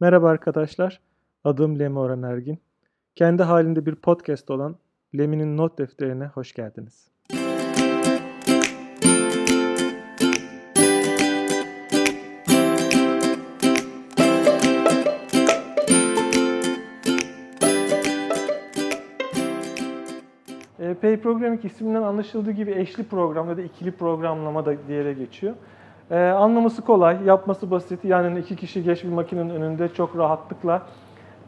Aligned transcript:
Merhaba 0.00 0.28
arkadaşlar, 0.28 1.00
adım 1.44 1.78
Lemi 1.78 1.98
Orhan 1.98 2.22
Ergin. 2.22 2.58
Kendi 3.14 3.42
halinde 3.42 3.86
bir 3.86 3.94
podcast 3.94 4.50
olan 4.50 4.76
Lemi'nin 5.18 5.56
not 5.56 5.78
defterine 5.78 6.26
hoş 6.26 6.52
geldiniz. 6.52 7.10
E, 20.78 20.94
Pay 20.94 21.20
Programming 21.20 21.64
isminden 21.64 22.02
anlaşıldığı 22.02 22.52
gibi 22.52 22.70
eşli 22.72 23.04
program 23.04 23.48
ya 23.48 23.56
da 23.56 23.62
ikili 23.62 23.92
programlama 23.92 24.66
da 24.66 24.88
diye 24.88 25.12
geçiyor. 25.12 25.54
Ee, 26.10 26.18
anlaması 26.18 26.82
kolay, 26.82 27.24
yapması 27.24 27.70
basit. 27.70 28.04
Yani 28.04 28.38
iki 28.38 28.56
kişi 28.56 28.82
geç 28.82 29.04
bir 29.04 29.08
makinenin 29.08 29.50
önünde 29.50 29.88
çok 29.88 30.16
rahatlıkla 30.16 30.82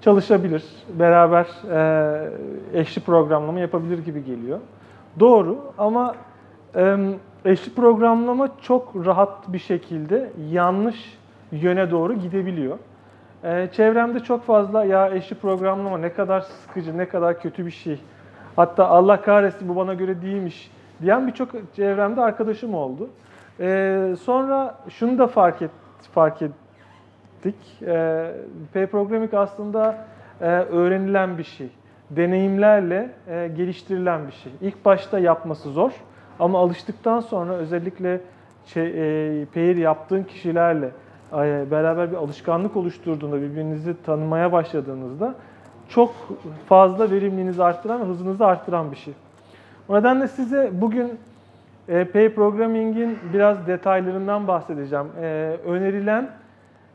çalışabilir. 0.00 0.64
Beraber 0.98 1.46
e, 1.70 2.80
eşli 2.80 3.02
programlama 3.02 3.60
yapabilir 3.60 3.98
gibi 3.98 4.24
geliyor. 4.24 4.58
Doğru 5.20 5.58
ama 5.78 6.14
e, 6.76 6.96
eşli 7.44 7.74
programlama 7.74 8.48
çok 8.62 9.06
rahat 9.06 9.52
bir 9.52 9.58
şekilde 9.58 10.30
yanlış 10.50 11.18
yöne 11.52 11.90
doğru 11.90 12.14
gidebiliyor. 12.14 12.78
E, 13.44 13.68
çevremde 13.72 14.20
çok 14.20 14.44
fazla 14.44 14.84
ya 14.84 15.08
eşli 15.14 15.36
programlama 15.36 15.98
ne 15.98 16.12
kadar 16.12 16.40
sıkıcı, 16.40 16.98
ne 16.98 17.08
kadar 17.08 17.40
kötü 17.40 17.66
bir 17.66 17.70
şey. 17.70 18.00
Hatta 18.56 18.88
Allah 18.88 19.22
kahretsin 19.22 19.68
bu 19.68 19.76
bana 19.76 19.94
göre 19.94 20.22
değilmiş 20.22 20.70
diyen 21.02 21.26
birçok 21.26 21.48
çevremde 21.76 22.20
arkadaşım 22.20 22.74
oldu. 22.74 23.08
Ee, 23.60 24.14
sonra 24.22 24.78
şunu 24.88 25.18
da 25.18 25.26
fark, 25.26 25.62
et, 25.62 25.70
fark 26.12 26.42
ettik. 26.42 27.54
Ee, 27.82 28.30
P 28.72 28.86
programming 28.86 29.34
aslında 29.34 29.96
e, 30.40 30.46
öğrenilen 30.46 31.38
bir 31.38 31.44
şey. 31.44 31.68
Deneyimlerle 32.10 33.10
e, 33.28 33.50
geliştirilen 33.56 34.26
bir 34.26 34.32
şey. 34.32 34.52
İlk 34.60 34.84
başta 34.84 35.18
yapması 35.18 35.70
zor 35.70 35.92
ama 36.40 36.58
alıştıktan 36.58 37.20
sonra 37.20 37.52
özellikle 37.52 38.20
şey, 38.66 38.86
e, 38.86 39.44
pair 39.44 39.76
yaptığın 39.76 40.22
kişilerle 40.22 40.90
e, 41.32 41.70
beraber 41.70 42.10
bir 42.10 42.16
alışkanlık 42.16 42.76
oluşturduğunda, 42.76 43.36
birbirinizi 43.36 44.02
tanımaya 44.02 44.52
başladığınızda 44.52 45.34
çok 45.88 46.14
fazla 46.68 47.10
verimliliğinizi 47.10 47.64
arttıran 47.64 48.00
hızınızı 48.00 48.46
arttıran 48.46 48.90
bir 48.90 48.96
şey. 48.96 49.14
O 49.88 49.96
nedenle 49.96 50.28
size 50.28 50.70
bugün 50.72 51.18
Pay 51.86 52.34
Programming'in 52.34 53.18
biraz 53.32 53.66
detaylarından 53.66 54.48
bahsedeceğim. 54.48 55.06
E, 55.20 55.56
önerilen 55.66 56.30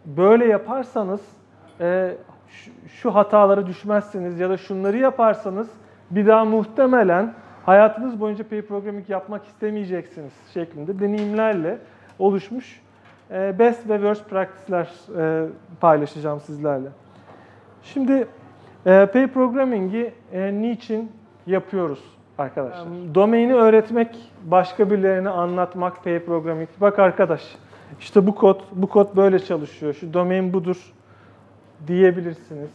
böyle 0.06 0.46
yaparsanız 0.46 1.22
e, 1.82 2.16
şu, 2.88 3.16
hatalara 3.16 3.68
düşmezsiniz 3.68 4.40
ya 4.40 4.50
da 4.50 4.58
şunları 4.58 4.98
yaparsanız 4.98 5.70
bir 6.12 6.28
daha 6.28 6.46
muhtemelen 6.46 7.34
hayatınız 7.66 8.20
boyunca 8.20 8.50
Pay 8.50 8.62
Programming 8.62 9.10
yapmak 9.10 9.46
istemeyeceksiniz 9.46 10.34
şeklinde 10.54 11.00
deneyimlerle 11.00 11.78
oluşmuş 12.20 12.82
e, 13.32 13.60
best 13.60 13.90
ve 13.90 13.96
worst 13.96 14.30
practice'ler 14.30 14.90
e, 15.18 15.48
paylaşacağım 15.80 16.40
sizlerle. 16.40 16.90
Şimdi 17.84 18.28
e, 18.86 19.06
Pay 19.14 19.28
Programming'i 19.28 20.12
e, 20.34 20.54
niçin 20.54 21.12
yapıyoruz? 21.48 22.17
Arkadaşlar. 22.38 22.88
Domaini 23.16 23.54
öğretmek, 23.54 24.32
başka 24.44 24.92
birilerine 24.92 25.30
anlatmak, 25.30 26.04
pay 26.04 26.20
programming. 26.20 26.70
Bak 26.82 27.00
arkadaş, 27.00 27.56
işte 28.00 28.28
bu 28.28 28.36
kod, 28.36 28.60
bu 28.72 28.88
kod 28.88 29.16
böyle 29.16 29.40
çalışıyor. 29.40 29.94
Şu 29.94 30.14
domain 30.14 30.54
budur 30.54 30.94
diyebilirsiniz. 31.88 32.70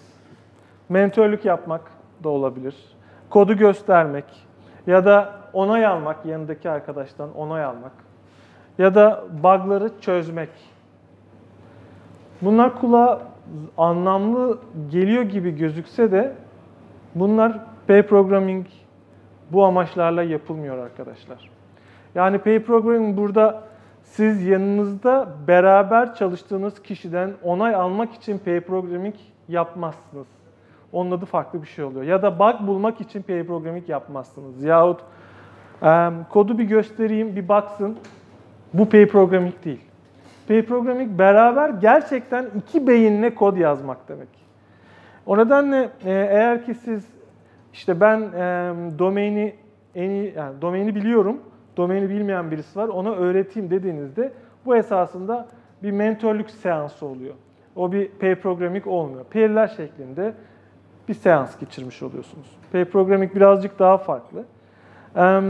Mentörlük 0.88 1.44
yapmak 1.44 1.80
da 2.24 2.28
olabilir. 2.28 2.74
Kodu 3.30 3.56
göstermek 3.56 4.24
ya 4.86 5.04
da 5.04 5.32
onay 5.52 5.87
almak, 5.87 6.26
yanındaki 6.26 6.70
arkadaştan 6.70 7.34
onay 7.34 7.64
almak. 7.64 7.92
Ya 8.78 8.94
da 8.94 9.25
bug'ları 9.42 9.91
çözmek. 10.00 10.48
Bunlar 12.42 12.81
kulağa 12.81 13.22
anlamlı 13.78 14.58
geliyor 14.91 15.22
gibi 15.22 15.56
gözükse 15.56 16.12
de 16.12 16.34
bunlar 17.14 17.58
pay 17.87 18.03
programming 18.03 18.66
bu 19.52 19.64
amaçlarla 19.64 20.22
yapılmıyor 20.22 20.78
arkadaşlar. 20.78 21.50
Yani 22.14 22.38
pay 22.38 22.62
programming 22.62 23.16
burada 23.16 23.62
siz 24.02 24.46
yanınızda 24.46 25.28
beraber 25.48 26.14
çalıştığınız 26.14 26.82
kişiden 26.82 27.30
onay 27.42 27.74
almak 27.74 28.14
için 28.14 28.38
pay 28.38 28.60
programming 28.60 29.14
yapmazsınız. 29.48 30.26
Onun 30.92 31.10
adı 31.10 31.24
farklı 31.24 31.62
bir 31.62 31.66
şey 31.66 31.84
oluyor. 31.84 32.02
Ya 32.02 32.22
da 32.22 32.38
bug 32.38 32.66
bulmak 32.66 33.00
için 33.00 33.22
pay 33.22 33.46
programming 33.46 33.88
yapmazsınız. 33.88 34.62
Yahut 34.62 35.00
e, 35.82 36.10
kodu 36.30 36.58
bir 36.58 36.64
göstereyim, 36.64 37.36
bir 37.36 37.48
baksın. 37.48 37.98
Bu 38.74 38.88
pay 38.88 39.06
programming 39.06 39.54
değil. 39.64 39.80
Pay 40.48 40.62
programming 40.62 41.19
beraber 41.19 41.69
gerçekten 41.69 42.46
iki 42.56 42.86
beyinle 42.86 43.34
kod 43.34 43.56
yazmak 43.56 44.08
demek. 44.08 44.28
O 45.26 45.38
nedenle 45.38 45.90
e, 46.04 46.10
eğer 46.10 46.64
ki 46.66 46.74
siz 46.74 47.12
işte 47.72 48.00
ben 48.00 48.21
e, 48.21 48.75
domaini 48.99 49.55
en 49.94 50.10
iyi, 50.10 50.34
yani 50.37 50.62
domaini 50.62 50.94
biliyorum, 50.94 51.41
domaini 51.77 52.09
bilmeyen 52.09 52.50
birisi 52.50 52.78
var, 52.78 52.88
ona 52.88 53.10
öğreteyim 53.10 53.71
dediğinizde 53.71 54.33
bu 54.66 54.77
esasında 54.77 55.49
bir 55.82 55.91
mentörlük 55.91 56.50
seansı 56.50 57.06
oluyor. 57.06 57.34
O 57.77 57.93
bir 57.93 58.09
pair 58.09 58.37
programming 58.37 58.87
olmuyor. 58.87 59.25
Pair'ler 59.25 59.69
şeklinde 59.69 60.34
bir 61.09 61.15
seans 61.15 61.59
geçirmiş 61.59 62.03
oluyorsunuz. 62.03 62.47
Pair 62.72 62.84
programming 62.84 63.34
birazcık 63.34 63.78
daha 63.78 63.99
farklı. 63.99 64.44
E, 65.16 65.41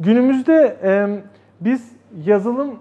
günümüzde 0.00 0.76
e, 0.82 1.08
biz 1.60 1.96
yazılım 2.24 2.78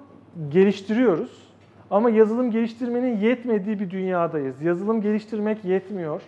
geliştiriyoruz 0.49 1.45
ama 1.91 2.09
yazılım 2.09 2.51
geliştirmenin 2.51 3.17
yetmediği 3.17 3.79
bir 3.79 3.89
dünyadayız. 3.89 4.61
Yazılım 4.61 5.01
geliştirmek 5.01 5.65
yetmiyor. 5.65 6.21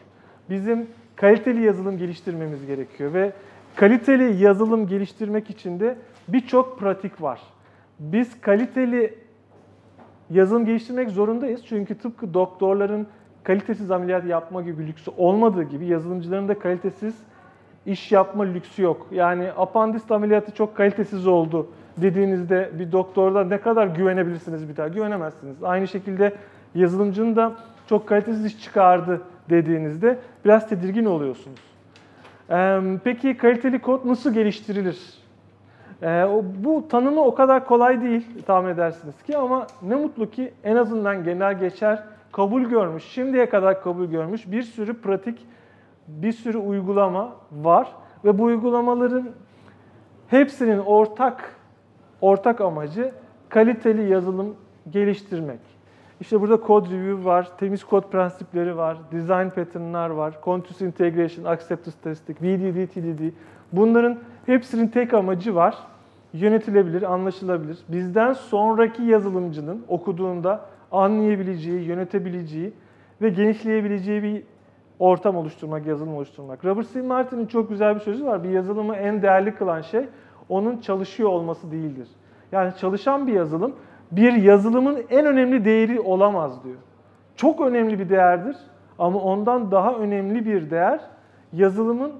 Bizim 0.49 0.87
kaliteli 1.17 1.63
yazılım 1.63 1.97
geliştirmemiz 1.97 2.65
gerekiyor 2.65 3.13
ve 3.13 3.33
kaliteli 3.75 4.43
yazılım 4.43 4.87
geliştirmek 4.87 5.49
için 5.49 5.79
de 5.79 5.95
birçok 6.27 6.79
pratik 6.79 7.21
var. 7.21 7.41
Biz 7.99 8.41
kaliteli 8.41 9.13
yazılım 10.29 10.65
geliştirmek 10.65 11.09
zorundayız. 11.09 11.65
Çünkü 11.65 11.95
tıpkı 11.97 12.33
doktorların 12.33 13.07
kalitesiz 13.43 13.91
ameliyat 13.91 14.25
yapma 14.25 14.61
gibi 14.61 14.87
lüksü 14.87 15.11
olmadığı 15.17 15.63
gibi 15.63 15.85
yazılımcıların 15.85 16.47
da 16.47 16.59
kalitesiz 16.59 17.15
iş 17.85 18.11
yapma 18.11 18.43
lüksü 18.43 18.81
yok. 18.81 19.07
Yani 19.11 19.51
apandist 19.57 20.11
ameliyatı 20.11 20.51
çok 20.51 20.75
kalitesiz 20.77 21.27
oldu 21.27 21.67
dediğinizde 21.97 22.71
bir 22.79 22.91
doktorda 22.91 23.43
ne 23.43 23.61
kadar 23.61 23.87
güvenebilirsiniz 23.87 24.69
bir 24.69 24.77
daha? 24.77 24.87
Güvenemezsiniz. 24.87 25.63
Aynı 25.63 25.87
şekilde 25.87 26.33
yazılımcının 26.75 27.35
da 27.35 27.55
çok 27.89 28.07
kalitesiz 28.07 28.45
iş 28.45 28.63
çıkardı 28.63 29.21
dediğinizde 29.49 30.19
biraz 30.45 30.69
tedirgin 30.69 31.05
oluyorsunuz. 31.05 31.59
Peki 33.03 33.37
kaliteli 33.37 33.79
kod 33.79 34.05
nasıl 34.05 34.33
geliştirilir? 34.33 35.13
Bu 36.63 36.87
tanımı 36.89 37.21
o 37.21 37.35
kadar 37.35 37.65
kolay 37.65 38.01
değil 38.01 38.27
tahmin 38.45 38.69
edersiniz 38.69 39.23
ki 39.23 39.37
ama 39.37 39.67
ne 39.81 39.95
mutlu 39.95 40.29
ki 40.29 40.53
en 40.63 40.75
azından 40.75 41.23
genel 41.23 41.59
geçer 41.59 42.03
kabul 42.31 42.61
görmüş, 42.61 43.03
şimdiye 43.03 43.49
kadar 43.49 43.83
kabul 43.83 44.05
görmüş 44.05 44.51
bir 44.51 44.61
sürü 44.61 45.01
pratik, 45.01 45.45
bir 46.07 46.31
sürü 46.31 46.57
uygulama 46.57 47.35
var 47.51 47.91
ve 48.25 48.39
bu 48.39 48.43
uygulamaların 48.43 49.29
hepsinin 50.27 50.79
ortak 50.79 51.55
ortak 52.21 52.61
amacı 52.61 53.11
kaliteli 53.49 54.11
yazılım 54.11 54.55
geliştirmek. 54.89 55.76
İşte 56.21 56.41
burada 56.41 56.67
code 56.67 56.89
review 56.89 57.25
var, 57.25 57.57
temiz 57.57 57.83
kod 57.83 58.03
prensipleri 58.11 58.77
var, 58.77 58.97
design 59.11 59.49
pattern'lar 59.49 60.09
var, 60.09 60.33
continuous 60.43 60.81
integration, 60.81 61.45
acceptance 61.45 61.97
testing, 62.03 62.41
VDD, 62.41 62.87
TDD. 62.87 63.33
Bunların 63.71 64.17
hepsinin 64.45 64.87
tek 64.87 65.13
amacı 65.13 65.55
var. 65.55 65.75
Yönetilebilir, 66.33 67.01
anlaşılabilir. 67.01 67.77
Bizden 67.89 68.33
sonraki 68.33 69.03
yazılımcının 69.03 69.85
okuduğunda 69.87 70.65
anlayabileceği, 70.91 71.83
yönetebileceği 71.83 72.73
ve 73.21 73.29
genişleyebileceği 73.29 74.23
bir 74.23 74.43
ortam 74.99 75.35
oluşturmak, 75.35 75.85
yazılım 75.85 76.15
oluşturmak. 76.15 76.65
Robert 76.65 76.93
C. 76.93 77.01
Martin'in 77.01 77.45
çok 77.45 77.69
güzel 77.69 77.95
bir 77.95 77.99
sözü 77.99 78.25
var. 78.25 78.43
Bir 78.43 78.49
yazılımı 78.49 78.95
en 78.95 79.21
değerli 79.21 79.55
kılan 79.55 79.81
şey 79.81 80.05
onun 80.49 80.77
çalışıyor 80.77 81.29
olması 81.29 81.71
değildir. 81.71 82.07
Yani 82.51 82.73
çalışan 82.79 83.27
bir 83.27 83.33
yazılım 83.33 83.75
bir 84.11 84.33
yazılımın 84.33 85.03
en 85.09 85.25
önemli 85.25 85.65
değeri 85.65 85.99
olamaz 85.99 86.63
diyor. 86.63 86.75
Çok 87.35 87.61
önemli 87.61 87.99
bir 87.99 88.09
değerdir 88.09 88.55
ama 88.99 89.19
ondan 89.19 89.71
daha 89.71 89.95
önemli 89.95 90.45
bir 90.45 90.69
değer 90.69 90.99
yazılımın 91.53 92.11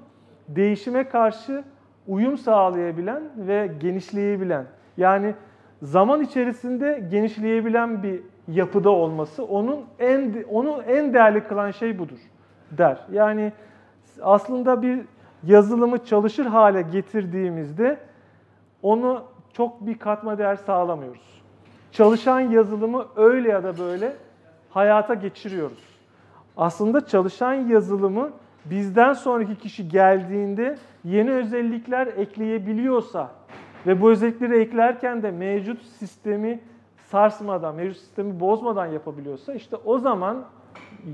değişime 0.48 1.08
karşı 1.08 1.64
uyum 2.08 2.38
sağlayabilen 2.38 3.22
ve 3.36 3.70
genişleyebilen 3.80 4.64
yani 4.96 5.34
zaman 5.82 6.20
içerisinde 6.20 7.04
genişleyebilen 7.10 8.02
bir 8.02 8.20
yapıda 8.48 8.90
olması 8.90 9.44
onun 9.44 9.84
en 9.98 10.44
onu 10.50 10.82
en 10.82 11.14
değerli 11.14 11.44
kılan 11.44 11.70
şey 11.70 11.98
budur 11.98 12.18
der. 12.70 12.98
Yani 13.12 13.52
aslında 14.22 14.82
bir 14.82 15.00
yazılımı 15.42 16.04
çalışır 16.04 16.46
hale 16.46 16.82
getirdiğimizde 16.82 17.98
onu 18.82 19.22
çok 19.52 19.86
bir 19.86 19.98
katma 19.98 20.38
değer 20.38 20.56
sağlamıyoruz. 20.56 21.37
Çalışan 21.92 22.40
yazılımı 22.40 23.06
öyle 23.16 23.48
ya 23.48 23.64
da 23.64 23.78
böyle 23.78 24.16
hayata 24.70 25.14
geçiriyoruz. 25.14 25.84
Aslında 26.56 27.06
çalışan 27.06 27.54
yazılımı 27.54 28.30
bizden 28.64 29.12
sonraki 29.12 29.58
kişi 29.58 29.88
geldiğinde 29.88 30.78
yeni 31.04 31.30
özellikler 31.30 32.06
ekleyebiliyorsa 32.06 33.30
ve 33.86 34.00
bu 34.00 34.10
özellikleri 34.10 34.60
eklerken 34.60 35.22
de 35.22 35.30
mevcut 35.30 35.82
sistemi 35.82 36.60
sarsmadan, 37.10 37.74
mevcut 37.74 37.96
sistemi 37.96 38.40
bozmadan 38.40 38.86
yapabiliyorsa 38.86 39.54
işte 39.54 39.76
o 39.84 39.98
zaman 39.98 40.44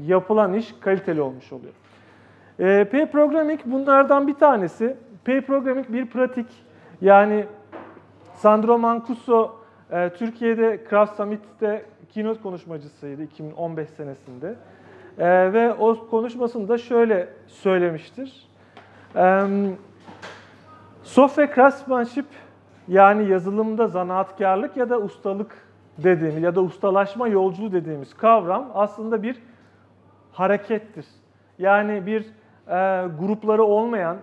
yapılan 0.06 0.54
iş 0.54 0.74
kaliteli 0.80 1.20
olmuş 1.20 1.52
oluyor. 1.52 1.72
E, 2.58 2.84
P 2.84 3.10
programming 3.10 3.60
bunlardan 3.64 4.26
bir 4.26 4.34
tanesi. 4.34 4.96
P 5.24 5.40
programming 5.40 5.92
bir 5.92 6.06
pratik. 6.06 6.46
Yani 7.00 7.44
Sandro 8.34 8.78
Mancuso 8.78 9.63
e, 9.90 10.10
Türkiye'de 10.10 10.80
Craft 10.90 11.16
Summit'te 11.16 11.84
keynote 12.10 12.42
konuşmacısıydı 12.42 13.22
2015 13.22 13.88
senesinde. 13.88 14.54
E, 15.18 15.52
ve 15.52 15.74
o 15.74 16.06
konuşmasında 16.10 16.78
şöyle 16.78 17.28
söylemiştir. 17.46 18.48
E, 19.16 19.42
software 21.02 21.54
craftsmanship 21.54 22.26
yani 22.88 23.30
yazılımda 23.30 23.86
zanaatkarlık 23.86 24.76
ya 24.76 24.90
da 24.90 24.98
ustalık 24.98 25.64
dediğimiz 25.98 26.42
ya 26.42 26.54
da 26.54 26.62
ustalaşma 26.62 27.28
yolculuğu 27.28 27.72
dediğimiz 27.72 28.14
kavram 28.14 28.70
aslında 28.74 29.22
bir 29.22 29.36
harekettir. 30.32 31.06
Yani 31.58 32.06
bir 32.06 32.20
e, 32.68 33.06
grupları 33.20 33.64
olmayan, 33.64 34.16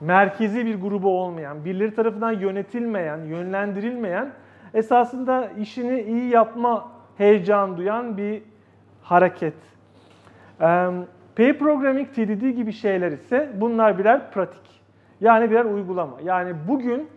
merkezi 0.00 0.66
bir 0.66 0.80
grubu 0.80 1.20
olmayan, 1.20 1.64
birileri 1.64 1.94
tarafından 1.94 2.32
yönetilmeyen, 2.32 3.18
yönlendirilmeyen, 3.18 4.32
esasında 4.74 5.48
işini 5.48 6.00
iyi 6.02 6.30
yapma 6.30 6.88
heyecan 7.18 7.76
duyan 7.76 8.16
bir 8.16 8.42
hareket. 9.02 9.54
Pay 11.36 11.58
Programming, 11.58 12.08
TDD 12.08 12.48
gibi 12.48 12.72
şeyler 12.72 13.12
ise 13.12 13.52
bunlar 13.54 13.98
birer 13.98 14.30
pratik. 14.30 14.80
Yani 15.20 15.50
birer 15.50 15.64
uygulama. 15.64 16.16
Yani 16.24 16.54
bugün 16.68 17.08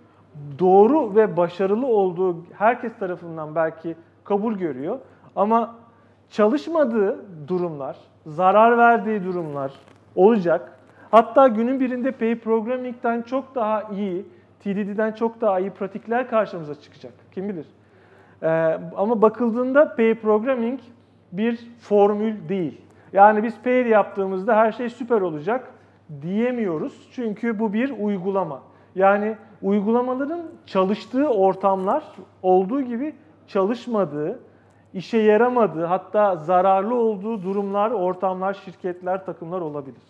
doğru 0.59 1.15
ve 1.15 1.38
başarılı 1.38 1.88
olduğu 1.88 2.45
herkes 2.57 2.98
tarafından 3.00 3.56
belki 3.56 3.95
kabul 4.24 4.54
görüyor. 4.54 5.00
Ama 5.36 5.75
çalışmadığı 6.30 7.25
durumlar, 7.47 7.97
zarar 8.25 8.77
verdiği 8.77 9.24
durumlar 9.24 9.71
olacak. 10.15 10.80
Hatta 11.12 11.47
günün 11.47 11.80
birinde 11.80 12.12
Pay 12.12 12.39
Programming'den 12.39 13.21
çok 13.21 13.56
daha 13.56 13.83
iyi, 13.83 14.25
TDD'den 14.59 15.12
çok 15.12 15.42
daha 15.42 15.59
iyi 15.59 15.69
pratikler 15.69 16.30
karşımıza 16.30 16.75
çıkacak. 16.75 17.13
Kim 17.31 17.50
bilir. 17.50 17.66
Ee, 18.44 18.48
ama 18.98 19.22
bakıldığında 19.22 19.95
Pay 19.95 20.16
Programming 20.16 20.80
bir 21.31 21.72
formül 21.80 22.50
değil. 22.50 22.81
Yani 23.13 23.44
biz 23.44 23.62
Pay 23.63 23.88
yaptığımızda 23.88 24.56
her 24.56 24.72
şey 24.72 24.89
süper 24.89 25.22
olacak 25.22 25.72
diyemiyoruz. 26.22 27.10
Çünkü 27.12 27.60
bu 27.60 27.74
bir 27.74 27.94
uygulama. 28.00 28.62
Yani 28.95 29.36
uygulamaların 29.62 30.42
çalıştığı 30.66 31.30
ortamlar 31.30 32.04
olduğu 32.42 32.81
gibi 32.81 33.16
çalışmadığı, 33.48 34.39
işe 34.94 35.18
yaramadığı, 35.18 35.86
hatta 35.86 36.36
zararlı 36.36 36.95
olduğu 36.95 37.44
durumlar, 37.44 37.92
ortamlar, 37.92 38.54
şirketler, 38.54 39.25
takımlar 39.25 39.62
olabilir. 39.62 40.01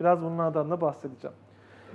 Biraz 0.00 0.22
bunlardan 0.22 0.70
da 0.70 0.80
bahsedeceğim. 0.80 1.36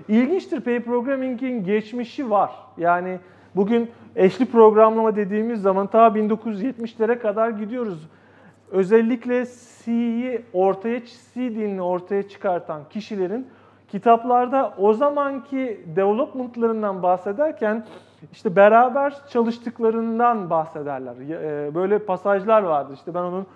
İlginçtir, 0.07 0.61
Pay 0.61 0.79
Programming'in 0.79 1.63
geçmişi 1.63 2.29
var. 2.29 2.51
Yani 2.77 3.19
bugün 3.57 3.91
eşli 4.15 4.45
programlama 4.45 5.15
dediğimiz 5.15 5.61
zaman 5.61 5.87
ta 5.87 6.07
1970'lere 6.07 7.19
kadar 7.19 7.49
gidiyoruz. 7.49 8.09
Özellikle 8.71 9.45
C'yi 9.85 10.41
ortaya, 10.53 10.99
C 11.05 11.35
dilini 11.35 11.81
ortaya 11.81 12.29
çıkartan 12.29 12.81
kişilerin 12.89 13.47
kitaplarda 13.87 14.73
o 14.77 14.93
zamanki 14.93 15.81
development'larından 15.95 17.03
bahsederken 17.03 17.85
işte 18.31 18.55
beraber 18.55 19.13
çalıştıklarından 19.29 20.49
bahsederler. 20.49 21.15
E, 21.15 21.75
böyle 21.75 21.99
pasajlar 21.99 22.61
vardı. 22.61 22.93
İşte 22.93 23.13
ben 23.13 23.23
onun 23.23 23.47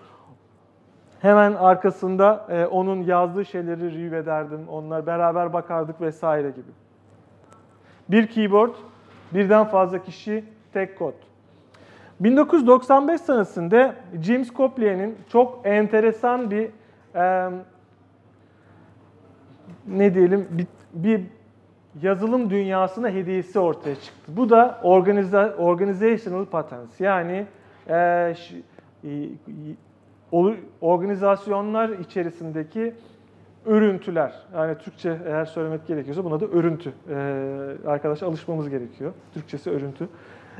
hemen 1.21 1.53
arkasında 1.53 2.45
e, 2.49 2.65
onun 2.65 3.01
yazdığı 3.01 3.45
şeyleri 3.45 3.81
review 3.81 4.17
ederdim. 4.17 4.59
Onlar 4.69 5.05
beraber 5.05 5.53
bakardık 5.53 6.01
vesaire 6.01 6.49
gibi. 6.49 6.71
Bir 8.09 8.27
keyboard, 8.27 8.75
birden 9.33 9.65
fazla 9.65 10.03
kişi, 10.03 10.43
tek 10.73 10.97
kod. 10.97 11.13
1995 12.19 13.21
senesinde 13.21 13.93
James 14.21 14.53
Coplier'in 14.53 15.17
çok 15.31 15.61
enteresan 15.63 16.51
bir 16.51 16.69
e, 17.15 17.49
ne 19.87 20.15
diyelim 20.15 20.47
bir, 20.51 20.67
bir 20.93 21.21
yazılım 22.01 22.49
dünyasına 22.49 23.09
hediyesi 23.09 23.59
ortaya 23.59 23.95
çıktı. 23.95 24.31
Bu 24.37 24.49
da 24.49 24.79
organiza, 24.83 25.55
organizational 25.57 26.45
patterns 26.45 26.99
yani 26.99 27.45
e, 27.89 28.33
e, 29.03 29.29
organizasyonlar 30.81 31.89
içerisindeki 31.89 32.93
örüntüler. 33.65 34.33
Yani 34.55 34.77
Türkçe 34.77 35.17
eğer 35.25 35.45
söylemek 35.45 35.87
gerekiyorsa 35.87 36.23
buna 36.23 36.39
da 36.39 36.45
örüntü. 36.45 36.93
Ee, 37.09 37.87
arkadaş 37.87 38.23
alışmamız 38.23 38.69
gerekiyor. 38.69 39.13
Türkçesi 39.33 39.69
örüntü. 39.69 40.09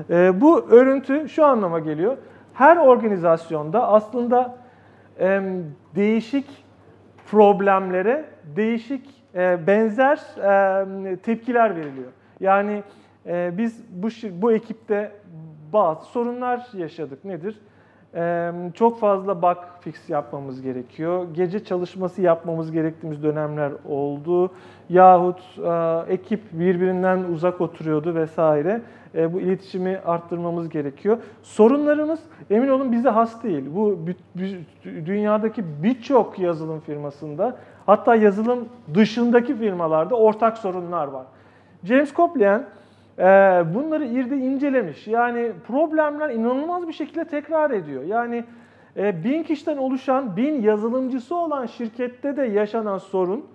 Ee, 0.09 0.41
bu 0.41 0.69
örüntü 0.69 1.29
şu 1.29 1.45
anlama 1.45 1.79
geliyor. 1.79 2.17
Her 2.53 2.77
organizasyonda 2.77 3.87
aslında 3.87 4.57
e, 5.19 5.41
değişik 5.95 6.65
problemlere 7.31 8.25
değişik 8.55 9.09
e, 9.35 9.67
benzer 9.67 10.17
e, 10.17 11.17
tepkiler 11.17 11.75
veriliyor. 11.75 12.11
Yani 12.39 12.83
e, 13.25 13.51
biz 13.57 13.83
bu 13.89 14.07
bu 14.41 14.51
ekipte 14.51 15.11
bazı 15.73 16.05
sorunlar 16.05 16.67
yaşadık. 16.73 17.25
Nedir? 17.25 17.59
Çok 18.73 18.99
fazla 18.99 19.41
bug 19.41 19.57
fix 19.81 20.09
yapmamız 20.09 20.61
gerekiyor. 20.61 21.27
Gece 21.33 21.63
çalışması 21.63 22.21
yapmamız 22.21 22.71
gerektiğimiz 22.71 23.23
dönemler 23.23 23.71
oldu. 23.89 24.51
Yahut 24.89 25.39
e, 25.57 26.13
ekip 26.13 26.41
birbirinden 26.51 27.23
uzak 27.23 27.61
oturuyordu 27.61 28.15
vesaire. 28.15 28.81
E, 29.15 29.33
bu 29.33 29.39
iletişimi 29.39 29.99
arttırmamız 30.05 30.69
gerekiyor. 30.69 31.17
Sorunlarımız 31.43 32.19
emin 32.49 32.67
olun 32.67 32.91
bize 32.91 33.09
has 33.09 33.43
değil. 33.43 33.63
Bu 33.75 33.99
dünyadaki 34.85 35.63
birçok 35.83 36.39
yazılım 36.39 36.79
firmasında 36.79 37.57
hatta 37.85 38.15
yazılım 38.15 38.69
dışındaki 38.93 39.57
firmalarda 39.57 40.15
ortak 40.15 40.57
sorunlar 40.57 41.07
var. 41.07 41.25
James 41.83 42.13
Coplien 42.13 42.59
e, 42.59 42.65
bunları 43.75 44.05
irde 44.05 44.37
incelemiş. 44.37 45.07
Yani 45.07 45.51
problemler 45.67 46.29
inanılmaz 46.29 46.87
bir 46.87 46.93
şekilde 46.93 47.25
tekrar 47.25 47.71
ediyor. 47.71 48.03
Yani 48.03 48.43
e, 48.97 49.23
bin 49.23 49.43
kişiden 49.43 49.77
oluşan, 49.77 50.37
bin 50.37 50.61
yazılımcısı 50.61 51.35
olan 51.35 51.65
şirkette 51.65 52.37
de 52.37 52.43
yaşanan 52.43 52.97
sorun, 52.97 53.45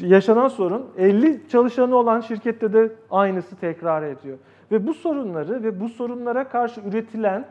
yaşanan 0.00 0.48
sorun 0.48 0.86
50 0.98 1.48
çalışanı 1.48 1.96
olan 1.96 2.20
şirkette 2.20 2.72
de 2.72 2.92
aynısı 3.10 3.56
tekrar 3.56 4.02
ediyor. 4.02 4.38
Ve 4.72 4.86
bu 4.86 4.94
sorunları 4.94 5.62
ve 5.62 5.80
bu 5.80 5.88
sorunlara 5.88 6.48
karşı 6.48 6.80
üretilen 6.80 7.44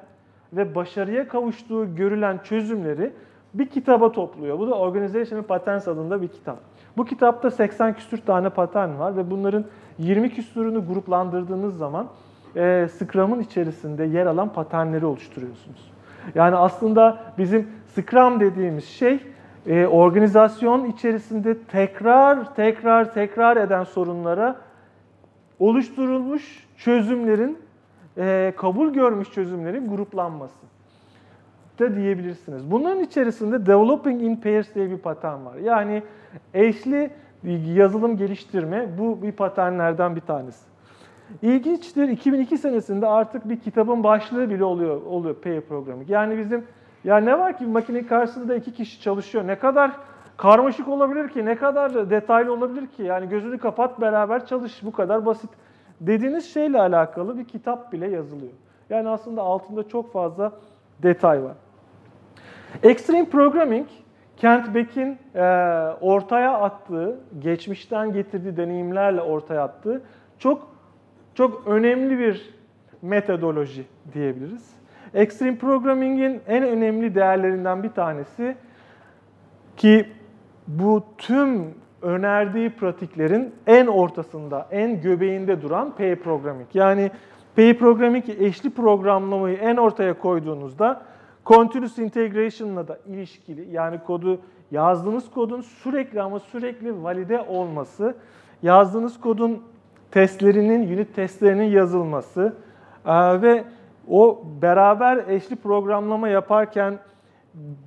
ve 0.53 0.75
başarıya 0.75 1.27
kavuştuğu 1.27 1.95
görülen 1.95 2.37
çözümleri 2.43 3.11
bir 3.53 3.65
kitaba 3.65 4.11
topluyor. 4.11 4.59
Bu 4.59 4.67
da 4.67 4.75
Organizational 4.75 5.43
Patterns 5.43 5.87
adında 5.87 6.21
bir 6.21 6.27
kitap. 6.27 6.59
Bu 6.97 7.05
kitapta 7.05 7.51
80 7.51 7.95
küsür 7.95 8.17
tane 8.17 8.49
patern 8.49 8.99
var 8.99 9.17
ve 9.17 9.31
bunların 9.31 9.65
20 9.97 10.29
küsürünü 10.29 10.87
gruplandırdığınız 10.87 11.77
zaman 11.77 12.07
e, 12.55 12.87
Scrum'ın 12.97 13.39
içerisinde 13.39 14.03
yer 14.03 14.25
alan 14.25 14.53
paternleri 14.53 15.05
oluşturuyorsunuz. 15.05 15.91
Yani 16.35 16.55
aslında 16.55 17.17
bizim 17.37 17.67
Scrum 17.95 18.39
dediğimiz 18.39 18.85
şey 18.85 19.19
e, 19.67 19.85
organizasyon 19.85 20.85
içerisinde 20.85 21.57
tekrar 21.63 22.55
tekrar 22.55 23.13
tekrar 23.13 23.57
eden 23.57 23.83
sorunlara 23.83 24.55
oluşturulmuş 25.59 26.67
çözümlerin, 26.77 27.57
e, 28.17 28.53
kabul 28.57 28.93
görmüş 28.93 29.31
çözümlerin 29.31 29.89
gruplanması 29.89 30.65
da 31.79 31.95
diyebilirsiniz. 31.95 32.71
Bunların 32.71 33.03
içerisinde 33.03 33.65
Developing 33.65 34.23
in 34.23 34.35
Pairs 34.35 34.75
diye 34.75 34.89
bir 34.91 34.97
patern 34.97 35.45
var. 35.45 35.55
Yani 35.55 36.03
eşli 36.53 37.11
yazılım 37.73 38.17
geliştirme 38.17 38.87
bu 38.97 39.21
bir 39.21 39.31
paternlerden 39.31 40.15
bir 40.15 40.21
tanesi. 40.21 40.69
İlginçtir 41.41 42.07
2002 42.07 42.57
senesinde 42.57 43.07
artık 43.07 43.49
bir 43.49 43.59
kitabın 43.59 44.03
başlığı 44.03 44.49
bile 44.49 44.63
oluyor 44.63 45.01
oluyor 45.01 45.35
pair 45.35 45.61
programming. 45.61 46.09
Yani 46.09 46.37
bizim 46.37 46.63
Ya 47.03 47.17
ne 47.17 47.39
var 47.39 47.57
ki 47.57 47.65
makinenin 47.65 48.03
karşısında 48.03 48.55
iki 48.55 48.73
kişi 48.73 49.01
çalışıyor. 49.01 49.47
Ne 49.47 49.55
kadar 49.55 49.91
karmaşık 50.37 50.87
olabilir 50.87 51.29
ki, 51.29 51.45
ne 51.45 51.55
kadar 51.55 52.09
detaylı 52.09 52.53
olabilir 52.53 52.87
ki? 52.87 53.03
Yani 53.03 53.29
gözünü 53.29 53.57
kapat 53.57 54.01
beraber 54.01 54.45
çalış. 54.45 54.83
Bu 54.83 54.91
kadar 54.91 55.25
basit. 55.25 55.49
Dediğiniz 56.01 56.53
şeyle 56.53 56.81
alakalı 56.81 57.37
bir 57.37 57.45
kitap 57.45 57.93
bile 57.93 58.07
yazılıyor. 58.07 58.51
Yani 58.89 59.09
aslında 59.09 59.41
altında 59.41 59.87
çok 59.87 60.13
fazla 60.13 60.51
detay 61.03 61.43
var. 61.43 61.55
Extreme 62.83 63.25
Programming, 63.25 63.87
Kent 64.37 64.75
Beck'in 64.75 65.17
e, 65.35 65.41
ortaya 66.01 66.53
attığı, 66.53 67.19
geçmişten 67.39 68.13
getirdiği 68.13 68.57
deneyimlerle 68.57 69.21
ortaya 69.21 69.63
attığı 69.63 70.01
çok 70.39 70.67
çok 71.35 71.67
önemli 71.67 72.19
bir 72.19 72.53
metodoloji 73.01 73.85
diyebiliriz. 74.13 74.73
Extreme 75.13 75.57
Programming'in 75.57 76.41
en 76.47 76.63
önemli 76.63 77.15
değerlerinden 77.15 77.83
bir 77.83 77.89
tanesi 77.89 78.55
ki 79.77 80.05
bu 80.67 81.03
tüm 81.17 81.73
önerdiği 82.01 82.69
pratiklerin 82.69 83.53
en 83.67 83.87
ortasında, 83.87 84.67
en 84.71 85.01
göbeğinde 85.01 85.61
duran 85.61 85.95
pair 85.95 86.15
programming. 86.15 86.67
Yani 86.73 87.11
pair 87.55 87.77
programming 87.77 88.29
eşli 88.29 88.69
programlamayı 88.69 89.57
en 89.57 89.77
ortaya 89.77 90.13
koyduğunuzda 90.13 91.01
continuous 91.49 91.97
integration'la 91.97 92.87
da 92.87 92.99
ilişkili 93.07 93.71
yani 93.71 93.99
kodu 94.03 94.39
yazdığınız 94.71 95.31
kodun 95.31 95.61
sürekli 95.61 96.21
ama 96.21 96.39
sürekli 96.39 97.03
valide 97.03 97.41
olması, 97.41 98.15
yazdığınız 98.63 99.19
kodun 99.19 99.63
testlerinin, 100.11 100.95
unit 100.95 101.15
testlerinin 101.15 101.63
yazılması 101.63 102.53
ve 103.41 103.63
o 104.09 104.43
beraber 104.61 105.23
eşli 105.27 105.55
programlama 105.55 106.29
yaparken 106.29 106.99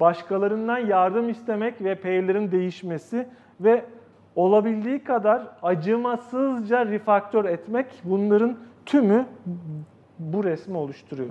başkalarından 0.00 0.78
yardım 0.78 1.28
istemek 1.28 1.84
ve 1.84 1.94
pairlerin 1.94 2.50
değişmesi 2.50 3.28
ve 3.60 3.84
olabildiği 4.36 5.04
kadar 5.04 5.42
acımasızca 5.62 6.86
refaktör 6.86 7.44
etmek 7.44 7.86
bunların 8.04 8.56
tümü 8.86 9.26
bu 10.18 10.44
resmi 10.44 10.76
oluşturuyor. 10.76 11.30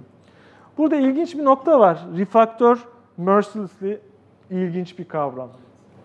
Burada 0.78 0.96
ilginç 0.96 1.38
bir 1.38 1.46
nokta 1.46 1.80
var. 1.80 2.00
Refaktör 2.18 2.88
mercilessly 3.18 4.00
ilginç 4.50 5.00
bir 5.00 5.06
kavram. 5.06 5.50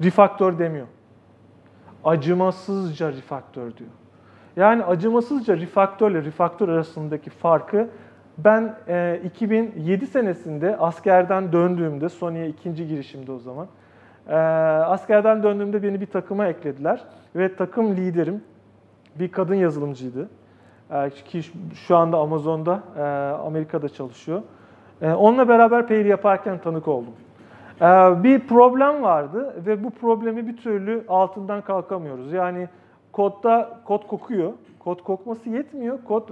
Refaktör 0.03 0.59
demiyor. 0.59 0.87
Acımasızca 2.05 3.13
refaktör 3.13 3.77
diyor. 3.77 3.91
Yani 4.57 4.85
acımasızca 4.85 5.57
refaktörle 5.57 6.25
refaktör 6.25 6.69
arasındaki 6.69 7.31
farkı 7.31 7.89
ben 8.39 8.75
e, 8.89 9.21
2007 9.25 10.07
senesinde 10.07 10.77
askerden 10.77 11.53
döndüğümde, 11.53 12.09
Sony'ye 12.09 12.49
ikinci 12.49 12.89
girişimde 12.89 13.33
o 13.33 13.39
zaman, 13.39 13.67
e, 14.29 14.35
askerden 14.35 15.43
döndüğümde 15.43 15.83
beni 15.83 16.01
bir 16.01 16.07
takıma 16.07 16.47
eklediler 16.47 17.05
ve 17.37 17.57
takım 17.57 17.97
liderim 17.97 18.45
bir 19.15 19.33
kadın 19.33 19.55
yazılımcıydı. 19.55 20.29
E, 20.91 21.11
ki 21.11 21.43
şu 21.75 21.97
anda 21.97 22.19
Amazon'da, 22.19 22.83
e, 22.97 23.03
Amerika'da 23.47 23.89
çalışıyor. 23.89 24.43
E, 25.03 25.13
onunla 25.13 25.49
beraber 25.49 25.89
payır 25.89 26.05
yaparken 26.05 26.59
tanık 26.59 26.89
oldum. 26.89 27.13
Bir 28.23 28.41
problem 28.41 29.03
vardı 29.03 29.55
ve 29.67 29.85
bu 29.85 29.91
problemi 29.91 30.47
bir 30.47 30.57
türlü 30.57 31.05
altından 31.09 31.61
kalkamıyoruz. 31.61 32.33
Yani 32.33 32.69
kodda 33.13 33.71
kod 33.85 34.07
kokuyor, 34.07 34.53
kod 34.79 35.03
kokması 35.03 35.51
yetmiyor, 35.51 35.99
kod 36.05 36.29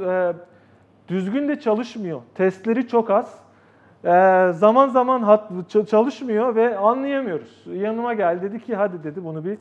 düzgün 1.09 1.49
de 1.49 1.61
çalışmıyor. 1.61 2.21
Testleri 2.35 2.89
çok 2.89 3.11
az. 3.11 3.45
Zaman 4.59 4.89
zaman 4.89 5.41
çalışmıyor 5.91 6.55
ve 6.55 6.79
anlayamıyoruz. 6.79 7.67
Yanıma 7.67 8.15
geldi 8.15 8.43
dedi 8.43 8.65
ki 8.65 8.77
hadi 8.77 9.05
dedi 9.05 9.25
bunu 9.25 9.45
bir 9.45 9.59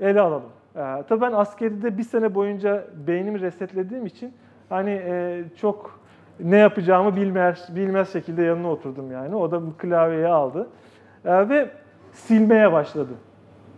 ele 0.00 0.20
alalım. 0.20 0.52
Ee, 0.76 1.02
tabii 1.08 1.20
ben 1.20 1.32
askeride 1.32 1.98
bir 1.98 2.02
sene 2.02 2.34
boyunca 2.34 2.84
beynimi 3.06 3.40
resetlediğim 3.40 4.06
için 4.06 4.32
hani 4.68 4.90
e, 4.90 5.44
çok 5.56 6.00
ne 6.40 6.56
yapacağımı 6.56 7.16
bilmez, 7.16 7.76
bilmez 7.76 8.12
şekilde 8.12 8.42
yanına 8.42 8.70
oturdum 8.70 9.12
yani. 9.12 9.36
O 9.36 9.50
da 9.50 9.60
klavyeyi 9.78 10.28
aldı 10.28 10.68
ee, 11.24 11.48
ve 11.48 11.70
silmeye 12.12 12.72
başladı. 12.72 13.12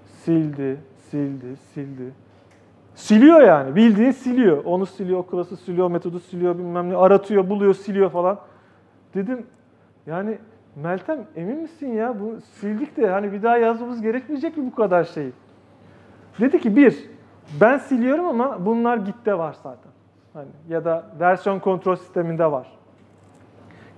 Sildi, 0.06 0.80
sildi, 1.10 1.56
sildi. 1.56 2.12
Siliyor 2.94 3.40
yani. 3.40 3.76
Bildiğin 3.76 4.10
siliyor. 4.10 4.64
Onu 4.64 4.86
siliyor, 4.86 5.18
o 5.18 5.26
klası 5.26 5.56
siliyor, 5.56 5.90
metodu 5.90 6.20
siliyor, 6.20 6.58
bilmem 6.58 6.90
ne 6.90 6.96
aratıyor, 6.96 7.48
buluyor, 7.48 7.74
siliyor 7.74 8.10
falan. 8.10 8.38
Dedim 9.14 9.46
yani 10.06 10.38
Meltem 10.76 11.26
emin 11.36 11.62
misin 11.62 11.92
ya? 11.92 12.20
Bu 12.20 12.40
sildik 12.40 12.96
de 12.96 13.08
hani 13.08 13.32
bir 13.32 13.42
daha 13.42 13.56
yazmamız 13.56 14.02
gerekmeyecek 14.02 14.56
mi 14.56 14.66
bu 14.66 14.74
kadar 14.74 15.04
şeyi? 15.04 15.32
Dedi 16.40 16.60
ki 16.60 16.76
bir, 16.76 17.10
ben 17.60 17.78
siliyorum 17.78 18.26
ama 18.26 18.66
bunlar 18.66 18.96
Git'te 18.96 19.38
var 19.38 19.56
zaten. 19.62 19.92
Hani 20.32 20.48
ya 20.68 20.84
da 20.84 21.06
versiyon 21.20 21.58
kontrol 21.58 21.96
sisteminde 21.96 22.52
var. 22.52 22.66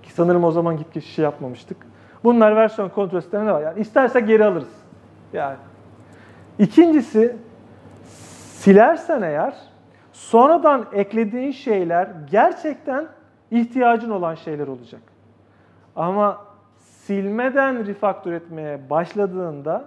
Ki 0.03 0.13
sanırım 0.13 0.43
o 0.43 0.51
zaman 0.51 0.77
Git 0.77 0.93
geçişi 0.93 1.21
yapmamıştık. 1.21 1.77
Bunlar 2.23 2.55
versiyon 2.55 2.89
kontrol 2.89 3.21
sisteminde 3.21 3.51
var. 3.51 3.61
Yani 3.61 3.79
isterse 3.79 4.19
geri 4.19 4.45
alırız. 4.45 4.73
Yani. 5.33 5.57
İkincisi 6.59 7.35
silersen 8.59 9.21
eğer 9.21 9.53
sonradan 10.11 10.85
eklediğin 10.93 11.51
şeyler 11.51 12.07
gerçekten 12.31 13.07
ihtiyacın 13.51 14.09
olan 14.09 14.35
şeyler 14.35 14.67
olacak. 14.67 15.01
Ama 15.95 16.41
silmeden 16.77 17.85
refaktör 17.87 18.33
etmeye 18.33 18.89
başladığında 18.89 19.85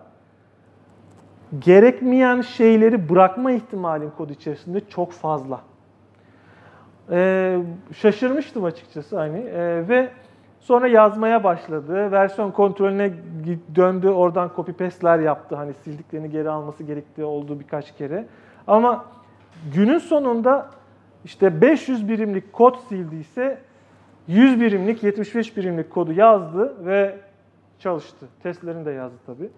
gerekmeyen 1.58 2.40
şeyleri 2.40 3.08
bırakma 3.08 3.52
ihtimalin 3.52 4.10
kod 4.10 4.30
içerisinde 4.30 4.80
çok 4.88 5.12
fazla. 5.12 5.60
Ee, 7.10 7.58
şaşırmıştım 7.92 8.64
açıkçası 8.64 9.18
hani 9.18 9.38
ee, 9.38 9.88
ve 9.88 10.08
sonra 10.60 10.86
yazmaya 10.86 11.44
başladı. 11.44 12.12
Versiyon 12.12 12.50
kontrolüne 12.50 13.12
döndü. 13.74 14.08
Oradan 14.08 14.50
copy 14.56 14.72
paste'ler 14.72 15.18
yaptı. 15.18 15.56
Hani 15.56 15.74
sildiklerini 15.74 16.30
geri 16.30 16.50
alması 16.50 16.84
gerektiği 16.84 17.24
olduğu 17.24 17.60
birkaç 17.60 17.96
kere. 17.96 18.26
Ama 18.66 19.04
günün 19.74 19.98
sonunda 19.98 20.70
işte 21.24 21.60
500 21.60 22.08
birimlik 22.08 22.52
kod 22.52 22.76
sildiyse 22.88 23.58
100 24.26 24.60
birimlik, 24.60 25.02
75 25.02 25.56
birimlik 25.56 25.90
kodu 25.90 26.12
yazdı 26.12 26.86
ve 26.86 27.18
çalıştı. 27.78 28.26
Testlerini 28.42 28.86
de 28.86 28.90
yazdı 28.90 29.16
tabii. 29.26 29.50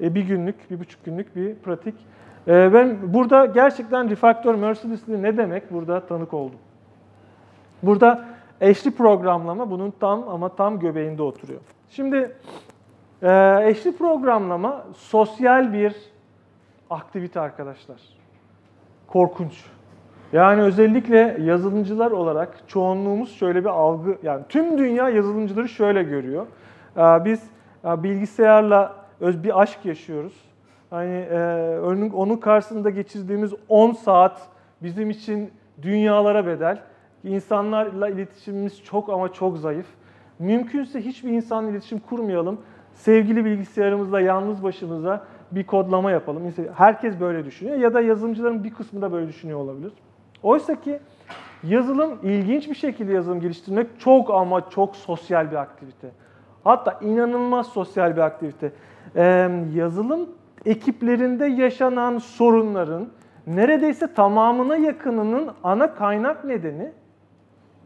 E, 0.00 0.14
bir 0.14 0.22
günlük, 0.22 0.70
bir 0.70 0.80
buçuk 0.80 1.04
günlük 1.04 1.36
bir 1.36 1.54
pratik. 1.54 1.94
E, 2.48 2.74
ben 2.74 2.98
burada 3.14 3.46
gerçekten 3.46 4.10
refactor 4.10 4.54
mercilessly 4.54 5.22
ne 5.22 5.36
demek 5.36 5.72
burada 5.72 6.00
tanık 6.00 6.34
oldum. 6.34 6.58
Burada 7.82 8.24
eşli 8.60 8.90
programlama 8.90 9.70
bunun 9.70 9.92
tam 10.00 10.28
ama 10.28 10.48
tam 10.48 10.78
göbeğinde 10.78 11.22
oturuyor. 11.22 11.60
Şimdi 11.90 12.32
e, 13.22 13.58
eşli 13.62 13.96
programlama 13.96 14.84
sosyal 14.96 15.72
bir 15.72 15.96
aktivite 16.90 17.40
arkadaşlar 17.40 18.00
korkunç. 19.06 19.64
Yani 20.32 20.62
özellikle 20.62 21.36
yazılımcılar 21.40 22.10
olarak 22.10 22.68
çoğunluğumuz 22.68 23.34
şöyle 23.34 23.60
bir 23.60 23.68
algı, 23.68 24.18
yani 24.22 24.42
tüm 24.48 24.78
dünya 24.78 25.08
yazılımcıları 25.08 25.68
şöyle 25.68 26.02
görüyor. 26.02 26.46
Biz 26.96 27.42
bilgisayarla 27.84 28.99
öz 29.20 29.44
bir 29.44 29.60
aşk 29.60 29.84
yaşıyoruz. 29.84 30.32
Hani 30.90 31.26
e, 31.30 31.78
onun 32.14 32.36
karşısında 32.36 32.90
geçirdiğimiz 32.90 33.52
10 33.68 33.92
saat 33.92 34.48
bizim 34.82 35.10
için 35.10 35.50
dünyalara 35.82 36.46
bedel. 36.46 36.82
İnsanlarla 37.24 38.08
iletişimimiz 38.08 38.84
çok 38.84 39.08
ama 39.08 39.32
çok 39.32 39.58
zayıf. 39.58 39.86
Mümkünse 40.38 41.00
hiçbir 41.00 41.30
insanla 41.30 41.70
iletişim 41.70 41.98
kurmayalım. 41.98 42.60
Sevgili 42.94 43.44
bilgisayarımızla 43.44 44.20
yalnız 44.20 44.62
başımıza 44.62 45.24
bir 45.52 45.66
kodlama 45.66 46.10
yapalım. 46.10 46.42
Herkes 46.74 47.20
böyle 47.20 47.44
düşünüyor 47.44 47.76
ya 47.76 47.94
da 47.94 48.00
yazılımcıların 48.00 48.64
bir 48.64 48.74
kısmı 48.74 49.02
da 49.02 49.12
böyle 49.12 49.28
düşünüyor 49.28 49.58
olabilir. 49.58 49.92
Oysa 50.42 50.80
ki 50.80 51.00
yazılım, 51.64 52.18
ilginç 52.22 52.68
bir 52.68 52.74
şekilde 52.74 53.12
yazılım 53.12 53.40
geliştirmek 53.40 53.86
çok 53.98 54.30
ama 54.30 54.70
çok 54.70 54.96
sosyal 54.96 55.50
bir 55.50 55.56
aktivite. 55.56 56.10
Hatta 56.64 56.98
inanılmaz 57.02 57.66
sosyal 57.66 58.16
bir 58.16 58.20
aktivite. 58.20 58.72
Yazılım 59.74 60.28
ekiplerinde 60.66 61.46
yaşanan 61.46 62.18
sorunların 62.18 63.08
neredeyse 63.46 64.14
tamamına 64.14 64.76
yakınının 64.76 65.50
ana 65.64 65.94
kaynak 65.94 66.44
nedeni 66.44 66.92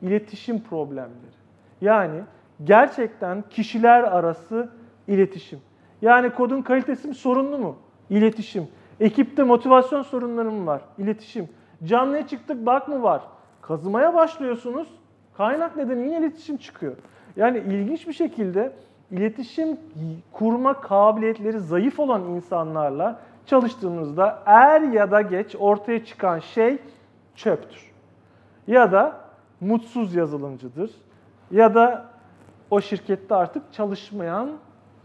iletişim 0.02 0.61
problemleri. 0.61 1.35
Yani 1.81 2.21
gerçekten 2.64 3.45
kişiler 3.50 4.02
arası 4.02 4.69
iletişim. 5.09 5.59
Yani 6.02 6.31
kodun 6.31 6.62
kalitesi 6.62 7.09
mi 7.09 7.14
sorunlu 7.14 7.59
mu? 7.59 7.76
İletişim. 8.11 8.69
Ekipte 9.00 9.43
motivasyon 9.43 10.02
sorunları 10.02 10.50
mı 10.50 10.66
var? 10.66 10.83
İletişim. 10.99 11.49
Canlıya 11.85 12.26
çıktık 12.26 12.66
bak 12.66 12.88
mı 12.88 13.02
var? 13.02 13.23
Kazımaya 13.62 14.14
başlıyorsunuz. 14.14 14.88
Kaynak 15.37 15.76
nedeni 15.76 16.02
yine 16.02 16.19
iletişim 16.19 16.57
çıkıyor. 16.57 16.97
Yani 17.37 17.59
ilginç 17.59 18.09
bir 18.09 18.12
şekilde 18.12 18.73
iletişim 19.14 19.76
kurma 20.33 20.80
kabiliyetleri 20.80 21.61
zayıf 21.61 22.00
olan 22.00 22.23
insanlarla 22.23 23.21
çalıştığımızda 23.47 24.42
er 24.47 24.80
ya 24.80 25.11
da 25.11 25.21
geç 25.21 25.56
ortaya 25.59 26.04
çıkan 26.04 26.38
şey 26.38 26.78
çöptür. 27.35 27.92
Ya 28.66 28.92
da 28.92 29.21
mutsuz 29.61 30.14
yazılımcıdır. 30.14 30.90
Ya 31.50 31.75
da 31.75 32.04
o 32.71 32.80
şirkette 32.80 33.35
artık 33.35 33.73
çalışmayan 33.73 34.50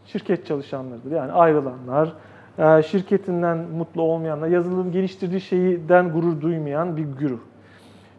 şirket 0.06 0.46
çalışanlarıdır. 0.46 1.12
Yani 1.12 1.32
ayrılanlar, 1.32 2.14
e, 2.58 2.84
şirketinden 2.84 3.58
mutlu 3.58 4.02
olmayanlar, 4.02 4.48
yazılım 4.48 4.92
geliştirdiği 4.92 5.42
şeyden 5.42 6.12
gurur 6.12 6.42
duymayan 6.42 6.98
bir 6.98 7.06
güruh. 7.06 7.40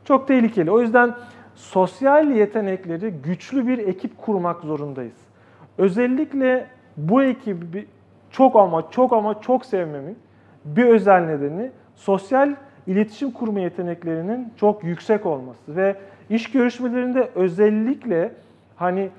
Çok 0.04 0.28
tehlikeli. 0.28 0.70
O 0.70 0.80
yüzden 0.80 1.14
sosyal 1.54 2.30
yetenekleri 2.30 3.10
güçlü 3.10 3.66
bir 3.66 3.78
ekip 3.78 4.18
kurmak 4.18 4.60
zorundayız. 4.60 5.29
Özellikle 5.78 6.66
bu 6.96 7.22
ekibi 7.22 7.86
çok 8.30 8.56
ama 8.56 8.90
çok 8.90 9.12
ama 9.12 9.40
çok 9.40 9.66
sevmemin 9.66 10.18
bir 10.64 10.84
özel 10.84 11.20
nedeni 11.24 11.70
sosyal 11.96 12.54
iletişim 12.86 13.30
kurma 13.30 13.60
yeteneklerinin 13.60 14.52
çok 14.56 14.84
yüksek 14.84 15.26
olması 15.26 15.76
ve 15.76 15.96
iş 16.30 16.50
görüşmelerinde 16.50 17.30
özellikle 17.34 18.32
hani 18.76 19.10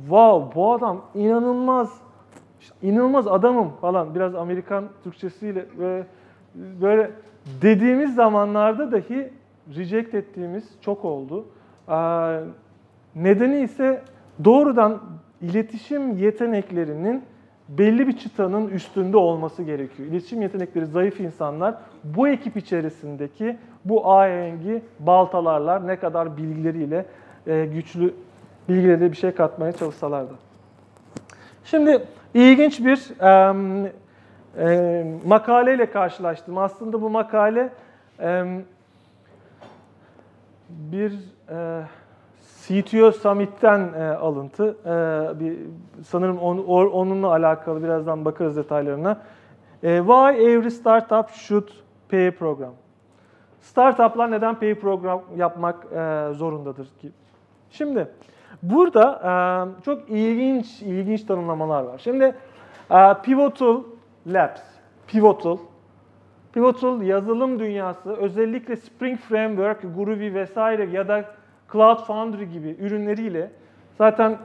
wow 0.00 0.54
bu 0.54 0.72
adam 0.72 1.02
inanılmaz 1.14 2.00
inanılmaz 2.82 3.28
adamım 3.28 3.70
falan 3.80 4.14
biraz 4.14 4.34
Amerikan 4.34 4.84
Türkçesiyle 5.04 5.64
ve 5.78 6.02
böyle 6.54 7.10
dediğimiz 7.62 8.14
zamanlarda 8.14 8.92
dahi 8.92 9.30
reject 9.76 10.14
ettiğimiz 10.14 10.64
çok 10.80 11.04
oldu. 11.04 11.44
Nedeni 13.14 13.60
ise 13.60 14.02
doğrudan 14.44 15.00
iletişim 15.42 16.16
yeteneklerinin 16.16 17.24
belli 17.68 18.08
bir 18.08 18.16
çıtanın 18.16 18.68
üstünde 18.68 19.16
olması 19.16 19.62
gerekiyor. 19.62 20.08
İletişim 20.08 20.42
yetenekleri 20.42 20.86
zayıf 20.86 21.20
insanlar 21.20 21.74
bu 22.04 22.28
ekip 22.28 22.56
içerisindeki 22.56 23.56
bu 23.84 24.12
ahengi 24.12 24.82
baltalarlar 24.98 25.86
ne 25.86 25.96
kadar 25.96 26.36
bilgileriyle 26.36 27.06
e, 27.46 27.66
güçlü 27.66 28.14
bilgileri 28.68 29.12
bir 29.12 29.16
şey 29.16 29.30
katmaya 29.30 29.72
çalışsalar 29.72 30.30
da. 30.30 30.34
Şimdi 31.64 32.02
ilginç 32.34 32.80
bir 32.80 33.20
e, 33.20 33.54
e, 34.58 35.04
makaleyle 35.26 35.90
karşılaştım. 35.90 36.58
Aslında 36.58 37.02
bu 37.02 37.10
makale 37.10 37.70
e, 38.20 38.44
bir 40.68 41.12
e, 41.48 41.82
CTO 42.70 43.12
Summit'ten 43.12 43.92
e, 43.98 44.04
alıntı. 44.04 44.76
E, 44.84 45.40
bir 45.40 45.58
sanırım 46.04 46.38
on, 46.38 46.58
onunla 46.86 47.28
alakalı 47.28 47.82
birazdan 47.82 48.24
bakarız 48.24 48.56
detaylarına. 48.56 49.20
E, 49.82 49.98
why 49.98 50.52
every 50.52 50.70
startup 50.70 51.28
should 51.30 51.68
pay 52.10 52.30
program? 52.30 52.72
Startuplar 53.60 54.30
neden 54.30 54.54
pay 54.54 54.74
program 54.74 55.22
yapmak 55.36 55.84
e, 55.92 56.28
zorundadır 56.34 56.86
ki? 57.00 57.10
Şimdi 57.70 58.08
burada 58.62 59.20
e, 59.24 59.84
çok 59.84 60.10
ilginç 60.10 60.82
ilginç 60.82 61.24
tanımlamalar 61.24 61.82
var. 61.82 61.98
Şimdi 61.98 62.34
e, 62.90 63.14
Pivotal 63.22 63.82
Labs, 64.26 64.62
Pivotal 65.06 65.56
Pivotal 66.52 67.02
yazılım 67.02 67.58
dünyası 67.58 68.12
özellikle 68.12 68.76
Spring 68.76 69.18
Framework, 69.20 69.82
Groovy 69.82 70.34
vesaire 70.34 70.84
ya 70.84 71.08
da 71.08 71.24
Cloud 71.72 71.98
Foundry 71.98 72.44
gibi 72.44 72.76
ürünleriyle 72.80 73.50
zaten 73.98 74.38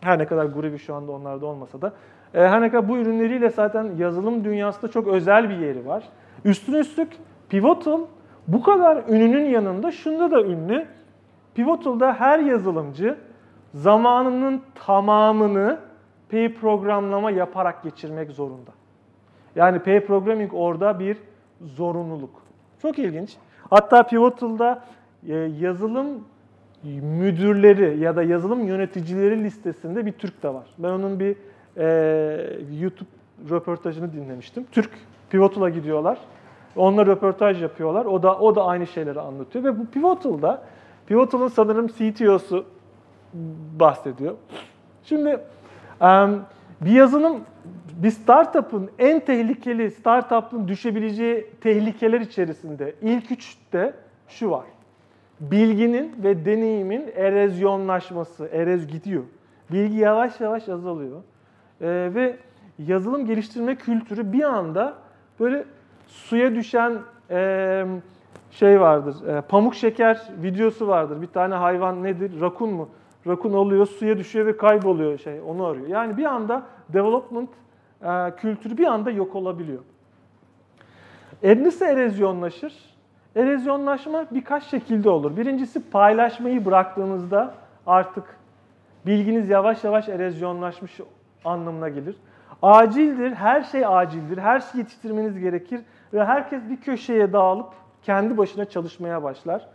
her 0.00 0.18
ne 0.18 0.26
kadar 0.26 0.44
Groovy 0.44 0.78
şu 0.78 0.94
anda 0.94 1.12
onlarda 1.12 1.46
olmasa 1.46 1.82
da 1.82 1.92
e, 2.34 2.48
her 2.48 2.60
ne 2.60 2.70
kadar 2.70 2.88
bu 2.88 2.98
ürünleriyle 2.98 3.50
zaten 3.50 3.90
yazılım 3.98 4.44
dünyasında 4.44 4.90
çok 4.90 5.08
özel 5.08 5.50
bir 5.50 5.56
yeri 5.56 5.86
var. 5.86 6.04
Üstüne 6.44 6.78
üstlük 6.78 7.12
Pivotal 7.48 8.00
bu 8.48 8.62
kadar 8.62 8.96
ününün 9.08 9.44
yanında 9.44 9.90
şunda 9.90 10.30
da 10.30 10.42
ünlü. 10.42 10.86
Pivotal'da 11.54 12.12
her 12.12 12.38
yazılımcı 12.38 13.18
zamanının 13.74 14.62
tamamını 14.74 15.78
P 16.28 16.54
programlama 16.54 17.30
yaparak 17.30 17.82
geçirmek 17.82 18.30
zorunda. 18.30 18.70
Yani 19.56 19.78
P 19.78 20.06
programming 20.06 20.50
orada 20.54 20.98
bir 20.98 21.16
zorunluluk. 21.60 22.42
Çok 22.82 22.98
ilginç. 22.98 23.36
Hatta 23.70 24.02
Pivotal'da 24.02 24.82
e, 25.28 25.34
yazılım 25.34 26.24
müdürleri 26.84 27.98
ya 27.98 28.16
da 28.16 28.22
yazılım 28.22 28.66
yöneticileri 28.66 29.44
listesinde 29.44 30.06
bir 30.06 30.12
Türk 30.12 30.42
de 30.42 30.54
var. 30.54 30.66
Ben 30.78 30.88
onun 30.88 31.20
bir 31.20 31.36
e, 31.76 31.86
YouTube 32.80 33.08
röportajını 33.50 34.12
dinlemiştim. 34.12 34.66
Türk 34.72 34.90
Pivotal'a 35.30 35.68
gidiyorlar. 35.68 36.18
Onunla 36.76 37.06
röportaj 37.06 37.62
yapıyorlar. 37.62 38.04
O 38.04 38.22
da 38.22 38.38
o 38.38 38.54
da 38.54 38.64
aynı 38.64 38.86
şeyleri 38.86 39.20
anlatıyor 39.20 39.64
ve 39.64 39.78
bu 39.78 39.86
Pivotal'da 39.86 40.62
Pivotal'ın 41.06 41.48
sanırım 41.48 41.86
CTO'su 41.86 42.64
bahsediyor. 43.80 44.34
Şimdi 45.04 45.40
bir 46.80 46.90
yazılım 46.90 47.40
bir 48.02 48.10
startup'ın 48.10 48.90
en 48.98 49.20
tehlikeli 49.20 49.90
startup'ın 49.90 50.68
düşebileceği 50.68 51.46
tehlikeler 51.60 52.20
içerisinde 52.20 52.94
ilk 53.02 53.30
üçte 53.30 53.94
şu 54.28 54.50
var. 54.50 54.64
Bilginin 55.50 56.14
ve 56.22 56.44
deneyimin 56.44 57.12
erozyonlaşması, 57.16 58.48
erez 58.52 58.86
gidiyor. 58.86 59.22
Bilgi 59.72 59.96
yavaş 59.96 60.40
yavaş 60.40 60.68
azalıyor. 60.68 61.22
Ee, 61.80 62.10
ve 62.14 62.36
yazılım 62.78 63.26
geliştirme 63.26 63.76
kültürü 63.76 64.32
bir 64.32 64.42
anda 64.42 64.94
böyle 65.40 65.64
suya 66.06 66.54
düşen 66.54 66.98
e, 67.30 67.84
şey 68.50 68.80
vardır. 68.80 69.26
E, 69.28 69.40
pamuk 69.40 69.74
şeker 69.74 70.22
videosu 70.42 70.88
vardır. 70.88 71.22
Bir 71.22 71.26
tane 71.26 71.54
hayvan 71.54 72.02
nedir? 72.02 72.40
Rakun 72.40 72.70
mu? 72.70 72.88
Rakun 73.26 73.52
oluyor, 73.52 73.86
suya 73.86 74.18
düşüyor 74.18 74.46
ve 74.46 74.56
kayboluyor 74.56 75.18
şey. 75.18 75.40
Onu 75.46 75.64
arıyor. 75.64 75.86
Yani 75.86 76.16
bir 76.16 76.24
anda 76.24 76.62
development 76.88 77.50
e, 78.02 78.36
kültürü 78.36 78.78
bir 78.78 78.86
anda 78.86 79.10
yok 79.10 79.34
olabiliyor. 79.34 79.82
E 81.42 81.64
nasıl 81.64 81.84
erozyonlaşır? 81.84 82.91
Erozyonlaşma 83.36 84.26
birkaç 84.30 84.64
şekilde 84.64 85.10
olur. 85.10 85.36
Birincisi 85.36 85.90
paylaşmayı 85.90 86.64
bıraktığınızda 86.64 87.54
artık 87.86 88.24
bilginiz 89.06 89.48
yavaş 89.48 89.84
yavaş 89.84 90.08
erozyonlaşmış 90.08 91.00
anlamına 91.44 91.88
gelir. 91.88 92.16
Acildir, 92.62 93.32
her 93.32 93.62
şey 93.62 93.86
acildir, 93.86 94.38
her 94.38 94.60
şeyi 94.60 94.78
yetiştirmeniz 94.78 95.38
gerekir 95.38 95.80
ve 96.12 96.24
herkes 96.24 96.62
bir 96.70 96.80
köşeye 96.80 97.32
dağılıp 97.32 97.68
kendi 98.02 98.38
başına 98.38 98.64
çalışmaya 98.64 99.22
başlar. 99.22 99.68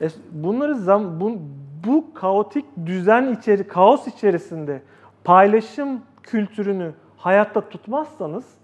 E, 0.00 0.08
bunları 0.32 0.74
zam, 0.74 1.20
bu, 1.20 1.38
bu 1.86 2.14
kaotik 2.14 2.64
düzen 2.86 3.32
içeri, 3.32 3.68
kaos 3.68 4.06
içerisinde 4.06 4.82
paylaşım 5.24 6.00
kültürünü 6.22 6.92
hayatta 7.16 7.68
tutmazsanız 7.68 8.59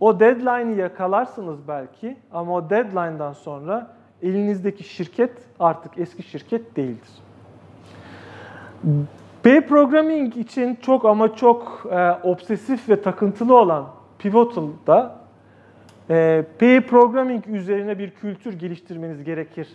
o 0.00 0.20
deadline'ı 0.20 0.76
yakalarsınız 0.76 1.68
belki 1.68 2.16
ama 2.32 2.54
o 2.54 2.70
deadline'dan 2.70 3.32
sonra 3.32 3.96
elinizdeki 4.22 4.84
şirket 4.84 5.30
artık 5.60 5.98
eski 5.98 6.22
şirket 6.22 6.76
değildir. 6.76 7.10
P 9.42 9.66
programming 9.66 10.36
için 10.36 10.74
çok 10.74 11.04
ama 11.04 11.34
çok 11.34 11.86
e, 11.90 12.10
obsesif 12.22 12.88
ve 12.88 13.02
takıntılı 13.02 13.56
olan 13.56 13.86
Pivotal'da 14.18 15.16
e, 16.10 16.44
P 16.58 16.80
programming 16.80 17.46
üzerine 17.46 17.98
bir 17.98 18.10
kültür 18.10 18.58
geliştirmeniz 18.58 19.24
gerekir 19.24 19.68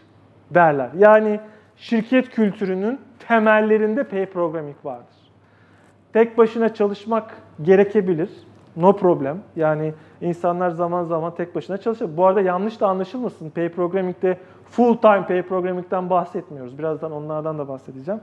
derler. 0.51 0.89
Yani 0.97 1.39
şirket 1.77 2.29
kültürünün 2.29 2.99
temellerinde 3.27 4.03
P 4.03 4.25
programming 4.25 4.77
vardır. 4.83 5.15
Tek 6.13 6.37
başına 6.37 6.73
çalışmak 6.73 7.37
gerekebilir. 7.61 8.29
No 8.75 8.95
problem. 8.95 9.39
Yani 9.55 9.93
insanlar 10.21 10.69
zaman 10.69 11.03
zaman 11.03 11.35
tek 11.35 11.55
başına 11.55 11.77
çalışır. 11.77 12.17
Bu 12.17 12.25
arada 12.25 12.41
yanlış 12.41 12.81
da 12.81 12.87
anlaşılmasın. 12.87 13.49
Pay 13.49 13.69
programming'de 13.69 14.37
full 14.65 14.97
time 14.97 15.25
pay 15.27 15.41
programming'den 15.41 16.09
bahsetmiyoruz. 16.09 16.77
Birazdan 16.77 17.11
onlardan 17.11 17.57
da 17.57 17.67
bahsedeceğim. 17.67 18.21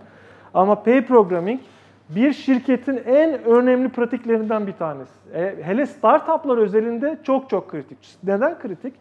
Ama 0.54 0.82
pay 0.82 1.06
programming 1.06 1.60
bir 2.08 2.32
şirketin 2.32 2.96
en 3.06 3.44
önemli 3.44 3.88
pratiklerinden 3.88 4.66
bir 4.66 4.72
tanesi. 4.72 5.12
E, 5.34 5.56
hele 5.62 5.86
startuplar 5.86 6.58
özelinde 6.58 7.18
çok 7.22 7.50
çok 7.50 7.70
kritik. 7.70 7.98
Neden 8.24 8.58
kritik? 8.58 8.94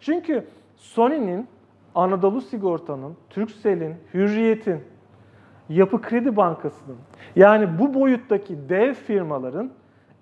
Çünkü 0.00 0.44
Sony'nin, 0.76 1.48
Anadolu 1.94 2.40
Sigorta'nın, 2.40 3.16
Turkcell'in, 3.30 3.94
Hürriyet'in, 4.14 4.80
Yapı 5.68 6.02
Kredi 6.02 6.36
Bankası'nın 6.36 6.96
yani 7.36 7.78
bu 7.78 7.94
boyuttaki 7.94 8.68
dev 8.68 8.94
firmaların 8.94 9.70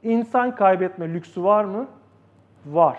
insan 0.03 0.55
kaybetme 0.55 1.15
lüksü 1.15 1.45
var 1.45 1.65
mı? 1.65 1.87
Var. 2.67 2.99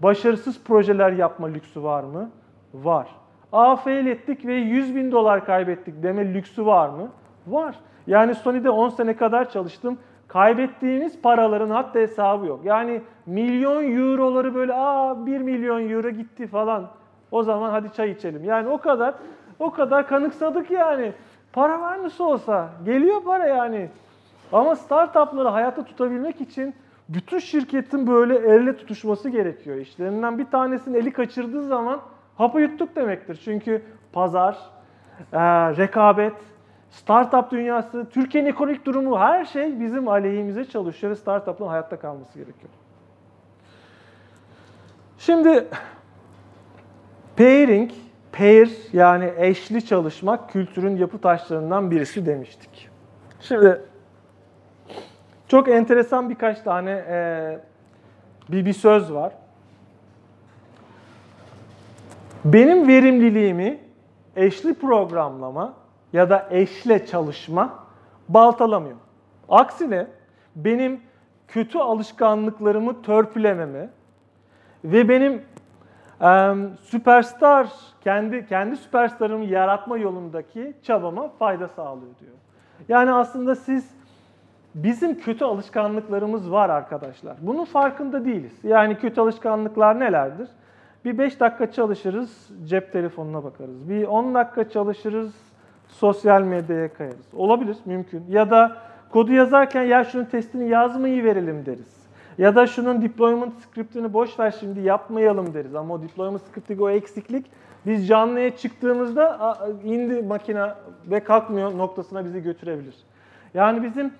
Başarısız 0.00 0.64
projeler 0.64 1.12
yapma 1.12 1.46
lüksü 1.46 1.82
var 1.82 2.02
mı? 2.02 2.30
Var. 2.74 3.08
A 3.52 3.76
ettik 3.90 4.46
ve 4.46 4.54
100 4.54 4.96
bin 4.96 5.12
dolar 5.12 5.44
kaybettik 5.44 6.02
deme 6.02 6.34
lüksü 6.34 6.66
var 6.66 6.88
mı? 6.88 7.08
Var. 7.46 7.74
Yani 8.06 8.34
Sony'de 8.34 8.70
10 8.70 8.88
sene 8.88 9.16
kadar 9.16 9.50
çalıştım. 9.50 9.98
Kaybettiğimiz 10.28 11.22
paraların 11.22 11.70
hatta 11.70 11.98
hesabı 11.98 12.46
yok. 12.46 12.60
Yani 12.64 13.02
milyon 13.26 13.96
euroları 13.96 14.54
böyle 14.54 14.74
aa 14.74 15.26
1 15.26 15.38
milyon 15.38 15.90
euro 15.90 16.10
gitti 16.10 16.46
falan. 16.46 16.88
O 17.30 17.42
zaman 17.42 17.70
hadi 17.70 17.92
çay 17.92 18.10
içelim. 18.10 18.44
Yani 18.44 18.68
o 18.68 18.78
kadar 18.78 19.14
o 19.58 19.70
kadar 19.70 20.08
kanıksadık 20.08 20.70
yani. 20.70 21.12
Para 21.52 21.80
var 21.80 22.02
nasıl 22.02 22.24
olsa 22.24 22.68
geliyor 22.84 23.22
para 23.24 23.46
yani. 23.46 23.88
Ama 24.52 24.76
startupları 24.76 25.48
hayatta 25.48 25.84
tutabilmek 25.84 26.40
için 26.40 26.74
bütün 27.08 27.38
şirketin 27.38 28.06
böyle 28.06 28.38
elle 28.38 28.76
tutuşması 28.76 29.28
gerekiyor. 29.28 29.76
İşlerinden 29.76 30.38
bir 30.38 30.44
tanesinin 30.44 30.98
eli 30.98 31.12
kaçırdığı 31.12 31.62
zaman 31.62 32.00
hapı 32.36 32.60
yuttuk 32.60 32.96
demektir. 32.96 33.40
Çünkü 33.44 33.82
pazar, 34.12 34.58
e, 35.32 35.38
rekabet, 35.76 36.32
startup 36.90 37.50
dünyası, 37.50 38.06
Türkiye'nin 38.10 38.48
ekonomik 38.48 38.86
durumu 38.86 39.18
her 39.18 39.44
şey 39.44 39.80
bizim 39.80 40.08
aleyhimize 40.08 40.64
çalışıyor 40.64 41.10
ve 41.10 41.16
startupların 41.16 41.70
hayatta 41.70 41.98
kalması 41.98 42.38
gerekiyor. 42.38 42.72
Şimdi 45.18 45.68
pairing, 47.36 47.90
pair 48.32 48.78
yani 48.92 49.32
eşli 49.36 49.86
çalışmak 49.86 50.50
kültürün 50.50 50.96
yapı 50.96 51.18
taşlarından 51.18 51.90
birisi 51.90 52.26
demiştik. 52.26 52.88
Şimdi 53.40 53.80
çok 55.48 55.68
enteresan 55.68 56.30
birkaç 56.30 56.60
tane 56.60 56.90
e, 56.90 57.58
bir, 58.48 58.66
bir 58.66 58.72
söz 58.72 59.12
var. 59.12 59.32
Benim 62.44 62.88
verimliliğimi 62.88 63.78
eşli 64.36 64.74
programlama 64.74 65.74
ya 66.12 66.30
da 66.30 66.48
eşle 66.50 67.06
çalışma 67.06 67.78
baltalamıyor. 68.28 68.96
Aksine 69.48 70.06
benim 70.56 71.00
kötü 71.48 71.78
alışkanlıklarımı 71.78 73.02
törpülememi 73.02 73.90
ve 74.84 75.08
benim 75.08 75.42
e, 76.22 76.54
süperstar 76.80 77.68
kendi 78.00 78.46
kendi 78.46 78.76
süperstarımı 78.76 79.44
yaratma 79.44 79.98
yolundaki 79.98 80.74
çabama 80.82 81.28
fayda 81.28 81.68
sağlıyor 81.68 82.12
diyor. 82.20 82.32
Yani 82.88 83.12
aslında 83.12 83.54
siz 83.54 83.97
bizim 84.74 85.20
kötü 85.20 85.44
alışkanlıklarımız 85.44 86.52
var 86.52 86.70
arkadaşlar. 86.70 87.36
Bunun 87.40 87.64
farkında 87.64 88.24
değiliz. 88.24 88.52
Yani 88.62 88.98
kötü 88.98 89.20
alışkanlıklar 89.20 90.00
nelerdir? 90.00 90.48
Bir 91.04 91.18
5 91.18 91.40
dakika 91.40 91.72
çalışırız, 91.72 92.50
cep 92.64 92.92
telefonuna 92.92 93.44
bakarız. 93.44 93.88
Bir 93.88 94.04
10 94.04 94.34
dakika 94.34 94.68
çalışırız, 94.68 95.34
sosyal 95.88 96.42
medyaya 96.42 96.92
kayarız. 96.92 97.34
Olabilir, 97.36 97.76
mümkün. 97.84 98.24
Ya 98.28 98.50
da 98.50 98.76
kodu 99.10 99.32
yazarken 99.32 99.82
ya 99.82 100.04
şunun 100.04 100.24
testini 100.24 100.68
yazmayı 100.68 101.24
verelim 101.24 101.66
deriz. 101.66 101.98
Ya 102.38 102.56
da 102.56 102.66
şunun 102.66 103.02
deployment 103.02 103.54
scriptini 103.54 104.12
boş 104.12 104.38
ver 104.38 104.54
şimdi 104.60 104.80
yapmayalım 104.80 105.54
deriz. 105.54 105.74
Ama 105.74 105.94
o 105.94 106.02
deployment 106.02 106.42
script'teki 106.42 106.82
o 106.82 106.90
eksiklik 106.90 107.46
biz 107.86 108.08
canlıya 108.08 108.56
çıktığımızda 108.56 109.56
indi 109.84 110.22
makine 110.22 110.66
ve 111.06 111.20
kalkmıyor 111.20 111.78
noktasına 111.78 112.24
bizi 112.24 112.42
götürebilir. 112.42 112.94
Yani 113.54 113.82
bizim 113.82 114.12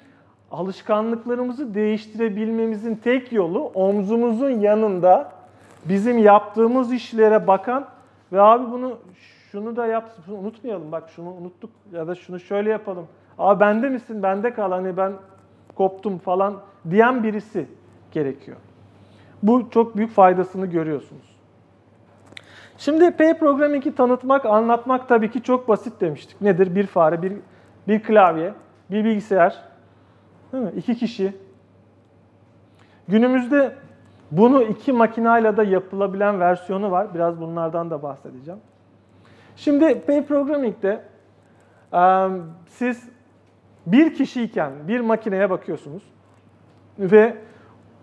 alışkanlıklarımızı 0.52 1.74
değiştirebilmemizin 1.74 2.94
tek 2.94 3.32
yolu 3.32 3.64
omzumuzun 3.64 4.50
yanında 4.50 5.32
bizim 5.84 6.18
yaptığımız 6.18 6.92
işlere 6.92 7.46
bakan 7.46 7.87
ve 8.32 8.42
abi 8.42 8.72
bunu 8.72 8.98
şunu 9.52 9.76
da 9.76 9.87
yap, 9.87 10.11
şunu 10.26 10.37
unutmayalım 10.37 10.92
bak 10.92 11.11
şunu 11.16 11.32
unuttuk 11.32 11.70
ya 11.92 12.06
da 12.06 12.14
şunu 12.14 12.40
şöyle 12.40 12.70
yapalım. 12.70 13.06
Abi 13.38 13.61
bende 13.61 13.88
misin? 13.88 14.22
Bende 14.22 14.54
kal 14.54 14.70
hani 14.70 14.96
ben 14.96 15.12
koptum 15.74 16.18
falan 16.18 16.54
diyen 16.90 17.22
birisi 17.22 17.66
gerekiyor. 18.12 18.56
Bu 19.42 19.70
çok 19.70 19.96
büyük 19.96 20.11
faydasını 20.11 20.66
görüyorsunuz. 20.66 21.38
Şimdi 22.78 23.11
P 23.11 23.38
programming'i 23.38 23.94
tanıtmak, 23.94 24.46
anlatmak 24.46 25.08
tabii 25.08 25.30
ki 25.30 25.42
çok 25.42 25.68
basit 25.68 26.00
demiştik. 26.00 26.40
Nedir? 26.40 26.74
Bir 26.74 26.87
fare, 26.87 27.22
bir, 27.22 27.32
bir 27.88 28.02
klavye, 28.02 28.52
bir 28.90 29.04
bilgisayar, 29.04 29.67
değil 30.52 30.64
mi? 30.64 30.72
iki 30.76 30.94
kişi. 30.94 31.37
Günümüzde 33.08 33.74
bunu 34.30 34.62
iki 34.62 34.92
makinayla 34.92 35.56
da 35.56 35.64
yapılabilen 35.64 36.40
versiyonu 36.40 36.90
var. 36.90 37.14
Biraz 37.14 37.40
bunlardan 37.40 37.90
da 37.90 38.02
bahsedeceğim. 38.02 38.61
Şimdi 39.56 40.00
P 40.00 40.24
programming'de 40.24 41.04
siz 42.66 43.08
bir 43.87 44.14
kişiyken 44.14 44.72
bir 44.88 45.00
makineye 45.00 45.50
bakıyorsunuz 45.50 46.02
ve 46.98 47.37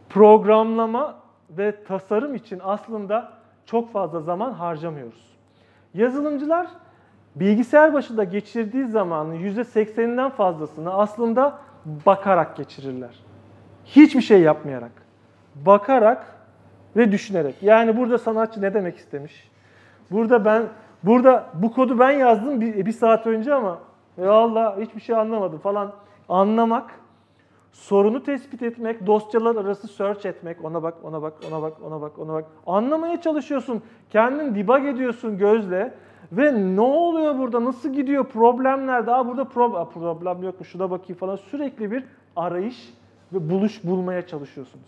programlama 0.09 1.15
ve 1.49 1.83
tasarım 1.83 2.35
için 2.35 2.61
aslında 2.63 3.31
çok 3.65 3.91
fazla 3.91 4.21
zaman 4.21 4.51
harcamıyoruz. 4.51 5.35
Yazılımcılar 5.93 6.67
bilgisayar 7.35 7.93
başında 7.93 8.23
geçirdiği 8.23 8.85
zamanın 8.85 9.35
%80'inden 9.35 10.29
fazlasını 10.29 10.93
aslında 10.93 11.59
bakarak 11.85 12.57
geçirirler. 12.57 13.19
Hiçbir 13.85 14.21
şey 14.21 14.41
yapmayarak. 14.41 14.91
Bakarak 15.55 16.35
ve 16.95 17.11
düşünerek. 17.11 17.63
Yani 17.63 17.97
burada 17.97 18.17
sanatçı 18.17 18.61
ne 18.61 18.73
demek 18.73 18.97
istemiş? 18.97 19.51
Burada 20.11 20.45
ben 20.45 20.63
burada 21.03 21.49
bu 21.53 21.73
kodu 21.73 21.99
ben 21.99 22.11
yazdım 22.11 22.61
bir, 22.61 22.85
bir 22.85 22.91
saat 22.91 23.27
önce 23.27 23.53
ama 23.53 23.79
ya 24.17 24.31
Allah 24.31 24.77
hiçbir 24.79 25.01
şey 25.01 25.15
anlamadım 25.15 25.59
falan 25.59 25.91
anlamak 26.29 26.91
sorunu 27.71 28.23
tespit 28.23 28.63
etmek, 28.63 29.07
dosyalar 29.07 29.55
arası 29.55 29.87
search 29.87 30.25
etmek, 30.25 30.65
ona 30.65 30.83
bak, 30.83 30.93
ona 31.03 31.21
bak, 31.21 31.33
ona 31.49 31.61
bak, 31.61 31.73
ona 31.83 32.01
bak, 32.01 32.19
ona 32.19 32.33
bak. 32.33 32.45
Anlamaya 32.67 33.21
çalışıyorsun, 33.21 33.81
kendin 34.09 34.55
debug 34.55 34.85
ediyorsun 34.85 35.37
gözle 35.37 35.93
ve 36.31 36.75
ne 36.75 36.81
oluyor 36.81 37.37
burada, 37.37 37.65
nasıl 37.65 37.93
gidiyor, 37.93 38.25
problemler, 38.25 39.07
daha 39.07 39.27
burada 39.27 39.43
pro 39.43 39.89
problem 39.89 40.43
yok 40.43 40.59
mu, 40.59 40.65
şuna 40.65 40.91
bakayım 40.91 41.19
falan 41.19 41.35
sürekli 41.35 41.91
bir 41.91 42.03
arayış 42.35 42.93
ve 43.33 43.49
buluş 43.49 43.83
bulmaya 43.83 44.27
çalışıyorsunuz. 44.27 44.85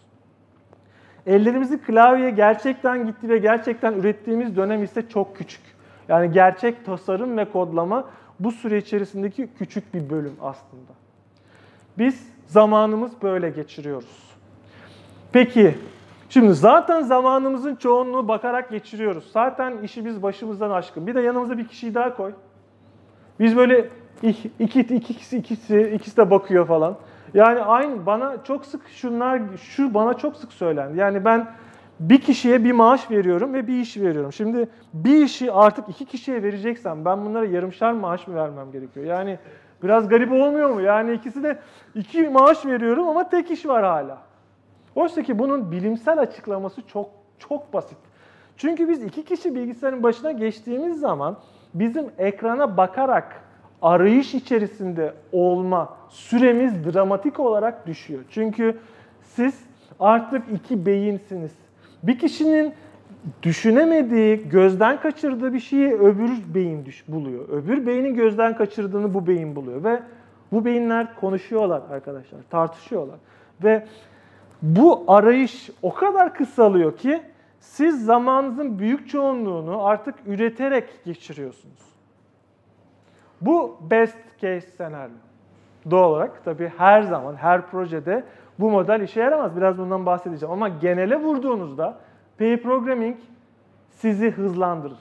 Ellerimizin 1.26 1.78
klavyeye 1.78 2.30
gerçekten 2.30 3.06
gitti 3.06 3.30
ve 3.30 3.38
gerçekten 3.38 3.94
ürettiğimiz 3.94 4.56
dönem 4.56 4.84
ise 4.84 5.10
çok 5.10 5.36
küçük. 5.36 5.62
Yani 6.08 6.32
gerçek 6.32 6.86
tasarım 6.86 7.38
ve 7.38 7.46
kodlama 7.46 8.10
bu 8.40 8.52
süre 8.52 8.78
içerisindeki 8.78 9.50
küçük 9.58 9.94
bir 9.94 10.10
bölüm 10.10 10.36
aslında. 10.42 10.92
Biz 11.98 12.28
zamanımız 12.48 13.12
böyle 13.22 13.50
geçiriyoruz. 13.50 14.28
Peki, 15.32 15.76
şimdi 16.30 16.54
zaten 16.54 17.02
zamanımızın 17.02 17.76
çoğunluğu 17.76 18.28
bakarak 18.28 18.70
geçiriyoruz. 18.70 19.32
Zaten 19.32 19.78
işimiz 19.84 20.24
başımızdan 20.24 20.70
aşkın. 20.70 21.08
Bir 21.08 21.16
de 21.16 21.22
yanımıza 21.22 21.58
bir 21.58 21.68
kişiyi 21.68 21.96
daha 21.96 22.16
koy. 22.16 22.32
Biz 23.40 23.58
böyle 23.58 23.90
iki, 24.24 24.52
iki, 24.60 24.80
ikisi, 24.80 25.38
ikisi, 25.38 25.82
ikisi 25.82 26.18
de 26.18 26.32
bakıyor 26.32 26.68
falan. 26.68 26.96
Yani 27.34 27.60
aynı 27.60 28.06
bana 28.06 28.44
çok 28.44 28.66
sık 28.66 28.90
şunlar, 28.90 29.42
şu 29.58 29.94
bana 29.94 30.14
çok 30.14 30.36
sık 30.36 30.54
söylendi. 30.54 30.98
Yani 30.98 31.26
ben 31.26 31.48
bir 32.00 32.22
kişiye 32.22 32.64
bir 32.64 32.72
maaş 32.72 33.12
veriyorum 33.12 33.54
ve 33.54 33.68
bir 33.68 33.80
iş 33.80 33.98
veriyorum. 33.98 34.34
Şimdi 34.34 34.70
bir 34.94 35.24
işi 35.24 35.52
artık 35.52 35.90
iki 35.90 36.06
kişiye 36.06 36.44
vereceksem 36.44 37.06
ben 37.06 37.26
bunlara 37.26 37.46
yarımşar 37.46 37.92
maaş 37.92 38.28
mı 38.28 38.36
vermem 38.36 38.72
gerekiyor? 38.72 39.06
Yani 39.06 39.40
Biraz 39.84 40.10
garip 40.10 40.32
olmuyor 40.32 40.70
mu? 40.70 40.82
Yani 40.82 41.14
ikisi 41.14 41.44
de 41.44 41.60
iki 41.96 42.30
maaş 42.30 42.66
veriyorum 42.66 43.08
ama 43.08 43.30
tek 43.30 43.52
iş 43.52 43.66
var 43.66 43.84
hala. 43.84 44.18
Oysa 44.98 45.24
ki 45.24 45.40
bunun 45.40 45.72
bilimsel 45.72 46.20
açıklaması 46.20 46.88
çok 46.88 47.10
çok 47.40 47.74
basit. 47.74 47.98
Çünkü 48.58 48.90
biz 48.90 49.04
iki 49.04 49.26
kişi 49.26 49.56
bilgisayarın 49.56 50.04
başına 50.04 50.32
geçtiğimiz 50.32 51.00
zaman 51.00 51.38
bizim 51.74 52.06
ekrana 52.18 52.78
bakarak 52.78 53.42
arayış 53.82 54.34
içerisinde 54.36 55.14
olma 55.32 55.98
süremiz 56.10 56.86
dramatik 56.86 57.40
olarak 57.40 57.88
düşüyor. 57.88 58.24
Çünkü 58.30 58.78
siz 59.22 59.60
artık 60.00 60.44
iki 60.54 60.86
beyinsiniz. 60.86 61.52
Bir 62.04 62.20
kişinin 62.20 62.74
düşünemediği, 63.44 64.50
gözden 64.50 65.02
kaçırdığı 65.02 65.54
bir 65.54 65.60
şeyi 65.60 65.94
öbür 65.94 66.32
beyin 66.56 66.86
düş 66.86 67.08
buluyor. 67.08 67.50
Öbür 67.50 67.86
beynin 67.86 68.16
gözden 68.16 68.56
kaçırdığını 68.56 69.14
bu 69.14 69.28
beyin 69.28 69.56
buluyor 69.56 69.84
ve 69.84 70.00
bu 70.52 70.66
beyinler 70.66 71.16
konuşuyorlar 71.16 71.82
arkadaşlar, 71.92 72.40
tartışıyorlar. 72.50 73.18
Ve 73.64 73.86
bu 74.62 75.04
arayış 75.08 75.70
o 75.82 75.94
kadar 75.94 76.34
kısalıyor 76.34 76.98
ki 76.98 77.22
siz 77.60 78.06
zamanınızın 78.06 78.80
büyük 78.80 79.10
çoğunluğunu 79.10 79.86
artık 79.86 80.16
üreterek 80.26 81.06
geçiriyorsunuz. 81.06 81.88
Bu 83.42 83.78
best 83.92 84.18
case 84.42 84.62
senaryo. 84.62 85.16
Doğal 85.92 86.10
olarak 86.10 86.46
tabii 86.46 86.72
her 86.78 87.02
zaman, 87.02 87.36
her 87.36 87.68
projede 87.68 88.24
bu 88.60 88.70
model 88.70 89.02
işe 89.02 89.20
yaramaz. 89.20 89.58
Biraz 89.58 89.78
bundan 89.78 90.06
bahsedeceğim. 90.06 90.54
Ama 90.54 90.70
genele 90.70 91.16
vurduğunuzda 91.16 91.98
Pair 92.40 92.64
programming 92.64 93.18
sizi 93.90 94.32
hızlandırır. 94.32 94.98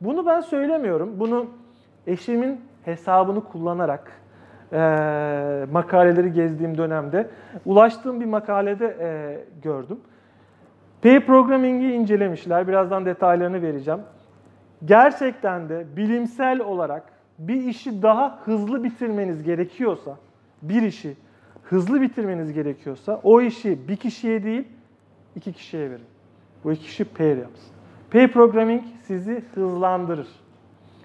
Bunu 0.00 0.26
ben 0.26 0.40
söylemiyorum. 0.40 1.20
Bunu 1.20 1.46
eşimin 2.06 2.60
hesabını 2.84 3.44
kullanarak 3.44 4.19
e, 4.72 4.76
makaleleri 5.72 6.32
gezdiğim 6.32 6.78
dönemde 6.78 7.30
ulaştığım 7.64 8.20
bir 8.20 8.26
makalede 8.26 8.96
e, 9.00 9.38
gördüm. 9.62 10.00
Pair 11.02 11.26
programming'i 11.26 11.92
incelemişler. 11.92 12.68
Birazdan 12.68 13.06
detaylarını 13.06 13.62
vereceğim. 13.62 14.00
Gerçekten 14.84 15.68
de 15.68 15.86
bilimsel 15.96 16.60
olarak 16.60 17.02
bir 17.38 17.62
işi 17.62 18.02
daha 18.02 18.38
hızlı 18.44 18.84
bitirmeniz 18.84 19.42
gerekiyorsa, 19.42 20.16
bir 20.62 20.82
işi 20.82 21.16
hızlı 21.62 22.00
bitirmeniz 22.00 22.52
gerekiyorsa 22.52 23.20
o 23.22 23.40
işi 23.40 23.88
bir 23.88 23.96
kişiye 23.96 24.44
değil 24.44 24.68
iki 25.36 25.52
kişiye 25.52 25.90
verin. 25.90 26.04
Bu 26.64 26.72
iki 26.72 26.82
kişi 26.82 27.04
pair 27.04 27.36
yapsın. 27.36 27.72
Pair 28.10 28.28
programming 28.28 28.82
sizi 29.02 29.44
hızlandırır. 29.54 30.28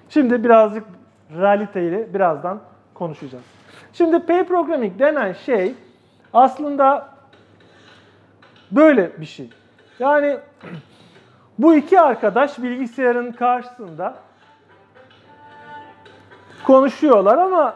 Şimdi 0.09 0.43
birazcık 0.43 0.83
realiteyle 1.31 2.13
birazdan 2.13 2.61
konuşacağız. 2.93 3.54
Şimdi 3.97 4.19
pair 4.19 4.43
programming 4.43 4.99
denen 4.99 5.33
şey 5.33 5.73
aslında 6.33 7.09
böyle 8.71 9.21
bir 9.21 9.25
şey. 9.25 9.49
Yani 9.99 10.37
bu 11.59 11.75
iki 11.75 12.01
arkadaş 12.01 12.63
bilgisayarın 12.63 13.31
karşısında 13.31 14.15
konuşuyorlar 16.63 17.37
ama 17.37 17.75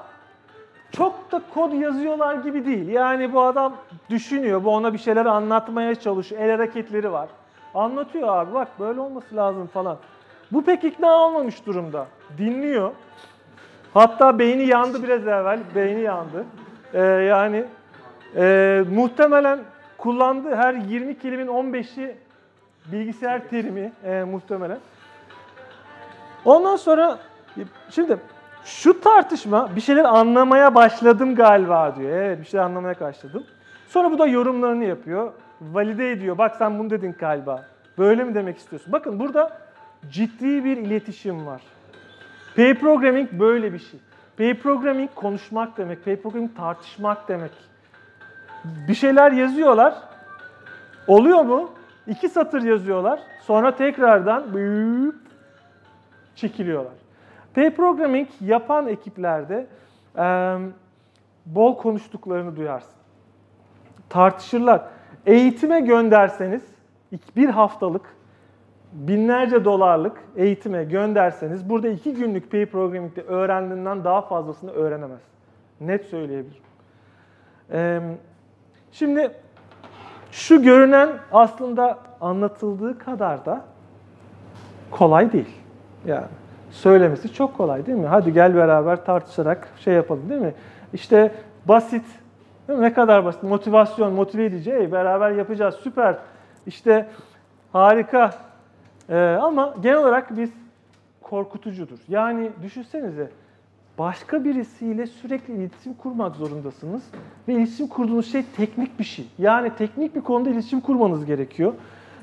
çok 0.91 1.32
da 1.32 1.41
kod 1.53 1.73
yazıyorlar 1.73 2.36
gibi 2.36 2.65
değil. 2.65 2.88
Yani 2.88 3.34
bu 3.34 3.41
adam 3.41 3.75
düşünüyor, 4.10 4.63
bu 4.63 4.69
ona 4.69 4.93
bir 4.93 4.97
şeyler 4.97 5.25
anlatmaya 5.25 5.95
çalışıyor. 5.95 6.41
El 6.41 6.51
hareketleri 6.51 7.12
var. 7.12 7.29
Anlatıyor 7.73 8.27
abi 8.27 8.53
bak 8.53 8.67
böyle 8.79 8.99
olması 8.99 9.36
lazım 9.36 9.67
falan. 9.67 9.97
Bu 10.51 10.65
pek 10.65 10.84
ikna 10.84 11.13
olmamış 11.13 11.65
durumda. 11.65 12.08
Dinliyor. 12.38 12.91
Hatta 13.93 14.39
beyni 14.39 14.65
yandı 14.65 15.04
biraz 15.04 15.28
evvel. 15.28 15.60
Beyni 15.75 16.02
yandı. 16.02 16.45
Ee, 16.93 17.02
yani 17.04 17.65
e, 18.36 18.84
muhtemelen 18.91 19.60
kullandığı 19.97 20.56
her 20.56 20.73
20 20.73 21.19
kelimenin 21.19 21.47
15'i 21.47 22.17
bilgisayar 22.91 23.47
terimi 23.49 23.91
e, 24.04 24.23
muhtemelen. 24.23 24.78
Ondan 26.45 26.75
sonra 26.75 27.19
şimdi 27.89 28.17
şu 28.65 29.02
tartışma 29.02 29.75
bir 29.75 29.82
şeyler 29.82 30.06
anlamaya 30.06 30.75
başladım 30.75 31.36
galiba 31.36 31.95
diyor. 31.95 32.12
Evet 32.12 32.39
bir 32.39 32.45
şeyler 32.45 32.65
anlamaya 32.65 32.99
başladım. 32.99 33.43
Sonra 33.88 34.12
bu 34.12 34.19
da 34.19 34.28
yorumlarını 34.28 34.86
yapıyor. 34.86 35.32
Valide 35.62 36.12
ediyor. 36.12 36.38
Bak 36.38 36.56
sen 36.56 36.80
bunu 36.80 36.89
dedin 36.89 37.15
galiba. 37.19 37.65
Böyle 37.97 38.23
mi 38.23 38.36
demek 38.36 38.58
istiyorsun? 38.58 38.93
Bakın 38.93 39.19
burada 39.19 39.58
ciddi 40.12 40.63
bir 40.65 40.78
iletişim 40.78 41.45
var. 41.45 41.62
Pair 42.60 42.76
programming 42.76 43.32
böyle 43.32 43.74
bir 43.74 43.80
şey. 43.80 44.00
Pair 44.38 44.56
programming 44.56 45.10
konuşmak 45.15 45.78
demek. 45.78 46.06
Pair 46.06 46.17
programming 46.17 46.58
tartışmak 46.58 47.28
demek. 47.28 47.52
Bir 48.88 48.93
şeyler 48.93 49.32
yazıyorlar. 49.32 49.93
Oluyor 51.08 51.41
mu? 51.41 51.69
İki 52.08 52.30
satır 52.30 52.62
yazıyorlar. 52.62 53.19
Sonra 53.41 53.76
tekrardan 53.76 54.43
çekiliyorlar. 56.36 56.93
Pair 57.56 57.72
programming 57.72 58.28
yapan 58.41 58.88
ekiplerde 58.88 59.67
e, 60.17 60.56
bol 61.45 61.78
konuştuklarını 61.78 62.56
duyarsın. 62.56 63.00
Tartışırlar. 64.10 64.82
Eğitime 65.26 65.80
gönderseniz 65.80 66.63
bir 67.36 67.50
haftalık 67.50 68.15
binlerce 68.93 69.65
dolarlık 69.65 70.17
eğitime 70.36 70.84
gönderseniz 70.84 71.69
burada 71.69 71.88
iki 71.88 72.13
günlük 72.13 72.52
pair 72.52 72.65
programming'de 72.65 73.21
öğrendiğinden 73.21 74.04
daha 74.04 74.21
fazlasını 74.21 74.71
öğrenemez. 74.71 75.19
Net 75.82 76.06
söyleyebilirim. 76.06 76.63
Ee, 77.71 78.02
şimdi 78.91 79.32
şu 80.32 80.63
görünen 80.63 81.10
aslında 81.32 81.97
anlatıldığı 82.21 82.97
kadar 82.97 83.45
da 83.45 83.62
kolay 84.91 85.32
değil. 85.32 85.58
Yani 86.06 86.25
söylemesi 86.71 87.34
çok 87.34 87.58
kolay 87.58 87.86
değil 87.86 87.97
mi? 87.97 88.08
Hadi 88.08 88.34
gel 88.34 88.56
beraber 88.56 89.06
tartışarak 89.06 89.67
şey 89.80 89.93
yapalım 89.93 90.30
değil 90.30 90.41
mi? 90.41 90.54
İşte 90.93 91.32
basit, 91.65 92.06
değil 92.67 92.80
mi? 92.80 92.86
ne 92.86 92.93
kadar 92.93 93.25
basit, 93.25 93.43
motivasyon, 93.43 94.13
motive 94.13 94.45
edici, 94.45 94.89
beraber 94.91 95.32
yapacağız, 95.32 95.75
süper, 95.75 96.17
işte 96.67 97.08
harika. 97.73 98.49
Ee, 99.10 99.15
ama 99.17 99.76
genel 99.82 99.98
olarak 99.98 100.38
biz 100.38 100.50
korkutucudur. 101.22 102.00
Yani 102.08 102.50
düşünsenize 102.63 103.30
başka 103.98 104.43
birisiyle 104.43 105.08
sürekli 105.08 105.54
iletişim 105.54 105.93
kurmak 105.93 106.36
zorundasınız 106.36 107.04
ve 107.48 107.54
iletişim 107.54 107.88
kurduğunuz 107.88 108.32
şey 108.32 108.43
teknik 108.58 109.00
bir 109.00 109.04
şey. 109.04 109.28
Yani 109.38 109.72
teknik 109.76 110.15
bir 110.15 110.22
konuda 110.22 110.50
iletişim 110.50 110.82
kurmanız 110.82 111.26
gerekiyor. 111.26 111.74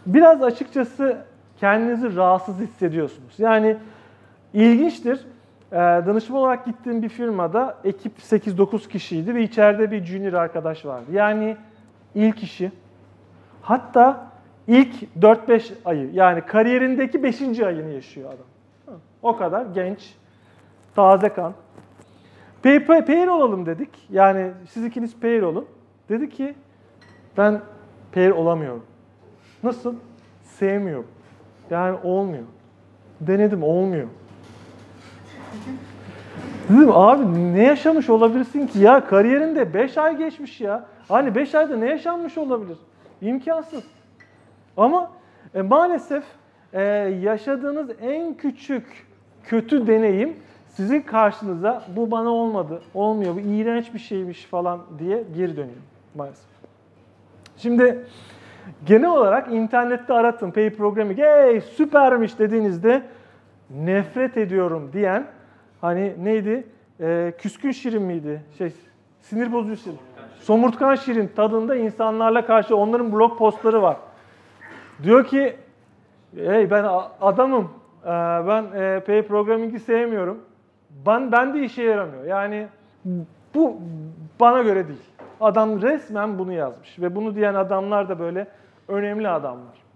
Biraz 0.07 0.43
açıkçası 0.43 1.19
kendinizi 1.61 2.17
rahatsız 2.17 2.59
hissediyorsunuz. 2.59 3.35
Yani 3.39 3.77
ilginçtir. 4.55 5.27
Ee, 5.73 5.77
danışman 5.77 6.41
olarak 6.41 6.67
gittiğim 6.67 7.03
bir 7.03 7.09
firmada 7.09 7.79
ekip 7.85 8.19
8-9 8.19 8.89
kişiydi 8.89 9.35
ve 9.35 9.43
içeride 9.43 9.91
bir 9.91 10.05
junior 10.05 10.33
arkadaş 10.33 10.87
vardı. 10.87 11.07
Yani 11.13 11.57
ilk 12.15 12.43
işi. 12.43 12.73
Hatta 13.63 14.27
ilk 14.69 14.95
4-5 15.21 15.73
ayı 15.85 16.11
yani 16.13 16.41
kariyerindeki 16.41 17.23
5. 17.23 17.61
ayını 17.61 17.91
yaşıyor 17.91 18.29
adam. 18.29 18.47
O 19.23 19.37
kadar 19.37 19.67
genç, 19.67 20.15
taze 20.95 21.29
kan. 21.29 21.53
Pair, 22.63 22.87
pair 22.87 23.27
olalım 23.27 23.67
dedik. 23.67 23.91
Yani 24.11 24.51
siz 24.71 24.85
ikiniz 24.85 25.21
pair 25.21 25.43
olun. 25.43 25.67
Dedi 26.09 26.29
ki 26.31 26.55
ben 27.39 27.61
pair 28.13 28.31
olamıyorum. 28.31 28.83
Nasıl? 29.63 29.95
Sevmiyorum. 30.45 31.07
Yani 31.71 31.99
olmuyor. 32.05 32.45
Denedim 33.21 33.63
olmuyor. 33.63 34.09
Dedim 36.69 36.91
abi 36.93 37.55
ne 37.55 37.63
yaşamış 37.63 38.11
olabilirsin 38.11 38.67
ki 38.67 38.79
ya 38.79 39.07
kariyerinde 39.07 39.75
5 39.75 39.99
ay 39.99 40.17
geçmiş 40.17 40.61
ya. 40.61 40.87
Hani 41.09 41.35
5 41.35 41.55
ayda 41.55 41.77
ne 41.77 41.89
yaşanmış 41.89 42.39
olabilir? 42.39 42.79
İmkansız. 43.21 43.85
Ama 44.77 45.11
e, 45.55 45.63
maalesef 45.63 46.25
e, 46.73 46.83
yaşadığınız 47.23 47.91
en 48.01 48.35
küçük 48.35 49.07
kötü 49.45 49.87
deneyim 49.87 50.37
sizin 50.67 51.01
karşınıza 51.01 51.83
bu 51.97 52.11
bana 52.11 52.31
olmadı, 52.31 52.83
olmuyor, 52.95 53.35
bu 53.35 53.41
iğrenç 53.41 53.95
bir 53.95 53.99
şeymiş 53.99 54.45
falan 54.45 54.81
diye 54.99 55.25
geri 55.37 55.57
dönüyor 55.57 55.77
maalesef. 56.15 56.47
Şimdi 57.57 58.05
genel 58.87 59.11
olarak 59.11 59.53
internette 59.53 60.13
aratın 60.13 60.51
pay 60.51 60.71
programming, 60.71 61.19
hey 61.19 61.61
süpermiş 61.61 62.39
dediğinizde 62.39 63.03
nefret 63.71 64.37
ediyorum 64.37 64.91
diyen 64.93 65.27
hani 65.81 66.15
neydi? 66.25 66.67
E, 67.01 67.33
küskün 67.39 67.71
şirin 67.71 68.03
miydi? 68.03 68.43
Şey 68.59 68.73
sinir 69.21 69.53
bozucu 69.53 69.77
şirin. 69.77 69.99
Somurtkan 70.41 70.95
şirin 70.95 71.31
tadında 71.37 71.77
insanlarla 71.77 72.47
karşı 72.47 72.77
onların 72.77 73.13
blog 73.13 73.39
postları 73.39 73.83
var. 73.83 73.97
Diyor 75.03 75.27
ki 75.27 75.57
hey 76.37 76.71
ben 76.71 76.87
adamım. 77.21 77.71
Ee, 78.05 78.09
ben 78.49 78.65
e, 78.75 79.01
pay 79.01 79.23
programming'i 79.23 79.81
sevmiyorum. 79.81 80.41
Ben 81.07 81.33
ben 81.33 81.55
de 81.55 81.65
işe 81.65 81.83
yaramıyor. 81.83 82.25
Yani 82.25 82.67
bu 83.55 83.77
bana 84.41 84.63
göre 84.63 84.89
değil. 84.89 85.05
Adam 85.41 85.83
resmen 85.83 86.39
bunu 86.39 86.53
yazmış 86.53 86.99
ve 86.99 87.15
bunu 87.15 87.35
diyen 87.35 87.55
adamlar 87.55 88.09
da 88.09 88.19
böyle 88.19 88.47
önemli 88.89 89.29
adamlar. 89.29 89.87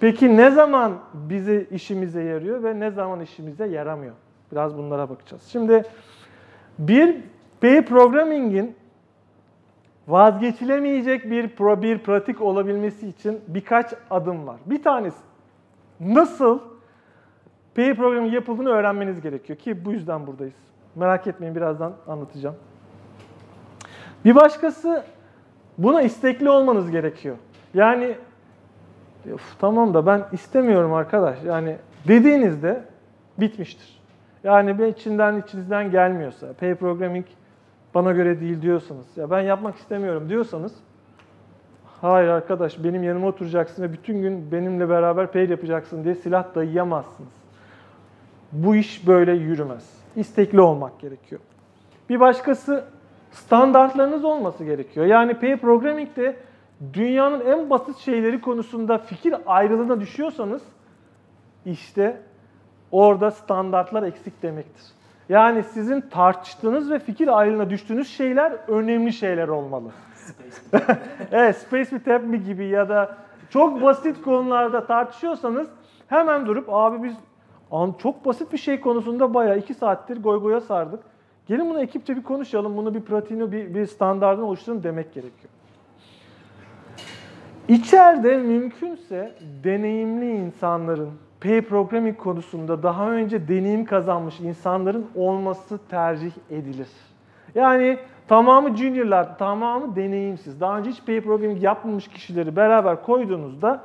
Peki 0.00 0.36
ne 0.36 0.50
zaman 0.50 0.92
bizi 1.14 1.68
işimize 1.70 2.22
yarıyor 2.22 2.62
ve 2.62 2.80
ne 2.80 2.90
zaman 2.90 3.20
işimize 3.20 3.66
yaramıyor? 3.66 4.14
Biraz 4.52 4.78
bunlara 4.78 5.08
bakacağız. 5.08 5.42
Şimdi 5.42 5.82
bir 6.78 7.16
P 7.60 7.84
programming'in 7.84 8.76
vazgeçilemeyecek 10.10 11.30
bir 11.30 11.48
pro 11.48 11.82
bir 11.82 11.98
pratik 11.98 12.40
olabilmesi 12.40 13.08
için 13.08 13.40
birkaç 13.48 13.94
adım 14.10 14.46
var. 14.46 14.56
Bir 14.66 14.82
tanesi 14.82 15.18
nasıl 16.00 16.58
P 17.74 17.94
programı 17.94 18.28
yapıldığını 18.28 18.70
öğrenmeniz 18.70 19.20
gerekiyor 19.20 19.58
ki 19.58 19.84
bu 19.84 19.92
yüzden 19.92 20.26
buradayız. 20.26 20.54
Merak 20.94 21.26
etmeyin 21.26 21.54
birazdan 21.54 21.92
anlatacağım. 22.08 22.56
Bir 24.24 24.34
başkası 24.34 25.04
buna 25.78 26.02
istekli 26.02 26.50
olmanız 26.50 26.90
gerekiyor. 26.90 27.36
Yani 27.74 28.14
tamam 29.58 29.94
da 29.94 30.06
ben 30.06 30.24
istemiyorum 30.32 30.92
arkadaş. 30.92 31.38
Yani 31.44 31.76
dediğinizde 32.08 32.84
bitmiştir. 33.38 34.00
Yani 34.44 34.88
içinden 34.88 35.36
içinizden 35.40 35.90
gelmiyorsa, 35.90 36.52
pay 36.52 36.74
programming 36.74 37.26
bana 37.94 38.12
göre 38.12 38.40
değil 38.40 38.62
diyorsanız, 38.62 39.16
ya 39.16 39.30
ben 39.30 39.40
yapmak 39.40 39.76
istemiyorum 39.76 40.28
diyorsanız, 40.28 40.74
hayır 42.00 42.28
arkadaş 42.28 42.84
benim 42.84 43.02
yanıma 43.02 43.26
oturacaksın 43.26 43.82
ve 43.82 43.92
bütün 43.92 44.22
gün 44.22 44.52
benimle 44.52 44.88
beraber 44.88 45.32
pay 45.32 45.50
yapacaksın 45.50 46.04
diye 46.04 46.14
silah 46.14 46.54
dayayamazsınız. 46.54 47.32
Bu 48.52 48.76
iş 48.76 49.06
böyle 49.06 49.32
yürümez. 49.32 49.90
İstekli 50.16 50.60
olmak 50.60 51.00
gerekiyor. 51.00 51.40
Bir 52.08 52.20
başkası 52.20 52.84
standartlarınız 53.30 54.24
olması 54.24 54.64
gerekiyor. 54.64 55.06
Yani 55.06 55.34
pair 55.34 55.56
programming'de 55.56 56.36
dünyanın 56.92 57.46
en 57.46 57.70
basit 57.70 57.96
şeyleri 57.96 58.40
konusunda 58.40 58.98
fikir 58.98 59.34
ayrılığına 59.46 60.00
düşüyorsanız 60.00 60.62
işte 61.66 62.20
orada 62.92 63.30
standartlar 63.30 64.02
eksik 64.02 64.42
demektir. 64.42 64.84
Yani 65.30 65.62
sizin 65.62 66.00
tartıştığınız 66.00 66.90
ve 66.90 66.98
fikir 66.98 67.38
ayrılığına 67.38 67.70
düştüğünüz 67.70 68.08
şeyler 68.08 68.52
önemli 68.68 69.12
şeyler 69.12 69.48
olmalı. 69.48 69.88
evet, 71.32 71.56
Space 71.56 71.90
with 71.90 72.24
Me 72.24 72.36
gibi 72.36 72.66
ya 72.66 72.88
da 72.88 73.16
çok 73.50 73.82
basit 73.82 74.22
konularda 74.22 74.86
tartışıyorsanız 74.86 75.68
hemen 76.08 76.46
durup 76.46 76.64
abi 76.68 77.02
biz 77.02 77.14
çok 78.02 78.24
basit 78.24 78.52
bir 78.52 78.58
şey 78.58 78.80
konusunda 78.80 79.34
bayağı 79.34 79.58
iki 79.58 79.74
saattir 79.74 80.22
goy 80.22 80.40
goya 80.40 80.60
sardık. 80.60 81.00
Gelin 81.46 81.70
bunu 81.70 81.80
ekipçe 81.80 82.16
bir 82.16 82.22
konuşalım, 82.22 82.76
bunu 82.76 82.94
bir 82.94 83.00
pratiğini, 83.00 83.52
bir, 83.52 83.74
bir 83.74 83.86
standartını 83.86 84.46
oluşturun 84.46 84.82
demek 84.82 85.14
gerekiyor. 85.14 85.52
İçeride 87.68 88.36
mümkünse 88.36 89.34
deneyimli 89.64 90.30
insanların, 90.30 91.10
pair 91.40 91.62
programming 91.62 92.16
konusunda 92.16 92.82
daha 92.82 93.10
önce 93.10 93.48
deneyim 93.48 93.84
kazanmış 93.84 94.40
insanların 94.40 95.06
olması 95.14 95.78
tercih 95.88 96.32
edilir. 96.50 96.88
Yani 97.54 97.98
tamamı 98.28 98.76
juniorlar, 98.76 99.38
tamamı 99.38 99.96
deneyimsiz. 99.96 100.60
Daha 100.60 100.78
önce 100.78 100.90
hiç 100.90 101.06
pair 101.06 101.20
programming 101.20 101.62
yapmamış 101.62 102.08
kişileri 102.08 102.56
beraber 102.56 103.02
koyduğunuzda 103.02 103.80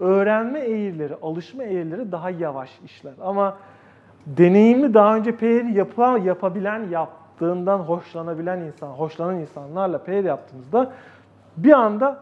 öğrenme 0.00 0.58
eğrileri, 0.58 1.14
alışma 1.22 1.62
eğrileri 1.62 2.12
daha 2.12 2.30
yavaş 2.30 2.70
işler. 2.84 3.12
Ama 3.22 3.56
deneyimli 4.26 4.94
daha 4.94 5.16
önce 5.16 5.36
pair 5.36 5.64
yapa, 5.64 6.18
yapabilen, 6.18 6.88
yaptığından 6.88 7.78
hoşlanabilen 7.78 8.60
insan, 8.60 8.88
hoşlanan 8.88 9.36
insanlarla 9.36 10.04
pair 10.04 10.24
yaptığınızda 10.24 10.92
bir 11.56 11.72
anda 11.72 12.18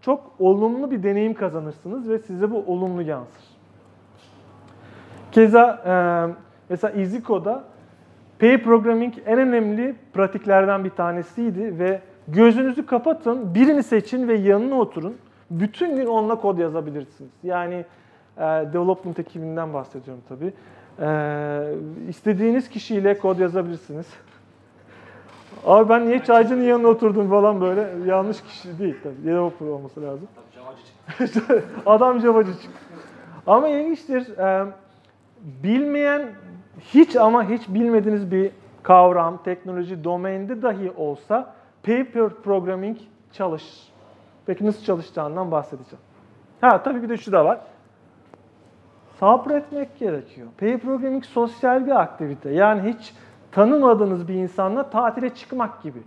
çok 0.00 0.30
olumlu 0.38 0.90
bir 0.90 1.02
deneyim 1.02 1.34
kazanırsınız 1.34 2.08
ve 2.08 2.18
size 2.18 2.50
bu 2.50 2.64
olumlu 2.66 3.02
yansır. 3.02 3.47
Keza 5.32 5.82
e, 5.86 5.92
mesela 6.68 7.00
EasyCode'da 7.00 7.64
pair 8.38 8.62
programming 8.62 9.14
en 9.26 9.38
önemli 9.38 9.94
pratiklerden 10.12 10.84
bir 10.84 10.90
tanesiydi 10.90 11.78
ve 11.78 12.00
gözünüzü 12.28 12.86
kapatın, 12.86 13.54
birini 13.54 13.82
seçin 13.82 14.28
ve 14.28 14.34
yanına 14.34 14.74
oturun. 14.74 15.16
Bütün 15.50 15.96
gün 15.96 16.06
onunla 16.06 16.34
kod 16.34 16.58
yazabilirsiniz. 16.58 17.30
Yani 17.42 17.84
e, 18.36 18.40
development 18.42 19.18
ekibinden 19.18 19.74
bahsediyorum 19.74 20.22
tabii. 20.28 20.52
E, 21.00 22.08
istediğiniz 22.08 22.68
kişiyle 22.68 23.18
kod 23.18 23.38
yazabilirsiniz. 23.38 24.06
Abi 25.66 25.88
ben 25.88 26.06
niye 26.06 26.24
çaycının 26.24 26.62
yanına 26.62 26.88
oturdum 26.88 27.30
falan 27.30 27.60
böyle 27.60 27.88
yanlış 28.06 28.42
kişi 28.42 28.78
değil 28.78 28.96
tabii. 29.02 29.24
Developer 29.24 29.66
olması 29.66 30.02
lazım. 30.02 30.28
Adam 31.86 32.20
Javacı 32.20 32.52
çıktı. 32.52 32.78
Ama 33.46 33.68
ilginçtir. 33.68 34.38
E, 34.38 34.66
bilmeyen 35.62 36.22
hiç 36.80 37.16
ama 37.16 37.48
hiç 37.48 37.68
bilmediğiniz 37.68 38.30
bir 38.30 38.50
kavram, 38.82 39.42
teknoloji 39.42 40.04
domainde 40.04 40.62
dahi 40.62 40.90
olsa 40.96 41.54
paper 41.82 42.28
programming 42.28 42.98
çalışır. 43.32 43.88
Peki 44.46 44.66
nasıl 44.66 44.84
çalışacağından 44.84 45.50
bahsedeceğim. 45.50 46.04
Ha 46.60 46.82
tabii 46.82 47.02
bir 47.02 47.08
de 47.08 47.16
şu 47.16 47.32
da 47.32 47.44
var. 47.44 47.60
Sabretmek 49.20 49.98
gerekiyor. 49.98 50.48
Pair 50.58 50.78
programming 50.78 51.24
sosyal 51.24 51.86
bir 51.86 52.00
aktivite. 52.00 52.50
Yani 52.50 52.94
hiç 52.94 53.14
tanımadığınız 53.52 54.28
bir 54.28 54.34
insanla 54.34 54.90
tatile 54.90 55.34
çıkmak 55.34 55.82
gibi. 55.82 56.02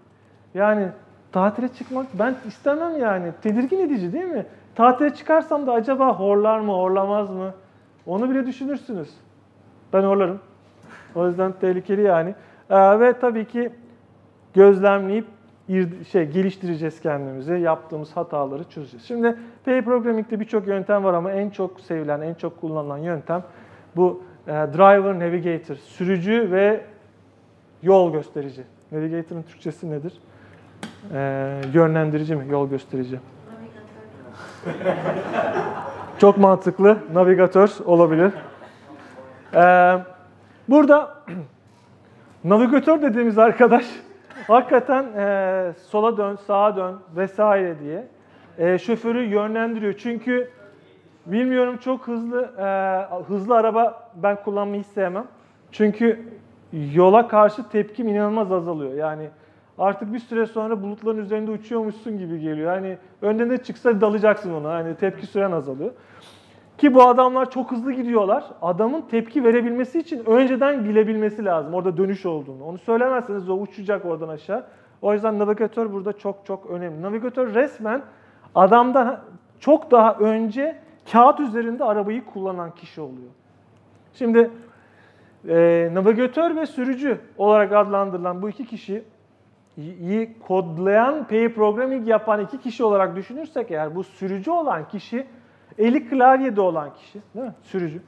Yani 0.53 0.87
tatile 1.31 1.67
çıkmak 1.67 2.05
ben 2.13 2.35
istemem 2.47 2.99
yani. 2.99 3.31
Tedirgin 3.41 3.79
edici 3.79 4.13
değil 4.13 4.25
mi? 4.25 4.45
Tatile 4.75 5.13
çıkarsam 5.13 5.67
da 5.67 5.73
acaba 5.73 6.19
horlar 6.19 6.59
mı, 6.59 6.71
horlamaz 6.71 7.29
mı? 7.29 7.53
Onu 8.05 8.29
bile 8.29 8.45
düşünürsünüz. 8.45 9.09
Ben 9.93 10.03
horlarım. 10.03 10.39
O 11.15 11.27
yüzden 11.27 11.53
tehlikeli 11.61 12.01
yani. 12.01 12.35
Ee, 12.69 12.99
ve 12.99 13.13
tabii 13.19 13.45
ki 13.45 13.71
gözlemleyip 14.53 15.25
şey 16.11 16.25
geliştireceğiz 16.25 17.01
kendimizi. 17.01 17.53
Yaptığımız 17.53 18.17
hataları 18.17 18.63
çözeceğiz. 18.63 19.05
Şimdi 19.05 19.35
pair 19.65 19.81
programming'de 19.81 20.39
birçok 20.39 20.67
yöntem 20.67 21.03
var 21.03 21.13
ama 21.13 21.31
en 21.31 21.49
çok 21.49 21.79
sevilen, 21.79 22.21
en 22.21 22.33
çok 22.33 22.61
kullanılan 22.61 22.97
yöntem 22.97 23.43
bu 23.95 24.23
e, 24.47 24.51
driver 24.51 25.19
navigator, 25.19 25.75
sürücü 25.75 26.51
ve 26.51 26.81
yol 27.83 28.13
gösterici. 28.13 28.63
Navigator'ın 28.91 29.43
Türkçesi 29.43 29.91
nedir? 29.91 30.13
E, 31.13 31.61
yönlendirici 31.73 32.35
mi? 32.35 32.45
Yol 32.49 32.69
gösterici. 32.69 33.19
Çok 36.19 36.37
mantıklı. 36.37 36.97
Navigatör 37.13 37.71
olabilir. 37.85 38.31
E, 39.53 39.97
burada 40.69 41.17
navigatör 42.43 43.01
dediğimiz 43.01 43.37
arkadaş 43.37 43.85
hakikaten 44.47 45.03
e, 45.03 45.73
sola 45.89 46.17
dön, 46.17 46.35
sağa 46.47 46.75
dön 46.75 46.95
vesaire 47.15 47.79
diye 47.79 48.07
e, 48.57 48.77
şoförü 48.77 49.23
yönlendiriyor. 49.23 49.93
Çünkü 49.93 50.51
bilmiyorum 51.25 51.77
çok 51.77 52.07
hızlı 52.07 52.41
e, 52.59 53.23
hızlı 53.27 53.55
araba 53.55 54.09
ben 54.15 54.43
kullanmayı 54.43 54.83
sevmem. 54.83 55.27
Çünkü 55.71 56.25
yola 56.93 57.27
karşı 57.27 57.69
tepkim 57.69 58.07
inanılmaz 58.07 58.51
azalıyor. 58.51 58.93
Yani 58.93 59.29
artık 59.77 60.13
bir 60.13 60.19
süre 60.19 60.45
sonra 60.45 60.81
bulutların 60.81 61.17
üzerinde 61.17 61.51
uçuyormuşsun 61.51 62.17
gibi 62.17 62.39
geliyor. 62.39 62.75
Yani 62.75 62.97
önde 63.21 63.49
ne 63.49 63.57
çıksa 63.57 64.01
dalacaksın 64.01 64.53
ona. 64.53 64.73
Hani 64.73 64.95
tepki 64.95 65.25
süren 65.25 65.51
azalıyor. 65.51 65.91
Ki 66.77 66.93
bu 66.93 67.07
adamlar 67.07 67.51
çok 67.51 67.71
hızlı 67.71 67.91
gidiyorlar. 67.91 68.43
Adamın 68.61 69.01
tepki 69.01 69.43
verebilmesi 69.43 69.99
için 69.99 70.25
önceden 70.25 70.85
bilebilmesi 70.85 71.45
lazım 71.45 71.73
orada 71.73 71.97
dönüş 71.97 72.25
olduğunu. 72.25 72.63
Onu 72.63 72.77
söylemezseniz 72.77 73.49
o 73.49 73.53
uçacak 73.53 74.05
oradan 74.05 74.29
aşağı. 74.29 74.65
O 75.01 75.13
yüzden 75.13 75.39
navigatör 75.39 75.93
burada 75.93 76.13
çok 76.13 76.45
çok 76.45 76.69
önemli. 76.69 77.01
Navigatör 77.01 77.53
resmen 77.53 78.01
adamdan 78.55 79.19
çok 79.59 79.91
daha 79.91 80.13
önce 80.13 80.75
kağıt 81.11 81.39
üzerinde 81.39 81.83
arabayı 81.83 82.25
kullanan 82.25 82.71
kişi 82.71 83.01
oluyor. 83.01 83.29
Şimdi 84.13 84.51
e, 85.49 85.89
navigatör 85.93 86.55
ve 86.55 86.65
sürücü 86.65 87.17
olarak 87.37 87.71
adlandırılan 87.71 88.41
bu 88.41 88.49
iki 88.49 88.65
kişi 88.65 89.03
iyi 89.81 90.39
kodlayan, 90.39 91.27
pair 91.27 91.53
programming 91.53 92.07
yapan 92.07 92.41
iki 92.41 92.59
kişi 92.59 92.83
olarak 92.83 93.15
düşünürsek 93.15 93.71
eğer 93.71 93.95
bu 93.95 94.03
sürücü 94.03 94.51
olan 94.51 94.87
kişi 94.87 95.27
Eli 95.77 96.09
klavyede 96.09 96.61
olan 96.61 96.93
kişi, 96.93 97.21
değil 97.35 97.45
mi? 97.45 97.53
Sürücü. 97.61 98.01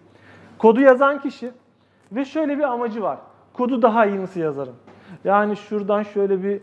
Kodu 0.57 0.81
yazan 0.81 1.21
kişi 1.21 1.51
ve 2.11 2.25
şöyle 2.25 2.57
bir 2.57 2.63
amacı 2.63 3.01
var. 3.01 3.17
Kodu 3.53 3.81
daha 3.81 4.05
iyi 4.05 4.21
nasıl 4.21 4.39
yazarım? 4.39 4.75
Yani 5.23 5.55
şuradan 5.55 6.03
şöyle 6.03 6.43
bir 6.43 6.61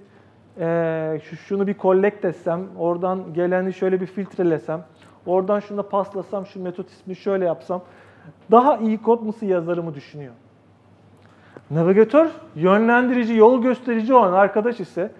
e, 0.59 1.21
şunu 1.21 1.67
bir 1.67 1.79
collect 1.79 2.25
etsem, 2.25 2.67
oradan 2.79 3.35
geleni 3.35 3.73
şöyle 3.73 4.01
bir 4.01 4.07
filtrelesem, 4.07 4.85
oradan 5.27 5.61
şunu 5.61 5.83
paslasam, 5.83 6.47
şu 6.47 6.63
metot 6.63 6.91
ismi 6.91 7.17
şöyle 7.17 7.45
yapsam 7.45 7.83
daha 8.51 8.77
iyi 8.77 9.03
kod 9.03 9.27
nasıl 9.27 9.47
yazarımı 9.47 9.95
düşünüyor. 9.95 10.33
Navigatör 11.71 12.29
yönlendirici, 12.55 13.35
yol 13.35 13.63
gösterici 13.63 14.15
olan 14.15 14.33
arkadaş 14.33 14.81
ise 14.81 15.13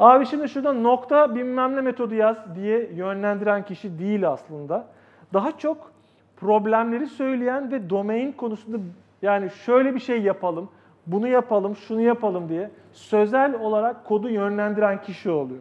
abi 0.00 0.26
şimdi 0.26 0.48
şurada 0.48 0.72
nokta 0.72 1.34
bilmem 1.34 1.76
ne 1.76 1.80
metodu 1.80 2.14
yaz 2.14 2.36
diye 2.54 2.90
yönlendiren 2.94 3.64
kişi 3.64 3.98
değil 3.98 4.28
aslında 4.28 4.86
daha 5.34 5.58
çok 5.58 5.92
problemleri 6.36 7.06
söyleyen 7.06 7.72
ve 7.72 7.90
domain 7.90 8.32
konusunda 8.32 8.78
yani 9.22 9.50
şöyle 9.50 9.94
bir 9.94 10.00
şey 10.00 10.22
yapalım, 10.22 10.68
bunu 11.06 11.28
yapalım, 11.28 11.76
şunu 11.76 12.00
yapalım 12.00 12.48
diye 12.48 12.70
sözel 12.92 13.60
olarak 13.60 14.04
kodu 14.04 14.28
yönlendiren 14.28 15.02
kişi 15.02 15.30
oluyor. 15.30 15.60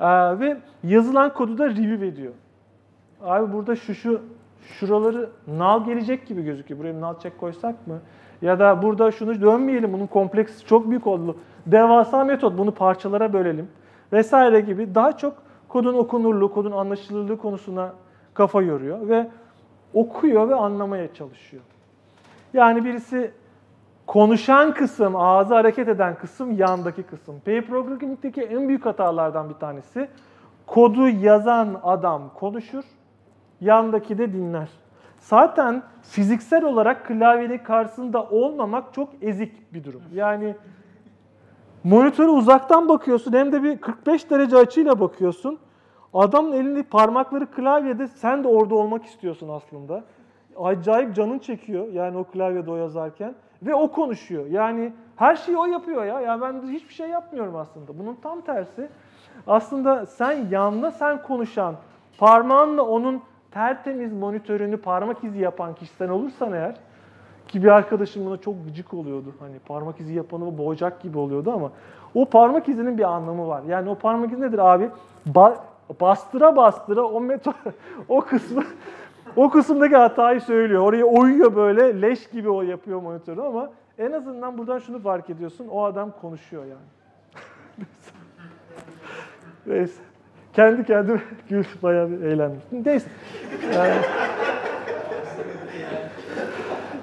Ee, 0.00 0.40
ve 0.40 0.56
yazılan 0.84 1.34
kodu 1.34 1.58
da 1.58 1.68
review 1.68 2.06
ediyor. 2.06 2.32
Abi 3.24 3.52
burada 3.52 3.76
şu 3.76 3.94
şu 3.94 4.20
şuraları 4.62 5.30
null 5.48 5.84
gelecek 5.84 6.26
gibi 6.26 6.42
gözüküyor. 6.42 6.80
Buraya 6.80 7.00
null 7.00 7.18
check 7.20 7.40
koysak 7.40 7.86
mı? 7.86 8.00
Ya 8.42 8.58
da 8.58 8.82
burada 8.82 9.10
şunu 9.10 9.40
dönmeyelim. 9.40 9.92
Bunun 9.92 10.06
kompleksi 10.06 10.66
çok 10.66 10.90
büyük 10.90 11.06
oldu. 11.06 11.36
Devasa 11.66 12.24
metot. 12.24 12.58
Bunu 12.58 12.70
parçalara 12.70 13.32
bölelim. 13.32 13.68
Vesaire 14.12 14.60
gibi 14.60 14.94
daha 14.94 15.16
çok 15.16 15.34
kodun 15.68 15.94
okunurluğu, 15.94 16.52
kodun 16.52 16.72
anlaşılırlığı 16.72 17.38
konusuna 17.38 17.92
kafa 18.34 18.62
yoruyor 18.62 19.08
ve 19.08 19.28
okuyor 19.94 20.48
ve 20.48 20.54
anlamaya 20.54 21.14
çalışıyor. 21.14 21.62
Yani 22.54 22.84
birisi 22.84 23.30
konuşan 24.06 24.74
kısım, 24.74 25.16
ağzı 25.16 25.54
hareket 25.54 25.88
eden 25.88 26.14
kısım 26.14 26.58
yandaki 26.58 27.02
kısım. 27.02 27.40
Pair 27.44 27.62
programming'deki 27.62 28.42
en 28.42 28.68
büyük 28.68 28.86
hatalardan 28.86 29.48
bir 29.48 29.54
tanesi 29.54 30.08
kodu 30.66 31.08
yazan 31.08 31.80
adam 31.82 32.22
konuşur, 32.34 32.84
yandaki 33.60 34.18
de 34.18 34.32
dinler. 34.32 34.68
Zaten 35.22 35.82
fiziksel 36.02 36.64
olarak 36.64 37.06
klavyenin 37.06 37.58
karşısında 37.58 38.22
olmamak 38.22 38.94
çok 38.94 39.08
ezik 39.20 39.74
bir 39.74 39.84
durum. 39.84 40.02
Yani 40.14 40.54
Monitöre 41.84 42.28
uzaktan 42.28 42.88
bakıyorsun 42.88 43.32
hem 43.32 43.52
de 43.52 43.62
bir 43.62 43.78
45 43.78 44.30
derece 44.30 44.56
açıyla 44.56 45.00
bakıyorsun. 45.00 45.58
Adamın 46.14 46.52
elinde 46.52 46.82
parmakları 46.82 47.46
klavyede 47.50 48.06
sen 48.06 48.44
de 48.44 48.48
orada 48.48 48.74
olmak 48.74 49.04
istiyorsun 49.04 49.48
aslında. 49.48 50.04
Acayip 50.56 51.16
canın 51.16 51.38
çekiyor 51.38 51.88
yani 51.92 52.18
o 52.18 52.24
klavyede 52.24 52.70
o 52.70 52.76
yazarken. 52.76 53.34
Ve 53.62 53.74
o 53.74 53.90
konuşuyor. 53.90 54.46
Yani 54.46 54.92
her 55.16 55.36
şeyi 55.36 55.58
o 55.58 55.66
yapıyor 55.66 56.04
ya. 56.04 56.20
Ya 56.20 56.40
ben 56.40 56.62
hiçbir 56.68 56.94
şey 56.94 57.08
yapmıyorum 57.08 57.56
aslında. 57.56 57.98
Bunun 57.98 58.14
tam 58.22 58.40
tersi. 58.40 58.88
Aslında 59.46 60.06
sen 60.06 60.48
yanında 60.50 60.90
sen 60.90 61.22
konuşan, 61.22 61.74
parmağınla 62.18 62.82
onun 62.82 63.22
tertemiz 63.54 64.12
monitörünü 64.12 64.76
parmak 64.76 65.24
izi 65.24 65.38
yapan 65.38 65.74
kişi 65.74 65.92
sen 65.92 66.08
olursan 66.08 66.52
eğer 66.52 66.74
ki 67.48 67.62
bir 67.62 67.68
arkadaşım 67.68 68.26
buna 68.26 68.36
çok 68.36 68.64
gıcık 68.64 68.94
oluyordu. 68.94 69.34
Hani 69.40 69.58
parmak 69.58 70.00
izi 70.00 70.14
yapanı 70.14 70.58
boğacak 70.58 71.02
gibi 71.02 71.18
oluyordu 71.18 71.52
ama 71.52 71.70
o 72.14 72.24
parmak 72.24 72.68
izinin 72.68 72.98
bir 72.98 73.02
anlamı 73.02 73.48
var. 73.48 73.62
Yani 73.68 73.90
o 73.90 73.94
parmak 73.94 74.32
izi 74.32 74.42
nedir 74.42 74.58
abi? 74.58 74.90
Ba- 75.34 75.56
bastıra 76.00 76.56
bastıra 76.56 77.02
o 77.02 77.20
meto 77.20 77.52
o 78.08 78.20
kısmı 78.20 78.64
o 79.36 79.50
kısımdaki 79.50 79.96
hatayı 79.96 80.40
söylüyor. 80.40 80.82
Oraya 80.82 81.04
oyuyor 81.04 81.56
böyle 81.56 82.02
leş 82.02 82.30
gibi 82.30 82.50
o 82.50 82.62
yapıyor 82.62 83.02
monitörü 83.02 83.40
ama 83.40 83.70
en 83.98 84.12
azından 84.12 84.58
buradan 84.58 84.78
şunu 84.78 84.98
fark 84.98 85.30
ediyorsun. 85.30 85.68
O 85.68 85.84
adam 85.84 86.10
konuşuyor 86.20 86.64
yani. 86.64 86.86
Neyse. 89.66 90.11
Kendi 90.52 90.84
kendime 90.84 91.20
gül 91.48 91.64
bayağı 91.82 92.10
bir 92.10 92.20
eğlendim. 92.20 92.60
Neyse. 92.72 93.08
Yani... 93.74 93.94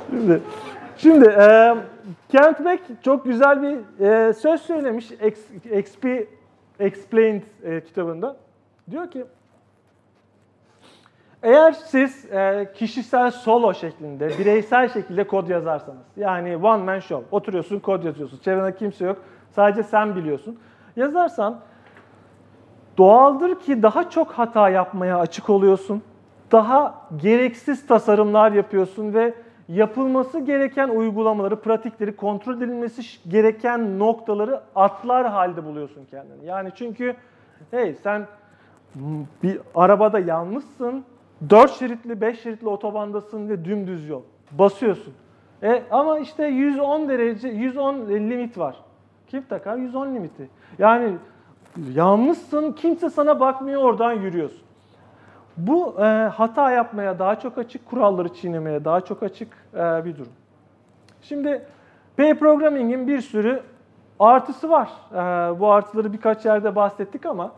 Şimdi, 0.09 0.41
şimdi 0.97 1.29
e, 1.29 1.75
Kent 2.29 2.65
Beck 2.65 2.81
çok 3.03 3.25
güzel 3.25 3.61
bir 3.61 4.05
e, 4.05 4.33
söz 4.33 4.61
söylemiş 4.61 5.11
XP 5.81 6.05
Explained 6.79 7.41
e, 7.63 7.83
kitabında. 7.83 8.35
Diyor 8.91 9.11
ki, 9.11 9.25
eğer 11.43 11.71
siz 11.71 12.31
e, 12.31 12.71
kişisel 12.75 13.31
solo 13.31 13.73
şeklinde, 13.73 14.29
bireysel 14.39 14.89
şekilde 14.89 15.27
kod 15.27 15.47
yazarsanız, 15.47 16.01
yani 16.17 16.57
one 16.57 16.83
man 16.83 16.99
show, 16.99 17.27
oturuyorsun 17.31 17.79
kod 17.79 18.03
yazıyorsun, 18.03 18.37
çevrende 18.37 18.75
kimse 18.75 19.05
yok, 19.05 19.17
sadece 19.51 19.83
sen 19.83 20.15
biliyorsun. 20.15 20.59
Yazarsan 20.95 21.59
doğaldır 22.99 23.59
ki 23.59 23.83
daha 23.83 24.09
çok 24.09 24.31
hata 24.31 24.69
yapmaya 24.69 25.19
açık 25.19 25.49
oluyorsun. 25.49 26.01
Daha 26.51 27.07
gereksiz 27.21 27.87
tasarımlar 27.87 28.51
yapıyorsun 28.51 29.13
ve 29.13 29.33
yapılması 29.67 30.39
gereken 30.39 30.89
uygulamaları, 30.89 31.61
pratikleri, 31.61 32.15
kontrol 32.15 32.57
edilmesi 32.57 33.01
gereken 33.29 33.99
noktaları 33.99 34.61
atlar 34.75 35.27
halde 35.27 35.65
buluyorsun 35.65 36.05
kendini. 36.11 36.45
Yani 36.45 36.71
çünkü 36.75 37.15
hey 37.71 37.93
sen 37.93 38.27
bir 39.43 39.59
arabada 39.75 40.19
yalnızsın, 40.19 41.05
4 41.49 41.71
şeritli, 41.71 42.21
5 42.21 42.41
şeritli 42.41 42.67
otobandasın 42.67 43.49
ve 43.49 43.65
dümdüz 43.65 44.09
yol. 44.09 44.21
Basıyorsun. 44.51 45.13
E, 45.63 45.83
ama 45.91 46.19
işte 46.19 46.45
110 46.45 47.09
derece, 47.09 47.47
110 47.47 47.95
limit 48.09 48.57
var. 48.57 48.75
Kim 49.27 49.41
takar? 49.41 49.77
110 49.77 50.15
limiti. 50.15 50.49
Yani 50.79 51.13
yalnızsın, 51.93 52.71
kimse 52.71 53.09
sana 53.09 53.39
bakmıyor, 53.39 53.81
oradan 53.81 54.13
yürüyorsun. 54.13 54.61
Bu 55.57 55.95
e, 55.99 56.03
hata 56.27 56.71
yapmaya 56.71 57.19
daha 57.19 57.39
çok 57.39 57.57
açık, 57.57 57.85
kuralları 57.85 58.33
çiğnemeye 58.33 58.85
daha 58.85 59.01
çok 59.01 59.23
açık 59.23 59.47
e, 59.73 60.05
bir 60.05 60.17
durum. 60.17 60.31
Şimdi 61.21 61.65
P 62.17 62.33
programming'in 62.33 63.07
bir 63.07 63.21
sürü 63.21 63.61
artısı 64.19 64.69
var. 64.69 64.89
E, 65.11 65.59
bu 65.59 65.71
artıları 65.71 66.13
birkaç 66.13 66.45
yerde 66.45 66.75
bahsettik 66.75 67.25
ama 67.25 67.51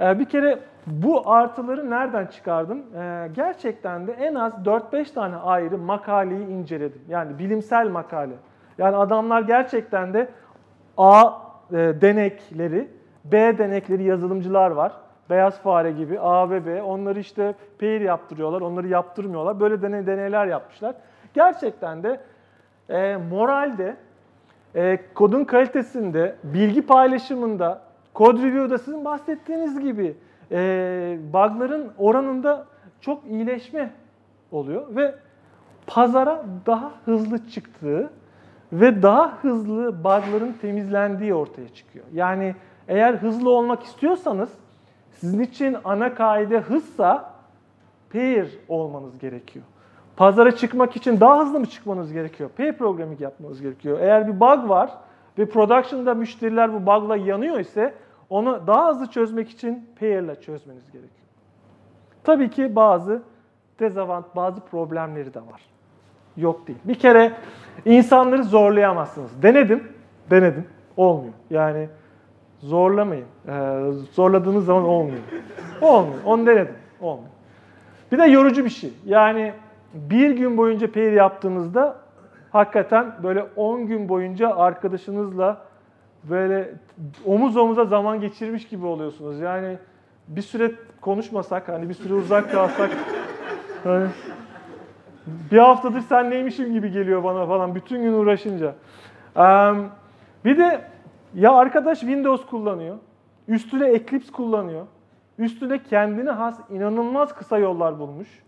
e, 0.00 0.18
bir 0.18 0.24
kere 0.24 0.58
bu 0.86 1.30
artıları 1.30 1.90
nereden 1.90 2.26
çıkardım? 2.26 2.78
E, 2.96 3.30
gerçekten 3.34 4.06
de 4.06 4.12
en 4.12 4.34
az 4.34 4.52
4-5 4.52 5.14
tane 5.14 5.36
ayrı 5.36 5.78
makaleyi 5.78 6.46
inceledim. 6.46 7.02
Yani 7.08 7.38
bilimsel 7.38 7.88
makale. 7.88 8.34
Yani 8.78 8.96
adamlar 8.96 9.42
gerçekten 9.42 10.14
de 10.14 10.28
A 10.96 11.30
e, 11.72 11.76
denekleri, 11.76 12.88
B 13.32 13.58
denekleri 13.58 14.02
yazılımcılar 14.02 14.70
var. 14.70 14.92
Beyaz 15.30 15.58
fare 15.58 15.92
gibi 15.92 16.20
A 16.20 16.50
ve 16.50 16.66
B. 16.66 16.82
Onları 16.82 17.20
işte 17.20 17.54
pair 17.80 18.00
yaptırıyorlar, 18.00 18.60
onları 18.60 18.88
yaptırmıyorlar. 18.88 19.60
Böyle 19.60 19.82
deney, 19.82 20.06
deneyler 20.06 20.46
yapmışlar. 20.46 20.94
Gerçekten 21.34 22.02
de 22.02 22.20
e, 22.88 23.16
moralde, 23.16 23.96
e, 24.74 24.98
kodun 25.14 25.44
kalitesinde, 25.44 26.36
bilgi 26.44 26.82
paylaşımında, 26.82 27.82
kod 28.14 28.42
review'da 28.42 28.78
sizin 28.78 29.04
bahsettiğiniz 29.04 29.80
gibi 29.80 30.16
e, 30.52 31.18
bug'ların 31.32 31.92
oranında 31.98 32.66
çok 33.00 33.24
iyileşme 33.26 33.90
oluyor 34.52 34.96
ve 34.96 35.14
pazara 35.86 36.44
daha 36.66 36.92
hızlı 37.04 37.48
çıktığı 37.48 38.10
ve 38.72 39.02
daha 39.02 39.38
hızlı 39.42 40.04
bug'ların 40.04 40.54
temizlendiği 40.60 41.34
ortaya 41.34 41.68
çıkıyor. 41.68 42.04
Yani 42.12 42.54
eğer 42.88 43.14
hızlı 43.14 43.50
olmak 43.50 43.82
istiyorsanız 43.82 44.48
sizin 45.10 45.40
için 45.40 45.76
ana 45.84 46.14
kaide 46.14 46.60
hızsa 46.60 47.32
pair 48.12 48.58
olmanız 48.68 49.18
gerekiyor. 49.18 49.64
Pazara 50.16 50.56
çıkmak 50.56 50.96
için 50.96 51.20
daha 51.20 51.40
hızlı 51.40 51.60
mı 51.60 51.66
çıkmanız 51.66 52.12
gerekiyor? 52.12 52.50
Pair 52.56 52.72
programming 52.72 53.20
yapmanız 53.20 53.62
gerekiyor. 53.62 53.98
Eğer 54.00 54.28
bir 54.28 54.40
bug 54.40 54.68
var 54.68 54.90
ve 55.38 55.46
production'da 55.46 56.14
müşteriler 56.14 56.74
bu 56.74 56.86
bug'la 56.86 57.16
yanıyor 57.16 57.60
ise 57.60 57.94
onu 58.30 58.66
daha 58.66 58.88
hızlı 58.88 59.06
çözmek 59.06 59.50
için 59.50 59.88
pair'la 60.00 60.40
çözmeniz 60.40 60.92
gerekiyor. 60.92 61.26
Tabii 62.24 62.50
ki 62.50 62.76
bazı 62.76 63.22
dezavant, 63.80 64.36
bazı 64.36 64.60
problemleri 64.60 65.34
de 65.34 65.40
var. 65.40 65.62
Yok 66.36 66.66
değil. 66.66 66.78
Bir 66.84 66.94
kere 66.94 67.32
insanları 67.84 68.44
zorlayamazsınız. 68.44 69.42
Denedim, 69.42 69.92
denedim. 70.30 70.66
Olmuyor. 70.96 71.34
Yani 71.50 71.88
zorlamayın. 72.66 73.24
Ee, 73.48 73.80
zorladığınız 74.12 74.64
zaman 74.64 74.84
olmuyor. 74.84 75.18
Olmuyor. 75.80 76.18
Onu 76.24 76.46
denedim. 76.46 76.74
Olmuyor. 77.00 77.30
Bir 78.12 78.18
de 78.18 78.24
yorucu 78.24 78.64
bir 78.64 78.70
şey. 78.70 78.92
Yani 79.04 79.52
bir 79.94 80.30
gün 80.30 80.56
boyunca 80.56 80.92
pair 80.92 81.12
yaptığınızda 81.12 81.96
hakikaten 82.50 83.12
böyle 83.22 83.42
10 83.56 83.86
gün 83.86 84.08
boyunca 84.08 84.56
arkadaşınızla 84.56 85.58
böyle 86.24 86.70
omuz 87.24 87.56
omuza 87.56 87.84
zaman 87.84 88.20
geçirmiş 88.20 88.68
gibi 88.68 88.86
oluyorsunuz. 88.86 89.40
Yani 89.40 89.78
bir 90.28 90.42
süre 90.42 90.70
konuşmasak, 91.00 91.68
hani 91.68 91.88
bir 91.88 91.94
süre 91.94 92.14
uzak 92.14 92.52
kalsak 92.52 92.90
hani 93.84 94.06
bir 95.50 95.58
haftadır 95.58 96.00
sen 96.00 96.30
neymişim 96.30 96.72
gibi 96.72 96.90
geliyor 96.90 97.24
bana 97.24 97.46
falan 97.46 97.74
bütün 97.74 98.02
gün 98.02 98.12
uğraşınca. 98.12 98.74
Bir 100.44 100.58
de 100.58 100.80
ya 101.36 101.52
arkadaş 101.52 102.00
Windows 102.00 102.46
kullanıyor, 102.46 102.96
üstüne 103.48 103.88
Eclipse 103.88 104.32
kullanıyor, 104.32 104.86
üstüne 105.38 105.82
kendine 105.82 106.30
has 106.30 106.60
inanılmaz 106.70 107.34
kısa 107.34 107.58
yollar 107.58 107.98
bulmuş. 107.98 108.42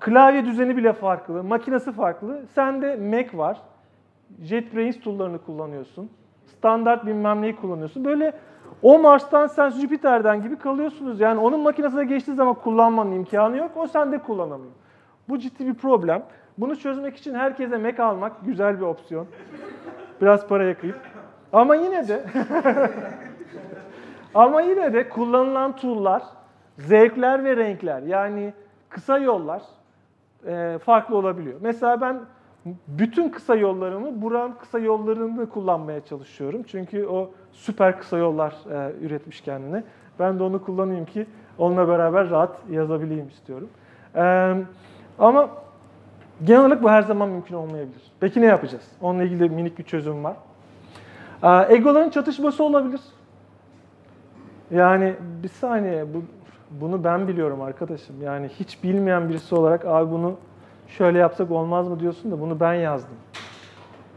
Klavye 0.00 0.44
düzeni 0.44 0.76
bile 0.76 0.92
farklı, 0.92 1.44
makinesi 1.44 1.92
farklı. 1.92 2.42
Sende 2.54 2.96
Mac 2.96 3.38
var, 3.38 3.60
JetBrains 4.42 5.00
tool'larını 5.00 5.38
kullanıyorsun. 5.38 6.10
Standart 6.46 7.06
bilmem 7.06 7.42
neyi 7.42 7.56
kullanıyorsun. 7.56 8.04
Böyle 8.04 8.32
o 8.82 8.98
Mars'tan 8.98 9.46
sen 9.46 9.70
Jüpiter'den 9.70 10.42
gibi 10.42 10.56
kalıyorsunuz. 10.56 11.20
Yani 11.20 11.40
onun 11.40 11.60
makinesine 11.60 12.04
geçtiği 12.04 12.34
zaman 12.34 12.54
kullanmanın 12.54 13.12
imkanı 13.12 13.56
yok. 13.56 13.70
O 13.76 13.86
sende 13.86 14.18
kullanamıyor. 14.18 14.72
Bu 15.28 15.38
ciddi 15.38 15.66
bir 15.66 15.74
problem. 15.74 16.22
Bunu 16.58 16.76
çözmek 16.76 17.16
için 17.16 17.34
herkese 17.34 17.76
Mac 17.76 18.02
almak 18.02 18.32
güzel 18.44 18.76
bir 18.76 18.84
opsiyon. 18.84 19.26
Biraz 20.20 20.48
para 20.48 20.64
yakayıp. 20.64 21.17
Ama 21.52 21.74
yine 21.74 22.08
de 22.08 22.24
ama 24.34 24.60
yine 24.60 24.92
de 24.92 25.08
kullanılan 25.08 25.76
tool'lar, 25.76 26.22
zevkler 26.78 27.44
ve 27.44 27.56
renkler 27.56 28.02
yani 28.02 28.52
kısa 28.88 29.18
yollar 29.18 29.62
e, 30.46 30.78
farklı 30.84 31.16
olabiliyor. 31.16 31.58
Mesela 31.60 32.00
ben 32.00 32.20
bütün 32.88 33.28
kısa 33.28 33.54
yollarımı 33.54 34.22
Buran 34.22 34.58
kısa 34.58 34.78
yollarını 34.78 35.50
kullanmaya 35.50 36.04
çalışıyorum. 36.04 36.62
Çünkü 36.62 37.06
o 37.06 37.30
süper 37.52 37.98
kısa 37.98 38.18
yollar 38.18 38.54
e, 38.70 38.92
üretmiş 39.00 39.40
kendine. 39.40 39.84
Ben 40.18 40.38
de 40.38 40.42
onu 40.42 40.64
kullanayım 40.64 41.04
ki 41.04 41.26
onunla 41.58 41.88
beraber 41.88 42.30
rahat 42.30 42.58
yazabileyim 42.70 43.28
istiyorum. 43.28 43.68
E, 44.14 44.54
ama 45.18 45.48
genel 46.44 46.60
olarak 46.60 46.82
bu 46.82 46.90
her 46.90 47.02
zaman 47.02 47.28
mümkün 47.28 47.54
olmayabilir. 47.54 48.02
Peki 48.20 48.40
ne 48.40 48.46
yapacağız? 48.46 48.88
Onunla 49.00 49.22
ilgili 49.22 49.48
minik 49.48 49.78
bir 49.78 49.84
çözüm 49.84 50.24
var. 50.24 50.36
Egoların 51.42 52.10
çatışması 52.10 52.64
olabilir. 52.64 53.00
Yani 54.70 55.14
bir 55.42 55.48
saniye 55.48 56.14
bu, 56.14 56.22
bunu 56.70 57.04
ben 57.04 57.28
biliyorum 57.28 57.62
arkadaşım. 57.62 58.22
Yani 58.22 58.48
hiç 58.48 58.84
bilmeyen 58.84 59.28
birisi 59.28 59.54
olarak 59.54 59.84
abi 59.84 60.10
bunu 60.10 60.36
şöyle 60.88 61.18
yapsak 61.18 61.50
olmaz 61.50 61.88
mı 61.88 62.00
diyorsun 62.00 62.30
da 62.30 62.40
bunu 62.40 62.60
ben 62.60 62.74
yazdım. 62.74 63.14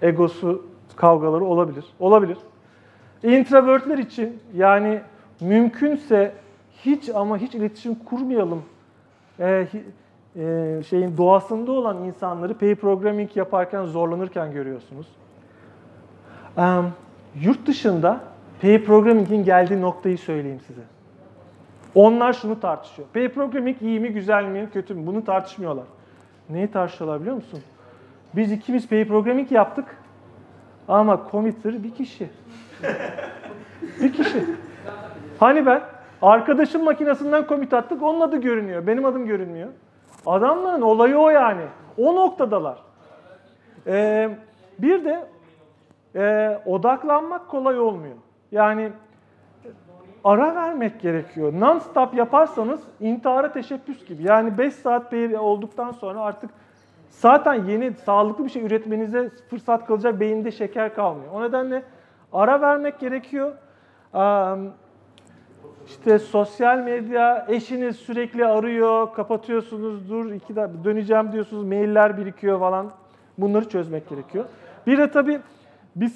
Egosu 0.01 0.65
kavgaları 0.95 1.45
olabilir. 1.45 1.85
Olabilir. 1.99 2.37
Introvertler 3.23 3.97
için 3.97 4.39
yani 4.53 5.01
mümkünse 5.41 6.31
hiç 6.85 7.09
ama 7.09 7.37
hiç 7.37 7.55
iletişim 7.55 7.95
kurmayalım 7.95 8.63
e, 9.39 9.67
e, 10.35 10.81
şeyin 10.89 11.17
doğasında 11.17 11.71
olan 11.71 12.03
insanları 12.03 12.57
pay 12.57 12.75
programming 12.75 13.37
yaparken 13.37 13.85
zorlanırken 13.85 14.51
görüyorsunuz. 14.51 15.07
Um, 16.57 16.85
yurt 17.35 17.67
dışında 17.67 18.19
pay 18.61 18.83
programming'in 18.83 19.43
geldiği 19.43 19.81
noktayı 19.81 20.17
söyleyeyim 20.17 20.59
size. 20.67 20.81
Onlar 21.95 22.33
şunu 22.33 22.59
tartışıyor. 22.59 23.07
Pay 23.13 23.29
programming 23.29 23.81
iyi 23.81 23.99
mi, 23.99 24.09
güzel 24.09 24.43
mi, 24.43 24.69
kötü 24.73 24.93
mü? 24.93 25.07
Bunu 25.07 25.25
tartışmıyorlar. 25.25 25.85
Neyi 26.49 26.71
tartışıyorlar 26.71 27.21
biliyor 27.21 27.35
musun? 27.35 27.59
Biz 28.35 28.51
ikimiz 28.51 28.89
pay 28.89 29.07
programming 29.07 29.51
yaptık 29.51 29.97
ama 30.87 31.27
committer 31.31 31.83
bir 31.83 31.93
kişi. 31.93 32.29
bir 34.01 34.13
kişi. 34.13 34.45
Hani 35.39 35.65
ben 35.65 35.81
arkadaşım 36.21 36.83
makinesinden 36.83 37.45
commit 37.49 37.73
attık 37.73 38.03
onun 38.03 38.21
adı 38.21 38.37
görünüyor. 38.37 38.87
Benim 38.87 39.05
adım 39.05 39.25
görünmüyor. 39.25 39.69
Adamların 40.25 40.81
olayı 40.81 41.17
o 41.17 41.29
yani. 41.29 41.63
O 41.97 42.15
noktadalar. 42.15 42.77
Ee, 43.87 44.29
bir 44.79 45.05
de 45.05 45.25
e, 46.15 46.57
odaklanmak 46.65 47.49
kolay 47.49 47.79
olmuyor. 47.79 48.15
Yani 48.51 48.91
ara 50.23 50.55
vermek 50.55 51.01
gerekiyor. 51.01 51.53
Non-stop 51.53 52.15
yaparsanız 52.15 52.79
intihara 52.99 53.51
teşebbüs 53.51 54.05
gibi. 54.05 54.23
Yani 54.23 54.57
5 54.57 54.73
saat 54.73 55.11
beyin 55.11 55.33
olduktan 55.33 55.91
sonra 55.91 56.21
artık 56.21 56.49
zaten 57.09 57.53
yeni 57.53 57.93
sağlıklı 57.93 58.45
bir 58.45 58.49
şey 58.49 58.65
üretmenize 58.65 59.29
fırsat 59.49 59.85
kalacak 59.85 60.19
beyinde 60.19 60.51
şeker 60.51 60.95
kalmıyor. 60.95 61.31
O 61.33 61.41
nedenle 61.41 61.83
ara 62.33 62.61
vermek 62.61 62.99
gerekiyor. 62.99 63.53
İşte 65.87 66.19
sosyal 66.19 66.77
medya, 66.77 67.45
eşiniz 67.49 67.95
sürekli 67.95 68.45
arıyor, 68.45 69.13
kapatıyorsunuz, 69.13 70.09
dur 70.09 70.31
iki 70.31 70.55
dakika 70.55 70.83
döneceğim 70.83 71.31
diyorsunuz, 71.31 71.63
mailler 71.63 72.17
birikiyor 72.17 72.59
falan. 72.59 72.91
Bunları 73.37 73.69
çözmek 73.69 74.09
gerekiyor. 74.09 74.45
Bir 74.87 74.97
de 74.97 75.11
tabii 75.11 75.39
bir, 75.95 76.11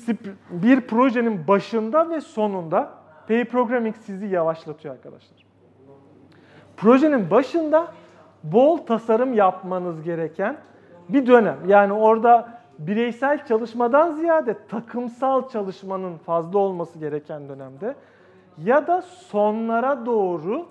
bir 0.50 0.82
projenin 0.82 1.48
başında 1.48 2.10
ve 2.10 2.22
sonunda 2.22 2.90
Pay 3.28 3.46
Programming 3.46 3.96
sizi 3.96 4.26
yavaşlatıyor 4.26 4.96
arkadaşlar. 4.96 5.46
Projenin 6.78 7.32
başında 7.32 7.88
bol 8.44 8.78
tasarım 8.78 9.34
yapmanız 9.34 10.04
gereken 10.04 10.58
bir 11.10 11.28
dönem. 11.28 11.58
Yani 11.68 11.94
orada 11.94 12.60
bireysel 12.80 13.46
çalışmadan 13.46 14.14
ziyade 14.14 14.56
takımsal 14.68 15.50
çalışmanın 15.50 16.18
fazla 16.18 16.60
olması 16.60 17.00
gereken 17.00 17.50
dönemde 17.50 17.96
ya 18.64 18.88
da 18.88 19.02
sonlara 19.02 20.06
doğru 20.06 20.66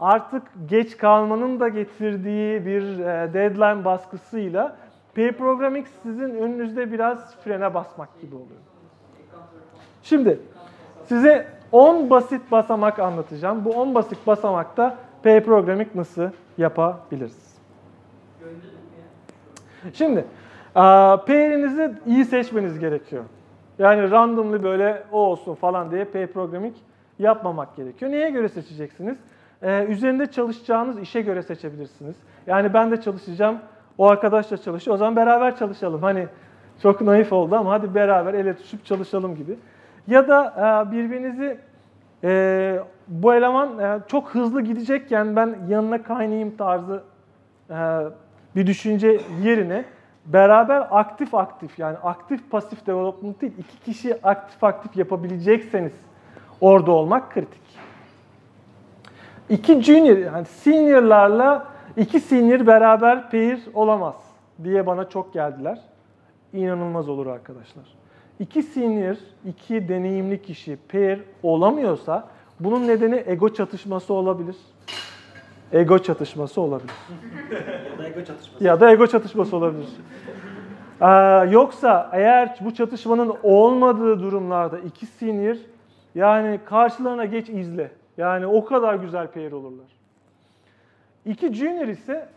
artık 0.00 0.42
geç 0.68 0.96
kalmanın 0.96 1.60
da 1.60 1.68
getirdiği 1.68 2.66
bir 2.66 2.98
e, 2.98 3.34
deadline 3.34 3.84
baskısıyla 3.84 4.76
Pay 5.16 5.32
Programming 5.32 5.86
sizin 6.02 6.34
önünüzde 6.34 6.92
biraz 6.92 7.36
frene 7.36 7.74
basmak 7.74 8.20
gibi 8.20 8.34
oluyor. 8.34 8.60
Şimdi 10.02 10.40
size 11.04 11.46
10 11.72 12.10
basit 12.10 12.50
basamak 12.52 12.98
anlatacağım. 12.98 13.64
Bu 13.64 13.70
10 13.70 13.94
basit 13.94 14.26
basamakta 14.26 14.96
Pay 15.22 15.44
Programming 15.44 15.94
nasıl 15.94 16.28
yapabiliriz? 16.58 17.54
Şimdi 19.92 20.24
pair'inizi 21.26 21.92
iyi 22.06 22.24
seçmeniz 22.24 22.78
gerekiyor. 22.78 23.24
Yani 23.78 24.10
randomly 24.10 24.62
böyle 24.62 25.02
o 25.12 25.18
olsun 25.18 25.54
falan 25.54 25.90
diye 25.90 26.04
Pay 26.04 26.26
Programming 26.26 26.74
yapmamak 27.18 27.76
gerekiyor. 27.76 28.12
Neye 28.12 28.30
göre 28.30 28.48
seçeceksiniz? 28.48 29.18
Ee, 29.62 29.84
üzerinde 29.84 30.26
çalışacağınız 30.26 30.98
işe 30.98 31.20
göre 31.20 31.42
seçebilirsiniz. 31.42 32.16
Yani 32.46 32.74
ben 32.74 32.90
de 32.90 33.00
çalışacağım, 33.00 33.58
o 33.98 34.08
arkadaşla 34.08 34.56
çalışıyor. 34.56 34.94
O 34.94 34.98
zaman 34.98 35.16
beraber 35.16 35.56
çalışalım. 35.56 36.02
Hani 36.02 36.26
çok 36.82 37.00
naif 37.00 37.32
oldu 37.32 37.56
ama 37.56 37.70
hadi 37.70 37.94
beraber 37.94 38.34
ele 38.34 38.56
tutuşup 38.56 38.84
çalışalım 38.84 39.36
gibi. 39.36 39.56
Ya 40.06 40.28
da 40.28 40.54
e, 40.88 40.92
birbirinizi 40.92 41.58
e, 42.24 42.78
bu 43.08 43.34
eleman 43.34 43.78
e, 43.78 44.00
çok 44.08 44.34
hızlı 44.34 44.62
gidecekken 44.62 45.36
ben 45.36 45.56
yanına 45.68 46.02
kaynayayım 46.02 46.56
tarzı 46.56 47.02
e, 47.70 47.74
bir 48.56 48.66
düşünce 48.66 49.20
yerine 49.42 49.84
beraber 50.26 50.86
aktif 50.90 51.34
aktif 51.34 51.78
yani 51.78 51.96
aktif 51.96 52.50
pasif 52.50 52.86
development 52.86 53.40
değil 53.40 53.52
iki 53.58 53.80
kişi 53.80 54.26
aktif 54.26 54.64
aktif 54.64 54.96
yapabilecekseniz 54.96 55.92
orada 56.60 56.92
olmak 56.92 57.32
kritik. 57.32 57.62
İki 59.48 59.82
junior 59.82 60.16
yani 60.16 60.44
seniorlarla 60.44 61.73
iki 61.96 62.20
senior 62.20 62.66
beraber 62.66 63.30
pair 63.30 63.60
olamaz 63.74 64.14
diye 64.64 64.86
bana 64.86 65.08
çok 65.08 65.32
geldiler. 65.32 65.80
İnanılmaz 66.52 67.08
olur 67.08 67.26
arkadaşlar. 67.26 67.84
İki 68.38 68.62
senior, 68.62 69.16
iki 69.46 69.88
deneyimli 69.88 70.42
kişi 70.42 70.78
pair 70.92 71.20
olamıyorsa 71.42 72.28
bunun 72.60 72.88
nedeni 72.88 73.24
ego 73.26 73.54
çatışması 73.54 74.14
olabilir. 74.14 74.56
Ego 75.72 75.98
çatışması 75.98 76.60
olabilir. 76.60 76.94
ya 77.92 77.98
da 77.98 78.08
ego 78.08 78.24
çatışması. 78.24 78.64
Ya 78.64 78.80
da 78.80 78.90
ego 78.90 79.06
çatışması 79.06 79.56
olabilir. 79.56 79.88
Ee, 81.00 81.06
yoksa 81.50 82.10
eğer 82.12 82.58
bu 82.60 82.74
çatışmanın 82.74 83.34
olmadığı 83.42 84.20
durumlarda 84.20 84.78
iki 84.78 85.06
senior 85.06 85.56
yani 86.14 86.60
karşılarına 86.64 87.24
geç 87.24 87.48
izle. 87.48 87.90
Yani 88.16 88.46
o 88.46 88.64
kadar 88.64 88.94
güzel 88.94 89.26
pair 89.26 89.52
olurlar. 89.52 89.86
İki 91.26 91.54
junior 91.54 91.88
ise 91.88 92.28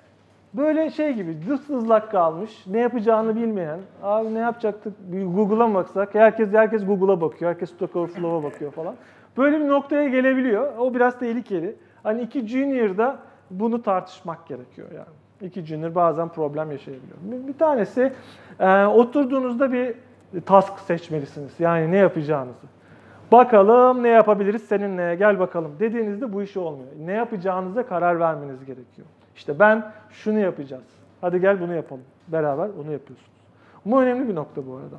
böyle 0.53 0.89
şey 0.89 1.13
gibi 1.13 1.38
dısızlak 1.49 2.11
kalmış, 2.11 2.67
ne 2.67 2.79
yapacağını 2.79 3.35
bilmeyen, 3.35 3.79
abi 4.03 4.33
ne 4.33 4.39
yapacaktık 4.39 4.93
Google'a 5.35 5.73
baksak, 5.73 6.15
herkes 6.15 6.53
herkes 6.53 6.85
Google'a 6.85 7.21
bakıyor, 7.21 7.51
herkes 7.51 7.69
Stack 7.69 7.95
Overflow'a 7.95 8.43
bakıyor 8.43 8.71
falan. 8.71 8.95
Böyle 9.38 9.59
bir 9.59 9.67
noktaya 9.67 10.07
gelebiliyor. 10.09 10.77
O 10.77 10.93
biraz 10.93 11.19
tehlikeli. 11.19 11.75
Hani 12.03 12.21
iki 12.21 12.47
junior'da 12.47 13.17
bunu 13.51 13.81
tartışmak 13.81 14.47
gerekiyor 14.47 14.88
yani. 14.95 15.47
İki 15.49 15.65
junior 15.65 15.95
bazen 15.95 16.29
problem 16.29 16.71
yaşayabiliyor. 16.71 17.17
Bir, 17.21 17.47
bir 17.47 17.57
tanesi 17.57 18.13
e, 18.59 18.85
oturduğunuzda 18.85 19.73
bir 19.73 19.93
task 20.45 20.79
seçmelisiniz. 20.79 21.59
Yani 21.59 21.91
ne 21.91 21.97
yapacağınızı. 21.97 22.76
Bakalım 23.32 24.03
ne 24.03 24.07
yapabiliriz 24.07 24.63
seninle 24.63 25.15
gel 25.15 25.39
bakalım 25.39 25.71
dediğinizde 25.80 26.34
bu 26.34 26.43
iş 26.43 26.57
olmuyor. 26.57 26.91
Ne 27.05 27.13
yapacağınıza 27.13 27.86
karar 27.86 28.19
vermeniz 28.19 28.65
gerekiyor. 28.65 29.07
İşte 29.36 29.59
ben 29.59 29.91
şunu 30.09 30.39
yapacağız. 30.39 30.84
Hadi 31.21 31.41
gel 31.41 31.61
bunu 31.61 31.75
yapalım. 31.75 32.03
Beraber 32.28 32.69
onu 32.84 32.91
yapıyorsunuz. 32.91 33.32
Bu 33.86 34.01
önemli 34.01 34.30
bir 34.30 34.36
nokta 34.36 34.61
bu 34.67 34.75
arada. 34.75 34.97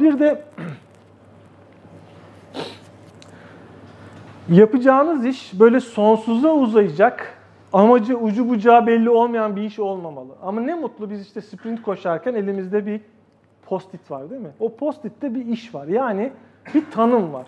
Bir 0.00 0.18
de 0.18 0.44
yapacağınız 4.48 5.26
iş 5.26 5.60
böyle 5.60 5.80
sonsuza 5.80 6.52
uzayacak 6.52 7.38
amacı 7.72 8.18
ucu 8.18 8.48
bucağı 8.48 8.86
belli 8.86 9.10
olmayan 9.10 9.56
bir 9.56 9.62
iş 9.62 9.78
olmamalı. 9.78 10.32
Ama 10.42 10.60
ne 10.60 10.74
mutlu 10.74 11.10
biz 11.10 11.26
işte 11.26 11.40
sprint 11.40 11.82
koşarken 11.82 12.34
elimizde 12.34 12.86
bir 12.86 13.00
post-it 13.66 14.10
var 14.10 14.30
değil 14.30 14.40
mi? 14.40 14.50
O 14.60 14.76
post-it'te 14.76 15.34
bir 15.34 15.46
iş 15.46 15.74
var. 15.74 15.86
Yani 15.86 16.32
bir 16.74 16.90
tanım 16.90 17.32
var. 17.32 17.46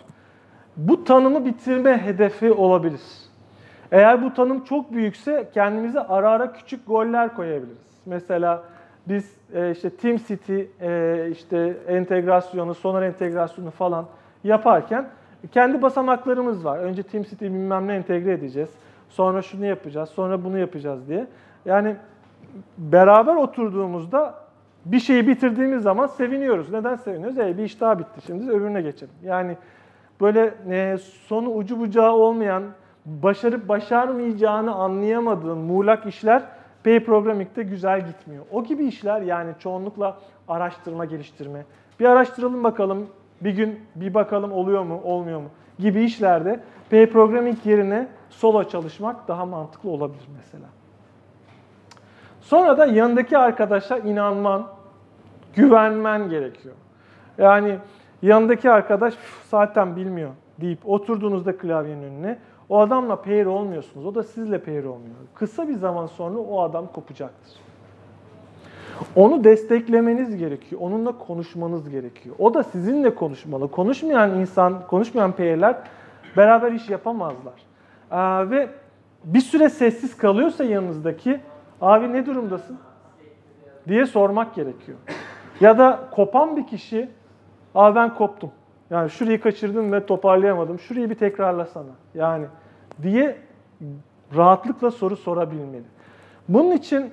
Bu 0.76 1.04
tanımı 1.04 1.44
bitirme 1.44 1.98
hedefi 1.98 2.52
olabilir. 2.52 3.00
Eğer 3.92 4.22
bu 4.22 4.34
tanım 4.34 4.64
çok 4.64 4.92
büyükse 4.92 5.48
kendimize 5.54 6.00
ara 6.00 6.30
ara 6.30 6.52
küçük 6.52 6.86
goller 6.86 7.34
koyabiliriz. 7.34 8.00
Mesela 8.06 8.62
biz 9.08 9.36
e, 9.54 9.70
işte 9.70 9.90
Team 9.90 10.16
City 10.16 10.60
e, 10.80 11.28
işte 11.30 11.76
entegrasyonu, 11.88 12.74
sonar 12.74 13.02
entegrasyonu 13.02 13.70
falan 13.70 14.06
yaparken 14.44 15.08
kendi 15.52 15.82
basamaklarımız 15.82 16.64
var. 16.64 16.78
Önce 16.78 17.02
Team 17.02 17.24
City 17.24 17.44
bilmem 17.44 17.88
ne 17.88 17.94
entegre 17.94 18.32
edeceğiz. 18.32 18.70
Sonra 19.08 19.42
şunu 19.42 19.66
yapacağız, 19.66 20.08
sonra 20.08 20.44
bunu 20.44 20.58
yapacağız 20.58 21.08
diye. 21.08 21.26
Yani 21.64 21.96
beraber 22.78 23.36
oturduğumuzda 23.36 24.43
bir 24.84 25.00
şeyi 25.00 25.28
bitirdiğimiz 25.28 25.82
zaman 25.82 26.06
seviniyoruz. 26.06 26.72
Neden 26.72 26.96
seviniyoruz? 26.96 27.38
E, 27.38 27.58
bir 27.58 27.62
iş 27.62 27.80
daha 27.80 27.98
bitti. 27.98 28.20
Şimdi 28.26 28.50
öbürüne 28.50 28.82
geçelim. 28.82 29.14
Yani 29.22 29.56
böyle 30.20 30.54
e, 30.70 30.98
sonu 30.98 31.50
ucu 31.50 31.80
bucağı 31.80 32.12
olmayan, 32.12 32.62
başarıp 33.06 33.68
başarmayacağını 33.68 34.74
anlayamadığın 34.74 35.58
muğlak 35.58 36.06
işler 36.06 36.42
Pay 36.84 37.04
Programming'de 37.04 37.62
güzel 37.62 38.06
gitmiyor. 38.06 38.44
O 38.52 38.64
gibi 38.64 38.84
işler 38.84 39.20
yani 39.20 39.52
çoğunlukla 39.58 40.18
araştırma, 40.48 41.04
geliştirme. 41.04 41.64
Bir 42.00 42.04
araştıralım 42.04 42.64
bakalım, 42.64 43.06
bir 43.40 43.50
gün 43.50 43.80
bir 43.96 44.14
bakalım 44.14 44.52
oluyor 44.52 44.82
mu, 44.82 45.00
olmuyor 45.04 45.40
mu 45.40 45.48
gibi 45.78 46.02
işlerde 46.02 46.60
Pay 46.90 47.06
Programming 47.06 47.58
yerine 47.64 48.08
solo 48.30 48.64
çalışmak 48.64 49.28
daha 49.28 49.46
mantıklı 49.46 49.90
olabilir 49.90 50.28
mesela. 50.36 50.66
Sonra 52.40 52.78
da 52.78 52.86
yanındaki 52.86 53.38
arkadaşa 53.38 53.98
inanman, 53.98 54.66
güvenmen 55.56 56.28
gerekiyor. 56.28 56.74
Yani 57.38 57.78
Yanındaki 58.24 58.70
arkadaş 58.70 59.14
"Üf, 59.14 59.42
zaten 59.48 59.96
bilmiyor 59.96 60.30
deyip 60.60 60.78
oturduğunuzda 60.84 61.56
klavyenin 61.58 62.02
önüne 62.02 62.38
o 62.68 62.80
adamla 62.80 63.22
pair 63.22 63.46
olmuyorsunuz. 63.46 64.06
O 64.06 64.14
da 64.14 64.22
sizle 64.22 64.58
pair 64.58 64.84
olmuyor. 64.84 65.14
Kısa 65.34 65.68
bir 65.68 65.74
zaman 65.74 66.06
sonra 66.06 66.38
o 66.38 66.60
adam 66.62 66.86
kopacaktır. 66.86 67.52
Onu 69.16 69.44
desteklemeniz 69.44 70.36
gerekiyor. 70.36 70.80
Onunla 70.84 71.18
konuşmanız 71.18 71.90
gerekiyor. 71.90 72.36
O 72.38 72.54
da 72.54 72.62
sizinle 72.62 73.14
konuşmalı. 73.14 73.70
Konuşmayan 73.70 74.38
insan, 74.38 74.86
konuşmayan 74.86 75.32
pairler 75.32 75.76
beraber 76.36 76.72
iş 76.72 76.90
yapamazlar. 76.90 77.54
Aa, 78.10 78.50
ve 78.50 78.68
bir 79.24 79.40
süre 79.40 79.68
sessiz 79.68 80.16
kalıyorsa 80.16 80.64
yanınızdaki, 80.64 81.40
abi 81.80 82.12
ne 82.12 82.26
durumdasın? 82.26 82.78
diye 83.88 84.06
sormak 84.06 84.54
gerekiyor. 84.54 84.98
Ya 85.60 85.78
da 85.78 86.08
kopan 86.10 86.56
bir 86.56 86.66
kişi, 86.66 87.08
abi 87.74 87.94
ben 87.96 88.14
koptum. 88.14 88.50
Yani 88.90 89.10
şurayı 89.10 89.40
kaçırdım 89.40 89.92
ve 89.92 90.06
toparlayamadım. 90.06 90.78
Şurayı 90.78 91.10
bir 91.10 91.14
tekrarlasana. 91.14 91.90
Yani 92.14 92.46
diye 93.02 93.36
rahatlıkla 94.36 94.90
soru 94.90 95.16
sorabilmeli. 95.16 95.84
Bunun 96.48 96.70
için 96.70 97.10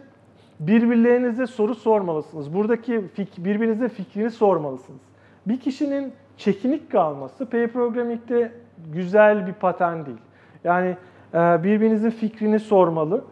birbirlerinize 0.60 1.48
soru 1.48 1.76
sormalısınız. 1.76 2.54
Buradaki 2.54 2.94
fik- 2.94 3.46
birbirinize 3.46 3.90
fikrini 3.90 4.32
sormalısınız. 4.32 5.02
Bir 5.48 5.60
kişinin 5.60 6.14
çekinik 6.38 6.92
kalması 6.92 7.50
pair 7.50 7.68
programming'de 7.68 8.52
güzel 8.94 9.48
bir 9.48 9.54
patern 9.54 10.06
değil. 10.06 10.18
Yani 10.64 10.98
e, 11.34 11.38
birbirinizin 11.64 12.10
fikrini 12.10 12.60
sormalı, 12.60 13.24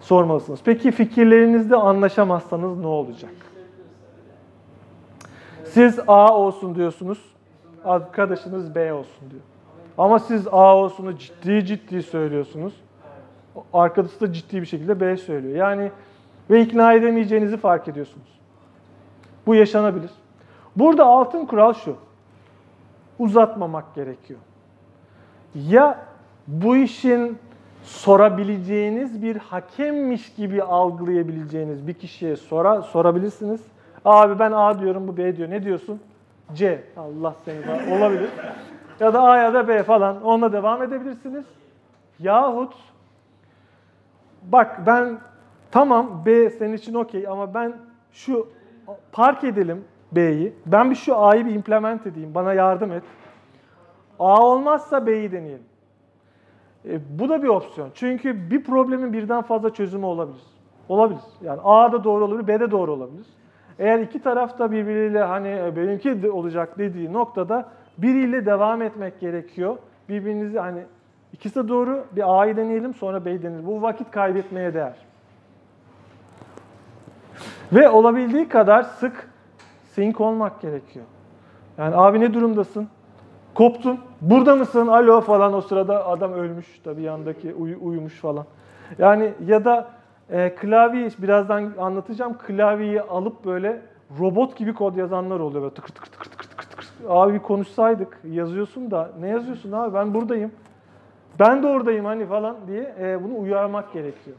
sormalısınız. 0.00 0.60
Peki 0.64 0.90
fikirlerinizde 0.90 1.76
anlaşamazsanız 1.76 2.78
ne 2.78 2.86
olacak? 2.86 3.30
Siz 5.76 5.98
A 6.06 6.34
olsun 6.34 6.74
diyorsunuz, 6.74 7.18
arkadaşınız 7.84 8.74
B 8.74 8.92
olsun 8.92 9.30
diyor. 9.30 9.42
Ama 9.98 10.18
siz 10.18 10.46
A 10.46 10.76
olsunu 10.76 11.18
ciddi 11.18 11.66
ciddi 11.66 12.02
söylüyorsunuz. 12.02 12.74
Arkadaşı 13.72 14.20
da 14.20 14.32
ciddi 14.32 14.60
bir 14.60 14.66
şekilde 14.66 15.00
B 15.00 15.16
söylüyor. 15.16 15.56
Yani 15.56 15.90
ve 16.50 16.60
ikna 16.60 16.92
edemeyeceğinizi 16.92 17.56
fark 17.56 17.88
ediyorsunuz. 17.88 18.40
Bu 19.46 19.54
yaşanabilir. 19.54 20.10
Burada 20.76 21.04
altın 21.04 21.46
kural 21.46 21.72
şu. 21.72 21.96
Uzatmamak 23.18 23.94
gerekiyor. 23.94 24.40
Ya 25.54 25.98
bu 26.46 26.76
işin 26.76 27.38
sorabileceğiniz 27.82 29.22
bir 29.22 29.36
hakemmiş 29.36 30.34
gibi 30.34 30.62
algılayabileceğiniz 30.62 31.86
bir 31.86 31.94
kişiye 31.94 32.36
sora, 32.36 32.82
sorabilirsiniz. 32.82 33.75
Abi 34.06 34.38
ben 34.38 34.52
A 34.52 34.80
diyorum 34.80 35.08
bu 35.08 35.16
B 35.16 35.36
diyor. 35.36 35.50
Ne 35.50 35.64
diyorsun? 35.64 36.00
C. 36.54 36.84
Allah 36.96 37.34
seni 37.44 37.68
var. 37.68 37.98
Olabilir. 37.98 38.30
Ya 39.00 39.14
da 39.14 39.22
A 39.22 39.36
ya 39.36 39.54
da 39.54 39.68
B 39.68 39.82
falan. 39.82 40.22
Onunla 40.22 40.52
devam 40.52 40.82
edebilirsiniz. 40.82 41.44
Yahut 42.18 42.74
bak 44.42 44.86
ben 44.86 45.18
tamam 45.70 46.22
B 46.26 46.50
senin 46.50 46.76
için 46.76 46.94
okey 46.94 47.28
ama 47.28 47.54
ben 47.54 47.72
şu 48.12 48.48
park 49.12 49.44
edelim 49.44 49.84
B'yi. 50.12 50.54
Ben 50.66 50.90
bir 50.90 50.94
şu 50.94 51.16
A'yı 51.16 51.46
bir 51.46 51.54
implement 51.54 52.06
edeyim. 52.06 52.34
Bana 52.34 52.52
yardım 52.52 52.92
et. 52.92 53.02
A 54.18 54.46
olmazsa 54.46 55.06
B'yi 55.06 55.32
deneyelim. 55.32 55.66
E, 56.88 57.18
bu 57.18 57.28
da 57.28 57.42
bir 57.42 57.48
opsiyon. 57.48 57.90
Çünkü 57.94 58.50
bir 58.50 58.64
problemin 58.64 59.12
birden 59.12 59.42
fazla 59.42 59.74
çözümü 59.74 60.06
olabilir. 60.06 60.42
Olabilir. 60.88 61.20
Yani 61.42 61.60
A 61.64 61.92
da 61.92 62.04
doğru 62.04 62.24
olabilir, 62.24 62.46
B 62.46 62.60
de 62.60 62.70
doğru 62.70 62.92
olabilir. 62.92 63.26
Eğer 63.78 63.98
iki 63.98 64.22
taraf 64.22 64.58
da 64.58 64.70
birbiriyle 64.70 65.22
hani 65.22 65.48
"E, 65.48 65.76
benimki 65.76 66.22
de 66.22 66.30
olacak 66.30 66.78
dediği 66.78 67.12
noktada 67.12 67.68
biriyle 67.98 68.46
devam 68.46 68.82
etmek 68.82 69.20
gerekiyor. 69.20 69.76
Birbirinizi 70.08 70.58
hani 70.58 70.80
ikisi 71.32 71.64
de 71.64 71.68
doğru 71.68 72.04
bir 72.16 72.40
A'yı 72.40 72.56
deneyelim 72.56 72.94
sonra 72.94 73.24
B'yi 73.24 73.42
deneyelim. 73.42 73.66
Bu 73.66 73.82
vakit 73.82 74.10
kaybetmeye 74.10 74.74
değer. 74.74 74.96
Ve 77.72 77.88
olabildiği 77.88 78.48
kadar 78.48 78.82
sık 78.82 79.30
sync 79.94 80.20
olmak 80.20 80.60
gerekiyor. 80.60 81.04
Yani 81.78 81.96
abi 81.96 82.20
ne 82.20 82.34
durumdasın? 82.34 82.88
Koptun. 83.54 84.00
Burada 84.20 84.56
mısın? 84.56 84.86
Alo 84.86 85.20
falan 85.20 85.54
o 85.54 85.60
sırada 85.60 86.06
adam 86.06 86.32
ölmüş 86.32 86.80
tabii 86.84 87.02
yandaki 87.02 87.54
uyu- 87.54 87.78
uyumuş 87.80 88.20
falan. 88.20 88.44
Yani 88.98 89.32
ya 89.46 89.64
da 89.64 89.88
e, 90.30 90.54
klavyeyi 90.54 91.10
birazdan 91.18 91.72
anlatacağım. 91.78 92.38
Klavyeyi 92.38 93.02
alıp 93.02 93.44
böyle 93.44 93.80
robot 94.20 94.56
gibi 94.56 94.74
kod 94.74 94.96
yazanlar 94.96 95.40
oluyor. 95.40 95.62
Böyle 95.62 95.74
tıkır 95.74 95.94
tıkır 95.94 96.10
tıkır 96.10 96.30
tıkır 96.30 96.48
tıkır 96.48 96.64
tıkır. 96.64 96.86
Abi 97.08 97.38
konuşsaydık 97.38 98.18
yazıyorsun 98.24 98.90
da 98.90 99.10
ne 99.20 99.28
yazıyorsun 99.28 99.72
abi 99.72 99.94
ben 99.94 100.14
buradayım. 100.14 100.52
Ben 101.38 101.62
de 101.62 101.66
oradayım 101.66 102.04
hani 102.04 102.26
falan 102.26 102.56
diye 102.66 102.94
e, 103.00 103.24
bunu 103.24 103.38
uyarmak 103.38 103.92
gerekiyor. 103.92 104.36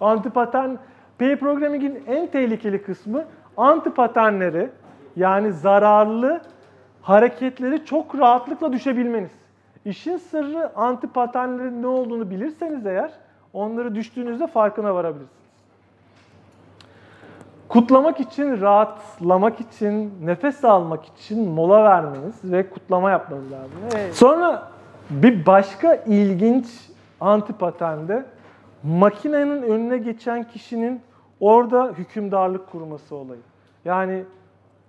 Antipatern, 0.00 0.70
pair 1.18 1.36
programming'in 1.36 2.02
en 2.06 2.26
tehlikeli 2.26 2.82
kısmı 2.82 3.24
antipaternleri 3.56 4.70
yani 5.16 5.52
zararlı 5.52 6.40
hareketleri 7.02 7.84
çok 7.84 8.18
rahatlıkla 8.18 8.72
düşebilmeniz. 8.72 9.30
İşin 9.84 10.16
sırrı 10.16 10.76
antipaternlerin 10.76 11.82
ne 11.82 11.86
olduğunu 11.86 12.30
bilirseniz 12.30 12.86
eğer 12.86 13.10
onları 13.52 13.94
düştüğünüzde 13.94 14.46
farkına 14.46 14.94
varabilirsiniz. 14.94 15.38
Kutlamak 17.68 18.20
için, 18.20 18.60
rahatlamak 18.60 19.60
için, 19.60 20.12
nefes 20.22 20.64
almak 20.64 21.04
için 21.04 21.48
mola 21.48 21.84
vermeniz 21.84 22.34
ve 22.44 22.70
kutlama 22.70 23.10
yapmanız 23.10 23.52
lazım. 23.52 23.72
Hey. 23.92 24.12
Sonra 24.12 24.68
bir 25.10 25.46
başka 25.46 25.94
ilginç 25.94 26.66
antipatende 27.20 28.24
makinenin 28.82 29.62
önüne 29.62 29.98
geçen 29.98 30.44
kişinin 30.44 31.00
orada 31.40 31.92
hükümdarlık 31.98 32.70
kurması 32.70 33.16
olayı. 33.16 33.40
Yani 33.84 34.24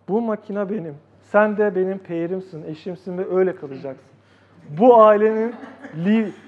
bu 0.10 0.22
makine 0.22 0.70
benim. 0.70 0.96
Sen 1.22 1.58
de 1.58 1.76
benim 1.76 1.98
peyrimsin, 1.98 2.64
eşimsin 2.64 3.18
ve 3.18 3.36
öyle 3.36 3.56
kalacaksın. 3.56 4.10
Bu 4.70 5.02
ailenin 5.02 5.56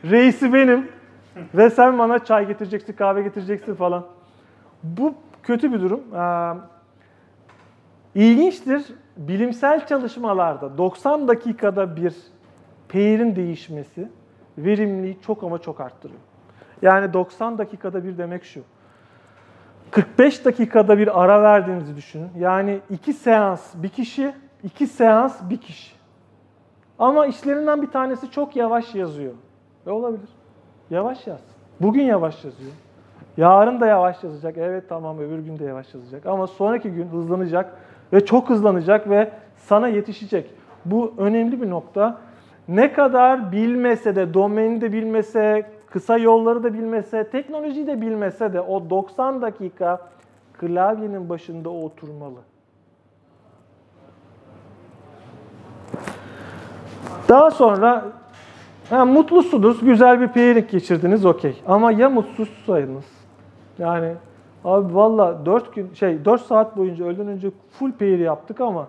reisi 0.03 0.53
benim 0.53 0.87
ve 1.53 1.69
sen 1.69 1.99
bana 1.99 2.23
çay 2.23 2.47
getireceksin, 2.47 2.93
kahve 2.93 3.21
getireceksin 3.21 3.75
falan. 3.75 4.05
Bu 4.83 5.13
kötü 5.43 5.73
bir 5.73 5.81
durum. 5.81 6.01
Ee, 6.15 6.53
İlginçtir. 8.15 8.85
Bilimsel 9.17 9.87
çalışmalarda 9.87 10.77
90 10.77 11.27
dakikada 11.27 11.95
bir 11.95 12.15
peyrin 12.87 13.35
değişmesi 13.35 14.09
verimliliği 14.57 15.17
çok 15.21 15.43
ama 15.43 15.57
çok 15.57 15.81
arttırıyor. 15.81 16.19
Yani 16.81 17.13
90 17.13 17.57
dakikada 17.57 18.03
bir 18.03 18.17
demek 18.17 18.43
şu. 18.43 18.61
45 19.91 20.45
dakikada 20.45 20.97
bir 20.97 21.23
ara 21.23 21.43
verdiğinizi 21.43 21.95
düşünün. 21.95 22.29
Yani 22.39 22.79
iki 22.89 23.13
seans 23.13 23.75
bir 23.75 23.89
kişi, 23.89 24.33
iki 24.63 24.87
seans 24.87 25.49
bir 25.49 25.57
kişi. 25.57 25.95
Ama 26.99 27.25
işlerinden 27.25 27.81
bir 27.81 27.91
tanesi 27.91 28.31
çok 28.31 28.55
yavaş 28.55 28.95
yazıyor. 28.95 29.33
Ve 29.87 29.91
olabilir. 29.91 30.29
Yavaş 30.91 31.27
yaz. 31.27 31.39
Bugün 31.81 32.03
yavaş 32.03 32.45
yazıyor. 32.45 32.71
Yarın 33.37 33.79
da 33.79 33.87
yavaş 33.87 34.23
yazacak. 34.23 34.57
Evet 34.57 34.83
tamam 34.89 35.19
öbür 35.19 35.39
gün 35.39 35.59
de 35.59 35.65
yavaş 35.65 35.93
yazacak. 35.93 36.25
Ama 36.25 36.47
sonraki 36.47 36.91
gün 36.91 37.07
hızlanacak 37.07 37.73
ve 38.13 38.25
çok 38.25 38.49
hızlanacak 38.49 39.09
ve 39.09 39.31
sana 39.57 39.87
yetişecek. 39.87 40.49
Bu 40.85 41.13
önemli 41.17 41.61
bir 41.61 41.69
nokta. 41.69 42.17
Ne 42.67 42.93
kadar 42.93 43.51
bilmese 43.51 44.15
de, 44.15 44.33
domeni 44.33 44.81
de 44.81 44.93
bilmese, 44.93 45.69
kısa 45.89 46.17
yolları 46.17 46.63
da 46.63 46.73
bilmese, 46.73 47.29
teknolojiyi 47.29 47.87
de 47.87 48.01
bilmese 48.01 48.53
de 48.53 48.61
o 48.61 48.89
90 48.89 49.41
dakika 49.41 50.01
klavyenin 50.59 51.29
başında 51.29 51.69
oturmalı. 51.69 52.39
Daha 57.29 57.51
sonra 57.51 58.05
ha, 58.91 59.05
mutlusunuz, 59.05 59.85
güzel 59.85 60.21
bir 60.21 60.27
pairing 60.27 60.69
geçirdiniz 60.69 61.25
okey. 61.25 61.61
Ama 61.67 61.91
ya 61.91 62.09
mutsuzsaydınız? 62.09 63.05
Yani 63.79 64.13
abi 64.65 64.95
valla 64.95 65.45
4 65.45 65.75
gün 65.75 65.93
şey 65.93 66.25
4 66.25 66.41
saat 66.41 66.77
boyunca 66.77 67.05
öğleden 67.05 67.27
önce 67.27 67.51
full 67.71 67.91
pair 67.91 68.19
yaptık 68.19 68.61
ama 68.61 68.87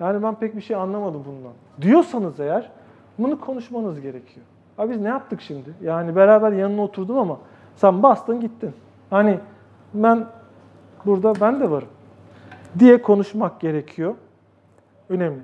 yani 0.00 0.22
ben 0.22 0.34
pek 0.34 0.56
bir 0.56 0.60
şey 0.60 0.76
anlamadım 0.76 1.22
bundan. 1.26 1.52
Diyorsanız 1.80 2.40
eğer 2.40 2.70
bunu 3.18 3.40
konuşmanız 3.40 4.00
gerekiyor. 4.00 4.46
Abi 4.78 4.90
biz 4.90 5.00
ne 5.00 5.08
yaptık 5.08 5.40
şimdi? 5.40 5.70
Yani 5.82 6.16
beraber 6.16 6.52
yanına 6.52 6.82
oturdum 6.82 7.18
ama 7.18 7.38
sen 7.76 8.02
bastın 8.02 8.40
gittin. 8.40 8.72
Hani 9.10 9.38
ben 9.94 10.26
burada 11.06 11.32
ben 11.40 11.60
de 11.60 11.70
varım 11.70 11.88
diye 12.78 13.02
konuşmak 13.02 13.60
gerekiyor. 13.60 14.14
Önemli. 15.08 15.40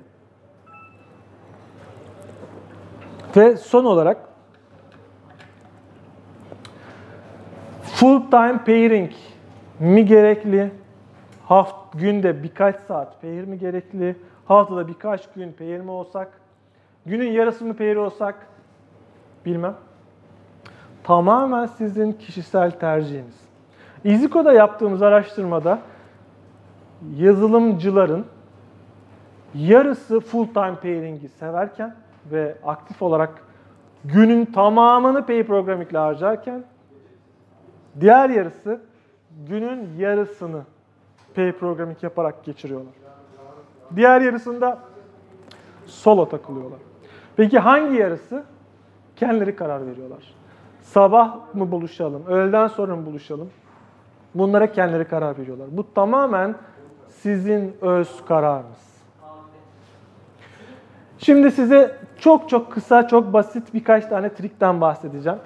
Ve 3.35 3.57
son 3.57 3.85
olarak 3.85 4.17
full 7.81 8.21
time 8.31 8.57
pairing 8.65 9.11
mi 9.79 10.05
gerekli? 10.05 10.71
Haft 11.45 11.75
günde 11.93 12.43
birkaç 12.43 12.75
saat 12.75 13.21
pair 13.21 13.43
mi 13.43 13.59
gerekli? 13.59 14.15
Haftada 14.45 14.87
birkaç 14.87 15.33
gün 15.33 15.51
pair 15.51 15.79
mi 15.79 15.91
olsak? 15.91 16.31
Günün 17.05 17.31
yarısı 17.31 17.65
mı 17.65 17.73
pair 17.73 17.95
olsak? 17.95 18.47
Bilmem. 19.45 19.75
Tamamen 21.03 21.65
sizin 21.65 22.11
kişisel 22.11 22.71
tercihiniz. 22.71 23.45
EasyCode'da 24.05 24.53
yaptığımız 24.53 25.01
araştırmada 25.01 25.79
yazılımcıların 27.15 28.25
yarısı 29.55 30.19
full 30.19 30.47
time 30.47 30.75
pairing'i 30.75 31.29
severken 31.29 31.95
ve 32.31 32.57
aktif 32.65 33.01
olarak 33.01 33.43
günün 34.05 34.45
tamamını 34.45 35.25
pair 35.25 35.47
programming 35.47 35.91
ile 35.91 35.97
harcarken 35.97 36.63
diğer 37.99 38.29
yarısı 38.29 38.81
günün 39.47 39.89
yarısını 39.97 40.61
pair 41.35 41.51
programming 41.51 42.03
yaparak 42.03 42.43
geçiriyorlar. 42.43 42.93
Diğer 43.95 44.21
yarısında 44.21 44.79
solo 45.85 46.29
takılıyorlar. 46.29 46.79
Peki 47.35 47.59
hangi 47.59 47.95
yarısı? 47.95 48.43
Kendileri 49.15 49.55
karar 49.55 49.87
veriyorlar. 49.87 50.35
Sabah 50.81 51.53
mı 51.53 51.71
buluşalım, 51.71 52.23
öğleden 52.27 52.67
sonra 52.67 52.95
mı 52.95 53.05
buluşalım? 53.05 53.49
Bunlara 54.35 54.71
kendileri 54.71 55.07
karar 55.07 55.37
veriyorlar. 55.37 55.67
Bu 55.71 55.93
tamamen 55.93 56.55
sizin 57.09 57.77
öz 57.81 58.25
kararınız. 58.25 58.94
Şimdi 61.17 61.51
size 61.51 61.95
çok 62.19 62.49
çok 62.49 62.71
kısa, 62.71 63.07
çok 63.07 63.33
basit 63.33 63.73
birkaç 63.73 64.05
tane 64.05 64.33
trikten 64.33 64.81
bahsedeceğim. 64.81 65.39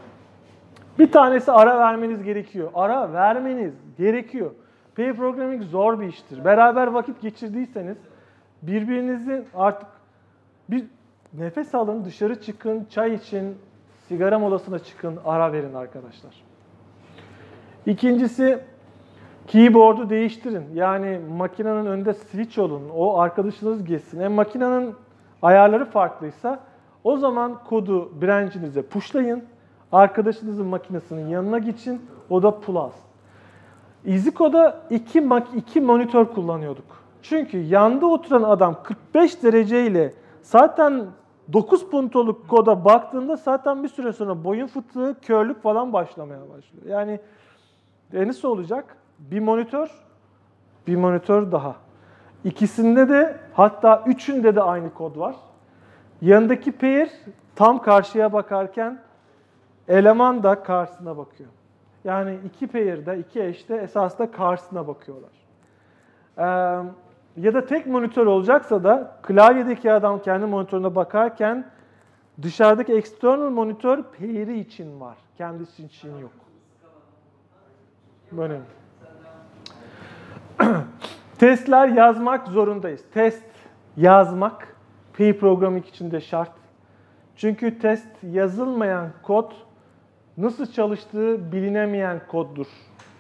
Bir 1.00 1.12
tanesi 1.12 1.52
ara 1.52 1.80
vermeniz 1.80 2.24
gerekiyor. 2.24 2.70
Ara 2.74 3.14
vermeniz 3.14 3.74
gerekiyor. 3.98 4.52
Pair 4.96 5.14
programming 5.14 5.64
zor 5.64 6.00
bir 6.00 6.08
iştir. 6.08 6.46
Beraber 6.46 6.88
vakit 6.88 7.22
geçirdiyseniz 7.22 7.98
birbirinizin 8.62 9.46
artık 9.56 9.88
bir 10.70 10.86
nefes 11.34 11.76
alın, 11.76 12.06
dışarı 12.06 12.42
çıkın, 12.42 12.88
çay 12.90 13.14
için, 13.14 13.58
sigara 14.08 14.40
molasına 14.40 14.80
çıkın, 14.80 15.20
ara 15.26 15.54
verin 15.54 15.74
arkadaşlar. 15.74 16.44
İkincisi 17.86 18.60
keyboard'u 19.48 20.10
değiştirin. 20.10 20.66
Yani 20.74 21.20
makinenin 21.38 21.86
önünde 21.86 22.14
switch 22.14 22.60
olun. 22.60 22.90
O 22.96 23.20
arkadaşınız 23.20 23.84
geçsin. 23.84 24.20
E, 24.20 24.28
makinenin 24.28 24.96
ayarları 25.42 25.86
farklıysa 25.86 26.60
o 27.04 27.18
zaman 27.18 27.64
kodu 27.70 28.22
branch'inize 28.22 28.82
pushlayın. 28.82 29.44
Arkadaşınızın 29.92 30.66
makinesinin 30.66 31.28
yanına 31.28 31.60
geçin. 31.60 32.02
O 32.30 32.44
da 32.44 32.60
pull 32.60 32.76
alsın. 32.76 33.02
EasyCode'da 34.06 34.82
iki, 34.90 35.30
iki 35.56 35.82
monitör 35.82 36.26
kullanıyorduk. 36.26 36.86
Çünkü 37.22 37.58
yanda 37.58 38.06
oturan 38.06 38.44
adam 38.44 38.76
45 38.84 39.44
dereceyle 39.44 40.14
zaten 40.42 41.06
9 41.54 41.90
puntoluk 41.90 42.48
koda 42.48 42.86
baktığında 42.86 43.36
zaten 43.36 43.84
bir 43.84 43.88
süre 43.88 44.14
sonra 44.14 44.44
boyun 44.44 44.68
fıtığı, 44.68 45.16
körlük 45.22 45.64
falan 45.64 45.94
başlamaya 45.94 46.42
başlıyor. 46.42 46.86
Yani 46.86 47.20
e 48.14 48.28
nasıl 48.28 48.48
olacak? 48.48 48.98
Bir 49.20 49.40
monitör, 49.40 49.92
bir 50.88 50.96
monitör 50.96 51.52
daha. 51.52 51.76
İkisinde 52.44 53.10
de 53.10 53.38
hatta 53.54 54.04
üçünde 54.08 54.56
de 54.56 54.62
aynı 54.62 54.94
kod 54.94 55.18
var. 55.18 55.36
Yanındaki 56.22 56.72
pair 56.72 57.12
tam 57.56 57.82
karşıya 57.82 58.34
bakarken 58.34 59.00
eleman 59.88 60.44
da 60.44 60.64
karşısına 60.64 61.18
bakıyor. 61.18 61.50
Yani 62.04 62.38
iki 62.46 62.68
pair'de, 62.68 63.20
iki 63.20 63.44
eşte 63.44 63.76
esasında 63.76 64.32
karşısına 64.32 64.88
bakıyorlar. 64.88 65.30
Ee, 66.38 66.44
ya 67.38 67.54
da 67.54 67.66
tek 67.66 67.88
monitör 67.88 68.26
olacaksa 68.26 68.84
da 68.84 69.18
klavyedeki 69.22 69.92
adam 69.92 70.22
kendi 70.22 70.46
monitörüne 70.46 70.96
bakarken 70.96 71.66
dışarıdaki 72.42 72.94
external 72.94 73.50
monitör 73.50 74.04
pair'i 74.04 74.60
için 74.60 75.00
var. 75.00 75.18
Kendisi 75.38 75.84
için 75.86 76.18
yok. 76.18 76.32
Önemli. 78.38 78.64
Testler 81.40 81.88
yazmak 81.88 82.48
zorundayız. 82.48 83.02
Test 83.14 83.44
yazmak 83.98 84.76
pair 85.18 85.40
programming 85.40 85.86
için 85.86 86.12
de 86.12 86.22
şart. 86.22 86.52
Çünkü 87.36 87.80
test 87.80 88.08
yazılmayan 88.24 89.10
kod 89.24 89.52
nasıl 90.38 90.66
çalıştığı 90.66 91.52
bilinemeyen 91.52 92.22
koddur. 92.28 92.68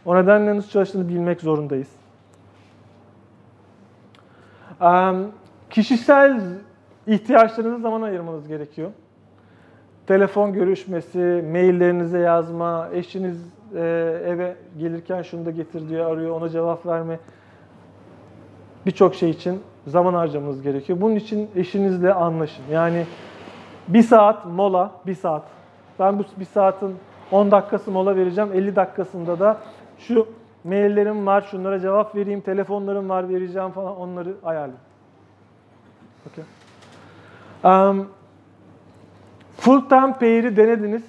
O 0.05 0.15
nedenle 0.15 0.55
nasıl 0.55 0.69
çalıştığını 0.69 1.09
bilmek 1.09 1.41
zorundayız. 1.41 1.91
Em, 4.81 5.27
Kişisel 5.69 6.41
ihtiyaçlarınızı 7.07 7.81
zaman 7.81 8.01
ayırmanız 8.01 8.47
gerekiyor. 8.47 8.91
Telefon 10.07 10.53
görüşmesi, 10.53 11.45
maillerinize 11.51 12.19
yazma, 12.19 12.89
eşiniz 12.93 13.37
e, 13.75 13.79
eve 14.25 14.55
gelirken 14.77 15.21
şunu 15.21 15.45
da 15.45 15.51
getir 15.51 15.89
diye 15.89 16.03
arıyor, 16.03 16.41
ona 16.41 16.49
cevap 16.49 16.85
verme. 16.85 17.19
Birçok 18.89 19.15
şey 19.15 19.29
için 19.29 19.61
zaman 19.87 20.13
harcamanız 20.13 20.61
gerekiyor. 20.61 21.01
Bunun 21.01 21.15
için 21.15 21.49
eşinizle 21.55 22.13
anlaşın. 22.13 22.63
Yani 22.71 23.05
bir 23.87 24.03
saat 24.03 24.45
mola, 24.45 24.91
bir 25.07 25.15
saat. 25.15 25.43
Ben 25.99 26.19
bu 26.19 26.23
bir 26.39 26.45
saatin 26.45 26.95
10 27.31 27.51
dakikası 27.51 27.91
mola 27.91 28.15
vereceğim. 28.15 28.49
50 28.53 28.75
dakikasında 28.75 29.39
da 29.39 29.57
şu 29.97 30.27
maillerim 30.63 31.25
var, 31.25 31.41
şunlara 31.41 31.79
cevap 31.79 32.15
vereyim, 32.15 32.41
telefonlarım 32.41 33.09
var 33.09 33.29
vereceğim 33.29 33.71
falan 33.71 33.97
onları 33.97 34.35
ayarlayın. 34.43 34.81
Okay. 36.31 36.45
Um, 37.73 38.07
full 39.57 39.81
time 39.89 40.13
pair'i 40.13 40.57
denediniz. 40.57 41.03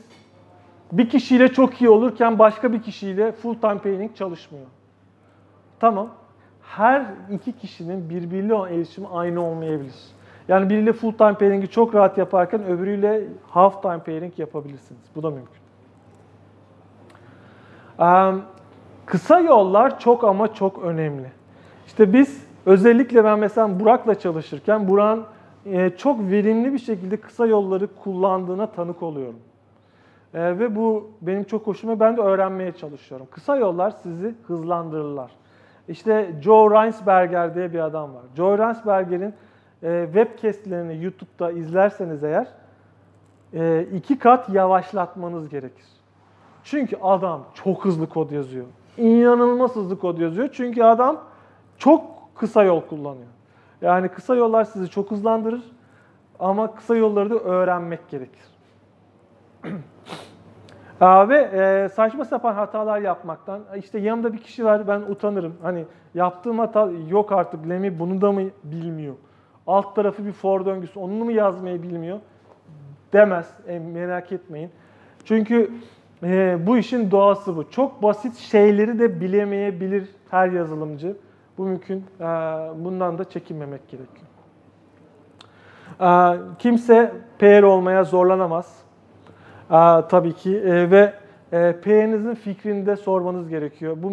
Bir 0.93 1.09
kişiyle 1.09 1.53
çok 1.53 1.81
iyi 1.81 1.91
olurken 1.91 2.39
başka 2.39 2.73
bir 2.73 2.83
kişiyle 2.83 3.33
full 3.33 3.55
time 3.55 3.79
pairing 3.79 4.17
çalışmıyor. 4.17 4.67
Tamam. 5.81 6.20
Her 6.77 7.07
iki 7.31 7.53
kişinin 7.53 8.11
birbiriyle 8.11 8.55
olan 8.55 8.73
iletişimi 8.73 9.09
aynı 9.09 9.45
olmayabilir. 9.45 9.95
Yani 10.49 10.71
biriyle 10.71 10.93
full 10.93 11.13
time 11.13 11.35
pairing'i 11.35 11.69
çok 11.69 11.95
rahat 11.95 12.19
yaparken 12.19 12.65
öbürüyle 12.65 13.25
half 13.49 13.83
time 13.83 13.99
pairing 13.99 14.39
yapabilirsiniz. 14.39 15.01
Bu 15.17 15.23
da 15.23 15.31
mümkün. 15.31 15.61
Um, 17.99 18.43
kısa 19.07 19.41
yollar 19.41 20.01
çok 20.01 20.25
ama 20.25 20.55
çok 20.55 20.83
önemli. 20.83 21.31
İşte 21.87 22.13
biz 22.13 22.45
özellikle 22.67 23.25
ben 23.25 23.39
mesela 23.39 23.81
Burak'la 23.81 24.19
çalışırken 24.19 24.89
Burak'ın 24.89 25.25
e, 25.67 25.91
çok 25.91 26.21
verimli 26.21 26.73
bir 26.73 26.79
şekilde 26.79 27.17
kısa 27.17 27.47
yolları 27.47 27.87
kullandığına 27.87 28.67
tanık 28.67 29.03
oluyorum. 29.03 29.41
E, 30.35 30.59
ve 30.59 30.77
bu 30.77 31.11
benim 31.23 31.45
çok 31.45 31.67
hoşuma. 31.67 32.01
Ben 32.01 32.17
de 32.17 32.21
öğrenmeye 32.21 32.73
çalışıyorum. 32.73 33.27
Kısa 33.31 33.57
yollar 33.57 33.91
sizi 33.91 34.35
hızlandırırlar. 34.47 35.40
İşte 35.91 36.35
Joe 36.41 36.71
Reinsberger 36.71 37.55
diye 37.55 37.73
bir 37.73 37.79
adam 37.79 38.15
var. 38.15 38.23
Joe 38.37 38.59
Reinsberger'in 38.59 39.35
e, 39.83 40.05
webcastlerini 40.05 41.05
YouTube'da 41.05 41.53
izlerseniz 41.53 42.25
eğer 42.25 42.49
e, 43.55 43.87
iki 43.95 44.19
kat 44.19 44.49
yavaşlatmanız 44.49 45.49
gerekir. 45.49 45.87
Çünkü 46.65 46.97
adam 47.03 47.45
çok 47.55 47.85
hızlı 47.85 48.09
kod 48.09 48.31
yazıyor. 48.31 48.67
İnanılmaz 48.97 49.77
hızlı 49.77 49.99
kod 49.99 50.19
yazıyor. 50.19 50.49
Çünkü 50.53 50.83
adam 50.83 51.21
çok 51.79 52.05
kısa 52.35 52.63
yol 52.63 52.81
kullanıyor. 52.81 53.29
Yani 53.83 54.09
kısa 54.09 54.35
yollar 54.35 54.65
sizi 54.65 54.89
çok 54.89 55.11
hızlandırır 55.11 55.63
ama 56.39 56.75
kısa 56.75 56.97
yolları 56.97 57.31
da 57.31 57.39
öğrenmek 57.39 58.09
gerekir. 58.09 58.45
Ve 61.01 61.89
saçma 61.89 62.25
sapan 62.25 62.55
hatalar 62.55 63.01
yapmaktan, 63.01 63.61
işte 63.77 63.99
yanımda 63.99 64.33
bir 64.33 64.39
kişi 64.39 64.65
var 64.65 64.89
ben 64.89 65.01
utanırım. 65.01 65.57
Hani 65.63 65.85
yaptığım 66.15 66.59
hata 66.59 66.91
yok 67.09 67.33
artık 67.33 67.69
Lemi 67.69 67.99
bunu 67.99 68.21
da 68.21 68.33
mı 68.33 68.43
bilmiyor? 68.65 69.15
Alt 69.67 69.95
tarafı 69.97 70.27
bir 70.27 70.33
for 70.33 70.67
döngüsü 70.67 70.99
onu 70.99 71.13
mu 71.13 71.33
yazmayı 71.33 71.83
bilmiyor? 71.83 72.19
Demez, 73.13 73.51
e, 73.67 73.79
merak 73.79 74.33
etmeyin. 74.33 74.71
Çünkü 75.25 75.71
e, 76.23 76.59
bu 76.67 76.79
işin 76.79 77.11
doğası 77.11 77.57
bu. 77.57 77.71
Çok 77.71 78.03
basit 78.03 78.37
şeyleri 78.37 78.99
de 78.99 79.21
bilemeyebilir 79.21 80.09
her 80.31 80.49
yazılımcı. 80.49 81.17
Bu 81.59 81.65
mümkün. 81.65 82.05
E, 82.21 82.25
bundan 82.85 83.19
da 83.19 83.25
çekinmemek 83.25 83.81
gerekiyor. 83.89 84.27
E, 86.01 86.39
kimse 86.59 87.13
PR 87.39 87.63
olmaya 87.63 88.05
zorlanamaz. 88.05 88.90
E, 89.71 90.09
tabii 90.09 90.33
ki 90.33 90.57
e, 90.57 90.91
ve 90.91 91.13
e, 91.53 91.73
PR'nizin 91.83 92.35
fikrini 92.35 92.87
de 92.87 92.97
sormanız 92.97 93.49
gerekiyor. 93.49 93.97
Bu 94.03 94.13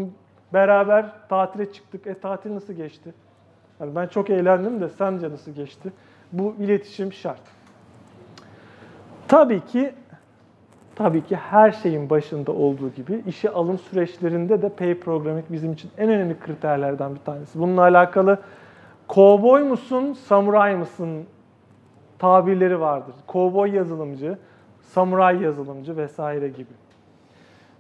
beraber 0.53 1.05
tatile 1.29 1.71
çıktık. 1.71 2.07
E 2.07 2.13
tatil 2.13 2.55
nasıl 2.55 2.73
geçti? 2.73 3.13
Yani 3.79 3.95
ben 3.95 4.07
çok 4.07 4.29
eğlendim 4.29 4.81
de 4.81 4.89
sence 4.89 5.29
nasıl 5.29 5.51
geçti? 5.51 5.93
Bu 6.31 6.55
iletişim 6.59 7.13
şart. 7.13 7.41
Tabii 9.27 9.65
ki 9.65 9.93
tabii 10.95 11.23
ki 11.23 11.35
her 11.35 11.71
şeyin 11.71 12.09
başında 12.09 12.51
olduğu 12.51 12.89
gibi 12.89 13.23
işe 13.27 13.49
alım 13.49 13.77
süreçlerinde 13.77 14.61
de 14.61 14.69
pay 14.69 14.99
programming 14.99 15.45
bizim 15.49 15.73
için 15.73 15.91
en 15.97 16.09
önemli 16.09 16.39
kriterlerden 16.39 17.15
bir 17.15 17.19
tanesi. 17.19 17.59
Bununla 17.59 17.81
alakalı 17.81 18.39
kovboy 19.07 19.63
musun, 19.63 20.13
samuray 20.13 20.75
mısın 20.75 21.25
tabirleri 22.19 22.79
vardır. 22.79 23.15
Kovboy 23.27 23.75
yazılımcı, 23.75 24.37
samuray 24.87 25.41
yazılımcı 25.41 25.97
vesaire 25.97 26.47
gibi. 26.47 26.73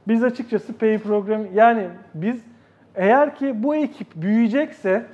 Biz 0.07 0.23
açıkçası 0.23 0.77
pay 0.77 0.97
program 0.97 1.41
yani 1.53 1.87
biz 2.13 2.41
eğer 2.95 3.35
ki 3.35 3.63
bu 3.63 3.75
ekip 3.75 4.07
büyüyecekse 4.15 5.05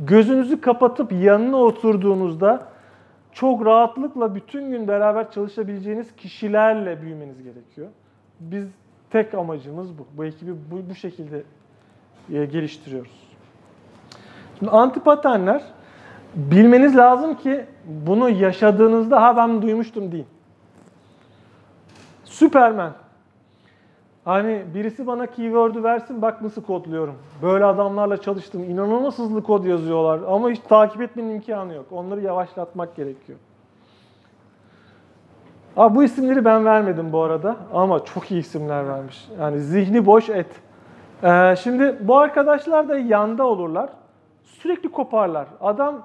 gözünüzü 0.00 0.60
kapatıp 0.60 1.12
yanına 1.12 1.56
oturduğunuzda 1.56 2.68
çok 3.32 3.66
rahatlıkla 3.66 4.34
bütün 4.34 4.70
gün 4.70 4.88
beraber 4.88 5.30
çalışabileceğiniz 5.30 6.16
kişilerle 6.16 7.02
büyümeniz 7.02 7.42
gerekiyor. 7.42 7.88
Biz 8.40 8.66
tek 9.10 9.34
amacımız 9.34 9.98
bu. 9.98 10.06
Bu 10.16 10.24
ekibi 10.24 10.52
bu, 10.70 10.90
bu 10.90 10.94
şekilde 10.94 11.42
e, 12.32 12.44
geliştiriyoruz. 12.44 13.28
Şimdi 14.58 14.70
antipatenler 14.70 15.62
bilmeniz 16.34 16.96
lazım 16.96 17.34
ki 17.34 17.64
bunu 17.84 18.30
yaşadığınızda 18.30 19.22
ha 19.22 19.36
ben 19.36 19.62
duymuştum 19.62 20.12
deyin. 20.12 20.26
Superman. 22.36 22.92
Hani 24.24 24.64
birisi 24.74 25.06
bana 25.06 25.26
keyword'ü 25.26 25.82
versin 25.82 26.22
bak 26.22 26.42
nasıl 26.42 26.62
kodluyorum. 26.62 27.14
Böyle 27.42 27.64
adamlarla 27.64 28.16
çalıştım. 28.16 28.64
İnanılmaz 28.64 29.18
hızlı 29.18 29.42
kod 29.42 29.64
yazıyorlar 29.64 30.20
ama 30.28 30.50
hiç 30.50 30.60
takip 30.60 31.02
etmenin 31.02 31.34
imkanı 31.34 31.74
yok. 31.74 31.86
Onları 31.90 32.20
yavaşlatmak 32.20 32.96
gerekiyor. 32.96 33.38
Aa, 35.76 35.94
bu 35.94 36.04
isimleri 36.04 36.44
ben 36.44 36.64
vermedim 36.64 37.12
bu 37.12 37.22
arada 37.22 37.56
ama 37.74 38.04
çok 38.04 38.30
iyi 38.30 38.40
isimler 38.40 38.88
vermiş. 38.88 39.28
Yani 39.40 39.60
zihni 39.60 40.06
boş 40.06 40.28
et. 40.28 40.46
Ee, 41.22 41.54
şimdi 41.62 41.96
bu 42.00 42.18
arkadaşlar 42.18 42.88
da 42.88 42.98
yanda 42.98 43.46
olurlar. 43.46 43.90
Sürekli 44.44 44.92
koparlar. 44.92 45.46
Adam 45.60 46.02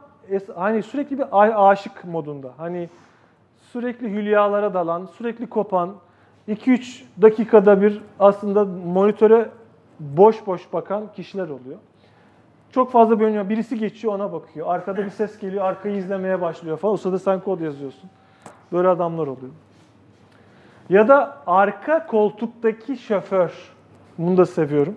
hani 0.55 0.83
sürekli 0.83 1.17
bir 1.17 1.25
aşık 1.69 2.05
modunda. 2.05 2.49
Hani 2.57 2.89
sürekli 3.71 4.09
hülyalara 4.09 4.73
dalan, 4.73 5.05
sürekli 5.05 5.49
kopan, 5.49 5.89
2-3 6.51 7.03
dakikada 7.21 7.81
bir 7.81 8.01
aslında 8.19 8.65
monitöre 8.65 9.49
boş 9.99 10.47
boş 10.47 10.73
bakan 10.73 11.03
kişiler 11.15 11.43
oluyor. 11.43 11.77
Çok 12.71 12.91
fazla 12.91 13.19
bölünüyor. 13.19 13.49
Birisi 13.49 13.79
geçiyor 13.79 14.13
ona 14.13 14.33
bakıyor. 14.33 14.67
Arkada 14.67 15.05
bir 15.05 15.09
ses 15.09 15.39
geliyor, 15.39 15.65
arkayı 15.65 15.95
izlemeye 15.95 16.41
başlıyor 16.41 16.77
falan. 16.77 16.93
O 16.93 16.97
sırada 16.97 17.19
sen 17.19 17.39
kod 17.39 17.59
yazıyorsun. 17.59 18.09
Böyle 18.71 18.87
adamlar 18.87 19.27
oluyor. 19.27 19.51
Ya 20.89 21.07
da 21.07 21.37
arka 21.47 22.07
koltuktaki 22.07 22.97
şoför. 22.97 23.51
Bunu 24.17 24.37
da 24.37 24.45
seviyorum. 24.45 24.95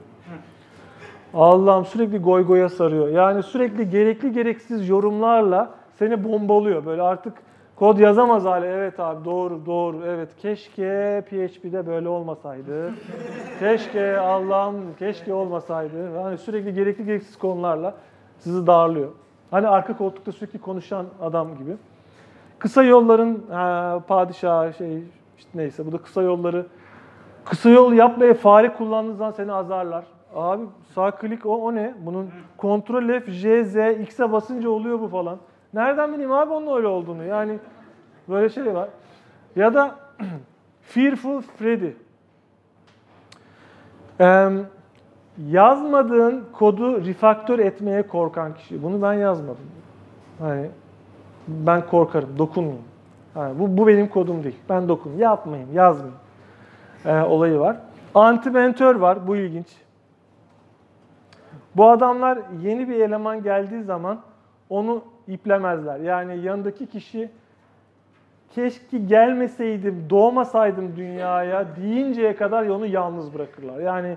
Allah'ım 1.34 1.84
sürekli 1.84 2.18
goy 2.18 2.46
goya 2.46 2.68
sarıyor. 2.68 3.08
Yani 3.08 3.42
sürekli 3.42 3.90
gerekli 3.90 4.32
gereksiz 4.32 4.88
yorumlarla 4.88 5.74
seni 5.98 6.24
bombalıyor. 6.24 6.86
Böyle 6.86 7.02
artık 7.02 7.32
kod 7.76 7.98
yazamaz 7.98 8.44
hale. 8.44 8.66
Evet 8.66 9.00
abi 9.00 9.24
doğru 9.24 9.66
doğru. 9.66 10.02
Evet 10.06 10.36
keşke 10.36 11.22
PHP'de 11.30 11.86
böyle 11.86 12.08
olmasaydı. 12.08 12.94
keşke 13.58 14.18
Allah'ım 14.18 14.76
keşke 14.98 15.34
olmasaydı. 15.34 16.10
Yani 16.16 16.38
sürekli 16.38 16.74
gerekli 16.74 17.04
gereksiz 17.04 17.38
konularla 17.38 17.94
sizi 18.38 18.66
darlıyor. 18.66 19.08
Hani 19.50 19.68
arka 19.68 19.96
koltukta 19.96 20.32
sürekli 20.32 20.58
konuşan 20.58 21.06
adam 21.22 21.58
gibi. 21.58 21.76
Kısa 22.58 22.82
yolların 22.82 23.44
ha, 23.50 24.00
padişahı 24.08 24.72
şey 24.72 25.02
işte 25.38 25.50
neyse 25.54 25.86
bu 25.86 25.92
da 25.92 25.98
kısa 25.98 26.22
yolları 26.22 26.66
kısa 27.44 27.70
yol 27.70 27.92
yapmaya 27.92 28.34
fare 28.34 28.72
kullandığın 28.72 29.14
zaman 29.14 29.30
seni 29.30 29.52
azarlar. 29.52 30.04
Abi 30.34 30.62
sağ 30.94 31.10
klik 31.10 31.46
o, 31.46 31.56
o 31.56 31.74
ne? 31.74 31.94
Bunun 31.98 32.30
kontrol 32.56 33.20
F, 33.20 33.32
J, 33.32 33.64
Z, 33.64 33.76
X'e 34.00 34.32
basınca 34.32 34.70
oluyor 34.70 35.00
bu 35.00 35.08
falan. 35.08 35.38
Nereden 35.74 36.12
bileyim 36.12 36.32
abi 36.32 36.52
onun 36.52 36.76
öyle 36.76 36.86
olduğunu? 36.86 37.24
Yani 37.24 37.58
böyle 38.28 38.48
şey 38.48 38.74
var. 38.74 38.88
Ya 39.56 39.74
da 39.74 39.94
Fearful 40.82 41.40
Freddy. 41.40 41.90
Ee, 44.20 44.50
yazmadığın 45.48 46.44
kodu 46.52 47.06
refaktör 47.06 47.58
etmeye 47.58 48.06
korkan 48.06 48.54
kişi. 48.54 48.82
Bunu 48.82 49.02
ben 49.02 49.12
yazmadım. 49.12 49.66
Hani 50.38 50.70
ben 51.48 51.86
korkarım, 51.86 52.38
dokunmayayım. 52.38 52.84
Yani 53.36 53.58
bu, 53.58 53.76
bu 53.76 53.86
benim 53.86 54.08
kodum 54.08 54.44
değil. 54.44 54.56
Ben 54.68 54.88
dokunmayayım, 54.88 55.22
yapmayayım, 55.22 55.74
yazmayayım. 55.74 56.18
Ee, 57.04 57.20
olayı 57.20 57.58
var. 57.58 57.76
Anti-mentör 58.14 59.00
var, 59.00 59.26
bu 59.26 59.36
ilginç. 59.36 59.68
Bu 61.76 61.90
adamlar 61.90 62.38
yeni 62.62 62.88
bir 62.88 63.00
eleman 63.00 63.42
geldiği 63.42 63.82
zaman 63.82 64.20
onu 64.68 65.02
iplemezler. 65.28 66.00
Yani 66.00 66.38
yanındaki 66.38 66.86
kişi 66.86 67.30
keşke 68.54 68.98
gelmeseydim, 68.98 70.06
doğmasaydım 70.10 70.96
dünyaya 70.96 71.66
deyinceye 71.76 72.36
kadar 72.36 72.66
onu 72.66 72.86
yalnız 72.86 73.34
bırakırlar. 73.34 73.80
Yani 73.80 74.16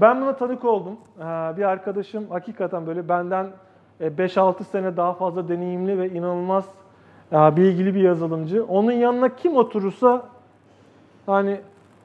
ben 0.00 0.20
buna 0.20 0.36
tanık 0.36 0.64
oldum. 0.64 0.96
Ee, 1.18 1.22
Bir 1.56 1.62
arkadaşım 1.62 2.30
hakikaten 2.30 2.86
böyle 2.86 3.08
benden 3.08 3.46
e, 4.00 4.06
5-6 4.06 4.64
sene 4.64 4.96
daha 4.96 5.14
fazla 5.14 5.48
deneyimli 5.48 5.98
ve 5.98 6.10
inanılmaz 6.10 6.68
e, 7.32 7.36
bilgili 7.56 7.94
bir 7.94 8.00
yazılımcı. 8.00 8.64
Onun 8.64 8.92
yanına 8.92 9.36
kim 9.36 9.56
oturursa 9.56 10.22
hani 11.26 11.60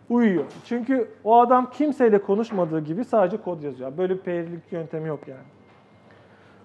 uyuyor. 0.10 0.46
Çünkü 0.66 1.12
o 1.24 1.40
adam 1.40 1.70
kimseyle 1.70 2.22
konuşmadığı 2.22 2.80
gibi 2.80 3.06
sadece 3.06 3.38
kod 3.38 3.62
yazıyor. 3.62 3.98
Böyle 3.98 4.14
bir 4.14 4.22
perilik 4.22 4.72
yöntemi 4.72 5.08
yok 5.08 5.28
yani. 5.28 5.44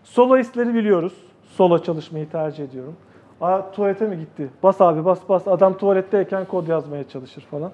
Soloistleri 0.03 0.75
biliyoruz. 0.75 1.34
Solo 1.47 1.79
çalışmayı 1.79 2.31
tercih 2.31 2.65
ediyorum. 2.65 2.97
Aa, 3.41 3.71
tuvalete 3.73 4.07
mi 4.07 4.19
gitti? 4.19 4.49
Bas 4.63 4.81
abi 4.81 5.05
bas 5.05 5.29
bas. 5.29 5.49
Adam 5.49 5.77
tuvaletteyken 5.77 6.45
kod 6.45 6.69
yazmaya 6.69 7.09
çalışır 7.09 7.43
falan. 7.51 7.73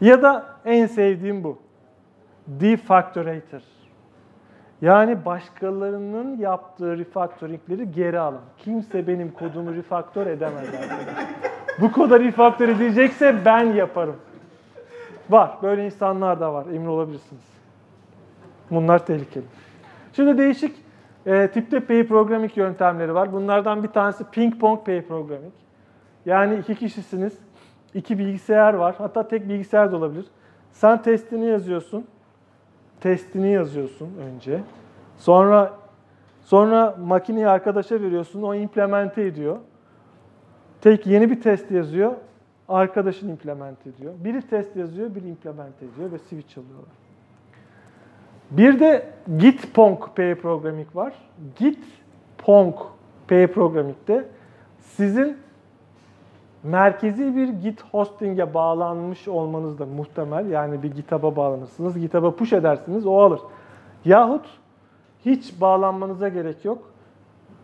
Ya 0.00 0.22
da 0.22 0.46
en 0.64 0.86
sevdiğim 0.86 1.44
bu. 1.44 1.58
Defactorator. 2.46 3.60
Yani 4.82 5.24
başkalarının 5.24 6.38
yaptığı 6.38 6.98
refactoringleri 6.98 7.92
geri 7.92 8.18
alan. 8.18 8.40
Kimse 8.58 9.06
benim 9.06 9.30
kodumu 9.32 9.74
refaktör 9.74 10.26
edemez. 10.26 10.66
Bu 11.80 11.92
koda 11.92 12.20
refaktör 12.20 12.68
edilecekse 12.68 13.44
ben 13.44 13.64
yaparım. 13.64 14.16
Var. 15.30 15.50
Böyle 15.62 15.86
insanlar 15.86 16.40
da 16.40 16.54
var. 16.54 16.66
Emin 16.66 16.86
olabilirsiniz. 16.86 17.42
Bunlar 18.70 19.06
tehlikeli. 19.06 19.44
Şimdi 20.12 20.38
değişik 20.38 20.85
e, 21.26 21.50
tipte 21.50 21.80
pair 21.80 22.08
programming 22.08 22.56
yöntemleri 22.56 23.14
var. 23.14 23.32
Bunlardan 23.32 23.82
bir 23.82 23.88
tanesi 23.88 24.24
ping 24.24 24.60
pong 24.60 24.86
pair 24.86 25.02
programming. 25.02 25.52
Yani 26.26 26.58
iki 26.58 26.74
kişisiniz, 26.74 27.38
iki 27.94 28.18
bilgisayar 28.18 28.74
var. 28.74 28.94
Hatta 28.98 29.28
tek 29.28 29.48
bilgisayar 29.48 29.92
da 29.92 29.96
olabilir. 29.96 30.26
Sen 30.72 31.02
testini 31.02 31.46
yazıyorsun. 31.46 32.06
Testini 33.00 33.52
yazıyorsun 33.52 34.08
önce. 34.18 34.60
Sonra 35.18 35.72
sonra 36.40 36.96
makineyi 37.00 37.48
arkadaşa 37.48 38.00
veriyorsun. 38.00 38.42
O 38.42 38.54
implemente 38.54 39.22
ediyor. 39.22 39.56
Tek 40.80 41.06
yeni 41.06 41.30
bir 41.30 41.40
test 41.40 41.70
yazıyor. 41.70 42.12
Arkadaşın 42.68 43.28
implement 43.28 43.86
ediyor. 43.86 44.14
Biri 44.24 44.42
test 44.42 44.76
yazıyor, 44.76 45.14
biri 45.14 45.28
implement 45.28 45.82
ediyor 45.82 46.12
ve 46.12 46.18
switch 46.18 46.58
alıyorlar. 46.58 47.05
Bir 48.50 48.80
de 48.80 49.06
Git 49.38 49.74
Pong 49.74 49.98
pair 50.16 50.34
programming 50.34 50.96
var. 50.96 51.14
Git 51.56 51.84
Pong 52.38 52.74
pair 53.28 53.46
programming'de 53.46 54.28
sizin 54.80 55.36
merkezi 56.62 57.36
bir 57.36 57.48
Git 57.48 57.82
hosting'e 57.92 58.54
bağlanmış 58.54 59.28
olmanız 59.28 59.78
da 59.78 59.86
muhtemel. 59.86 60.50
Yani 60.50 60.82
bir 60.82 60.90
GitHub'a 60.94 61.36
bağlanırsınız. 61.36 61.98
GitHub'a 61.98 62.36
push 62.36 62.52
edersiniz, 62.52 63.06
o 63.06 63.18
alır. 63.20 63.40
Yahut 64.04 64.46
hiç 65.24 65.60
bağlanmanıza 65.60 66.28
gerek 66.28 66.64
yok. 66.64 66.78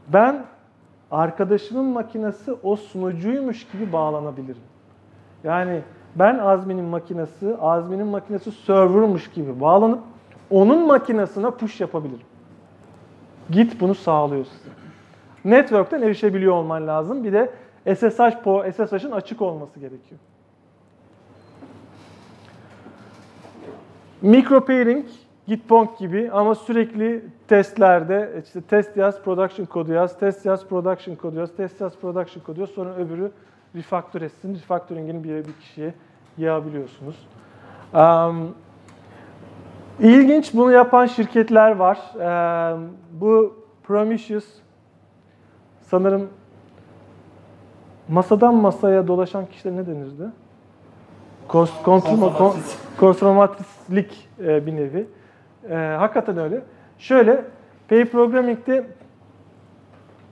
Ben 0.09 0.45
arkadaşımın 1.11 1.85
makinesi 1.85 2.53
o 2.63 2.77
sunucuymuş 2.77 3.67
gibi 3.73 3.93
bağlanabilirim. 3.93 4.63
Yani 5.45 5.81
ben 6.17 6.39
Azmi'nin 6.39 6.85
makinesi, 6.85 7.57
Azmi'nin 7.61 8.07
makinesi 8.07 8.53
server'mış 8.53 9.31
gibi 9.31 9.61
bağlanıp 9.61 10.01
onun 10.53 10.87
makinesine 10.87 11.51
push 11.51 11.81
yapabilirim. 11.81 12.27
Git 13.51 13.81
bunu 13.81 13.95
sağlıyor 13.95 14.45
size. 14.45 14.71
Network'ten 15.45 16.03
erişebiliyor 16.03 16.55
olman 16.55 16.87
lazım. 16.87 17.25
Bir 17.25 17.33
de 17.33 17.51
SSH 17.95 18.43
po 18.45 18.65
SSH'ın 18.73 19.11
açık 19.11 19.43
olması 19.43 19.81
gerekiyor. 19.81 20.21
Micro 24.23 24.65
pairing, 24.65 25.07
Gitpong 25.47 25.99
gibi 25.99 26.31
ama 26.33 26.55
sürekli 26.55 27.25
testlerde 27.49 28.43
işte 28.45 28.61
test 28.61 28.97
yaz, 28.97 29.23
production 29.23 29.67
kodu 29.67 29.93
yaz, 29.93 30.19
test 30.19 30.47
yaz, 30.47 30.67
production 30.67 31.15
kodu 31.15 31.39
yaz, 31.39 31.57
test 31.57 31.81
yaz, 31.81 31.97
production 31.97 32.45
kodu 32.45 32.61
yaz. 32.61 32.71
Sonra 32.71 32.95
öbürü 32.95 33.31
refaktör 33.77 34.23
etsin. 34.23 34.55
Refactoring'ini 34.55 35.25
bir, 35.25 35.45
bir 35.45 35.53
kişiye 35.61 35.95
yayabiliyorsunuz. 36.39 37.17
Um, 37.95 38.55
İlginç 40.01 40.55
bunu 40.55 40.73
yapan 40.73 41.07
şirketler 41.07 41.77
var. 41.77 41.99
Um, 42.15 42.89
bu 43.13 43.55
Prometheus 43.83 44.45
sanırım 45.81 46.29
masadan 48.09 48.55
masaya 48.55 49.09
dolaşan 49.09 49.47
kişilere 49.47 49.77
ne 49.77 49.87
denirdi? 49.87 50.29
Konsomatrislik 52.99 54.29
e, 54.45 54.67
bir 54.67 54.77
nevi. 54.77 55.07
E, 55.71 55.75
hakikaten 55.75 56.39
öyle. 56.39 56.63
Şöyle, 56.99 57.45
pair 57.89 58.07
programming'de 58.07 58.87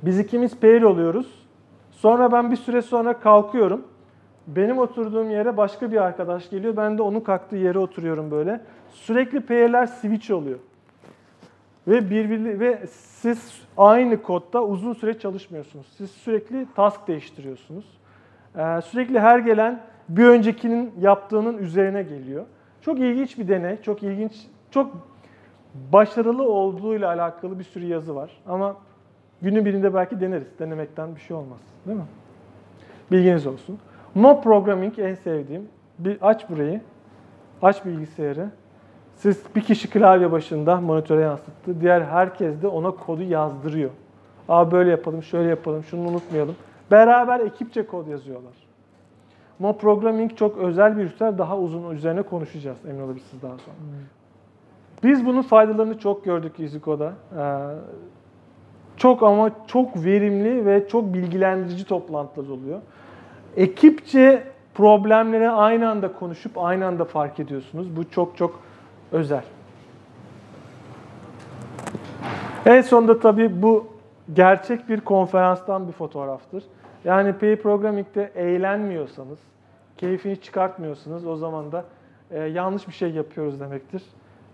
biz 0.02 0.18
ikimiz 0.18 0.60
pair 0.60 0.82
oluyoruz. 0.82 1.46
Sonra 1.90 2.32
ben 2.32 2.50
bir 2.50 2.56
süre 2.56 2.82
sonra 2.82 3.20
kalkıyorum. 3.20 3.82
Benim 4.56 4.78
oturduğum 4.78 5.30
yere 5.30 5.56
başka 5.56 5.92
bir 5.92 5.96
arkadaş 5.96 6.50
geliyor. 6.50 6.76
Ben 6.76 6.98
de 6.98 7.02
onun 7.02 7.20
kalktığı 7.20 7.56
yere 7.56 7.78
oturuyorum 7.78 8.30
böyle. 8.30 8.60
Sürekli 8.92 9.40
pair'ler 9.40 9.86
switch 9.86 10.30
oluyor. 10.30 10.58
Ve 11.88 12.10
birbirli 12.10 12.60
ve 12.60 12.86
siz 12.86 13.62
aynı 13.76 14.22
kodda 14.22 14.64
uzun 14.64 14.92
süre 14.92 15.18
çalışmıyorsunuz. 15.18 15.86
Siz 15.96 16.10
sürekli 16.10 16.66
task 16.76 17.08
değiştiriyorsunuz. 17.08 17.84
Ee, 18.56 18.80
sürekli 18.84 19.20
her 19.20 19.38
gelen 19.38 19.80
bir 20.08 20.24
öncekinin 20.24 20.92
yaptığının 21.00 21.58
üzerine 21.58 22.02
geliyor. 22.02 22.44
Çok 22.80 22.98
ilginç 22.98 23.38
bir 23.38 23.48
deney, 23.48 23.82
çok 23.82 24.02
ilginç, 24.02 24.32
çok 24.70 24.92
başarılı 25.92 26.42
olduğuyla 26.42 27.08
alakalı 27.08 27.58
bir 27.58 27.64
sürü 27.64 27.86
yazı 27.86 28.14
var. 28.14 28.30
Ama 28.46 28.76
günün 29.42 29.64
birinde 29.64 29.94
belki 29.94 30.20
deneriz. 30.20 30.58
Denemekten 30.58 31.14
bir 31.14 31.20
şey 31.20 31.36
olmaz. 31.36 31.60
Değil 31.86 31.98
mi? 31.98 32.04
Bilginiz 33.12 33.46
olsun. 33.46 33.78
Mob 34.14 34.42
programming 34.42 34.98
en 34.98 35.14
sevdiğim. 35.14 35.68
Bir 35.98 36.18
aç 36.22 36.50
burayı. 36.50 36.80
Aç 37.62 37.84
bilgisayarı. 37.84 38.50
Siz 39.16 39.42
bir 39.56 39.60
kişi 39.60 39.90
klavye 39.90 40.32
başında 40.32 40.80
monitöre 40.80 41.20
yansıttı. 41.20 41.80
Diğer 41.80 42.00
herkes 42.00 42.62
de 42.62 42.66
ona 42.66 42.90
kodu 42.90 43.22
yazdırıyor. 43.22 43.90
Aa 44.48 44.70
böyle 44.70 44.90
yapalım, 44.90 45.22
şöyle 45.22 45.48
yapalım, 45.48 45.84
şunu 45.84 46.08
unutmayalım. 46.08 46.56
Beraber 46.90 47.40
ekipçe 47.40 47.86
kod 47.86 48.06
yazıyorlar. 48.06 48.52
Mob 49.58 49.78
programming 49.78 50.36
çok 50.36 50.58
özel 50.58 50.98
bir 50.98 51.04
üstel. 51.04 51.38
Daha 51.38 51.58
uzun 51.58 51.90
üzerine 51.90 52.22
konuşacağız 52.22 52.78
emin 52.88 53.00
olabilirsiniz 53.00 53.42
daha 53.42 53.52
sonra. 53.52 53.76
Biz 55.02 55.26
bunun 55.26 55.42
faydalarını 55.42 55.98
çok 55.98 56.24
gördük 56.24 56.60
EasyCode'a. 56.60 57.12
Ee, 57.38 57.74
çok 58.96 59.22
ama 59.22 59.50
çok 59.66 60.04
verimli 60.04 60.66
ve 60.66 60.88
çok 60.88 61.14
bilgilendirici 61.14 61.84
toplantılar 61.84 62.48
oluyor. 62.48 62.80
Ekipçe 63.56 64.42
problemleri 64.74 65.50
aynı 65.50 65.90
anda 65.90 66.12
konuşup 66.12 66.58
aynı 66.58 66.86
anda 66.86 67.04
fark 67.04 67.40
ediyorsunuz. 67.40 67.96
Bu 67.96 68.10
çok 68.10 68.36
çok 68.36 68.60
özel. 69.12 69.44
En 72.66 72.80
sonunda 72.80 73.20
tabii 73.20 73.62
bu 73.62 73.86
gerçek 74.32 74.88
bir 74.88 75.00
konferanstan 75.00 75.88
bir 75.88 75.92
fotoğraftır. 75.92 76.64
Yani 77.04 77.32
Pair 77.32 77.56
Programming'de 77.56 78.32
eğlenmiyorsanız, 78.34 79.38
keyfini 79.96 80.40
çıkartmıyorsanız 80.40 81.26
o 81.26 81.36
zaman 81.36 81.72
da 81.72 81.84
e, 82.30 82.38
yanlış 82.38 82.88
bir 82.88 82.92
şey 82.92 83.10
yapıyoruz 83.10 83.60
demektir. 83.60 84.02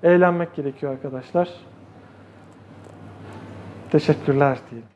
Eğlenmek 0.03 0.55
gerekiyor 0.55 0.92
arkadaşlar. 0.92 1.49
Teşekkürler 3.90 4.59
diyelim. 4.70 4.88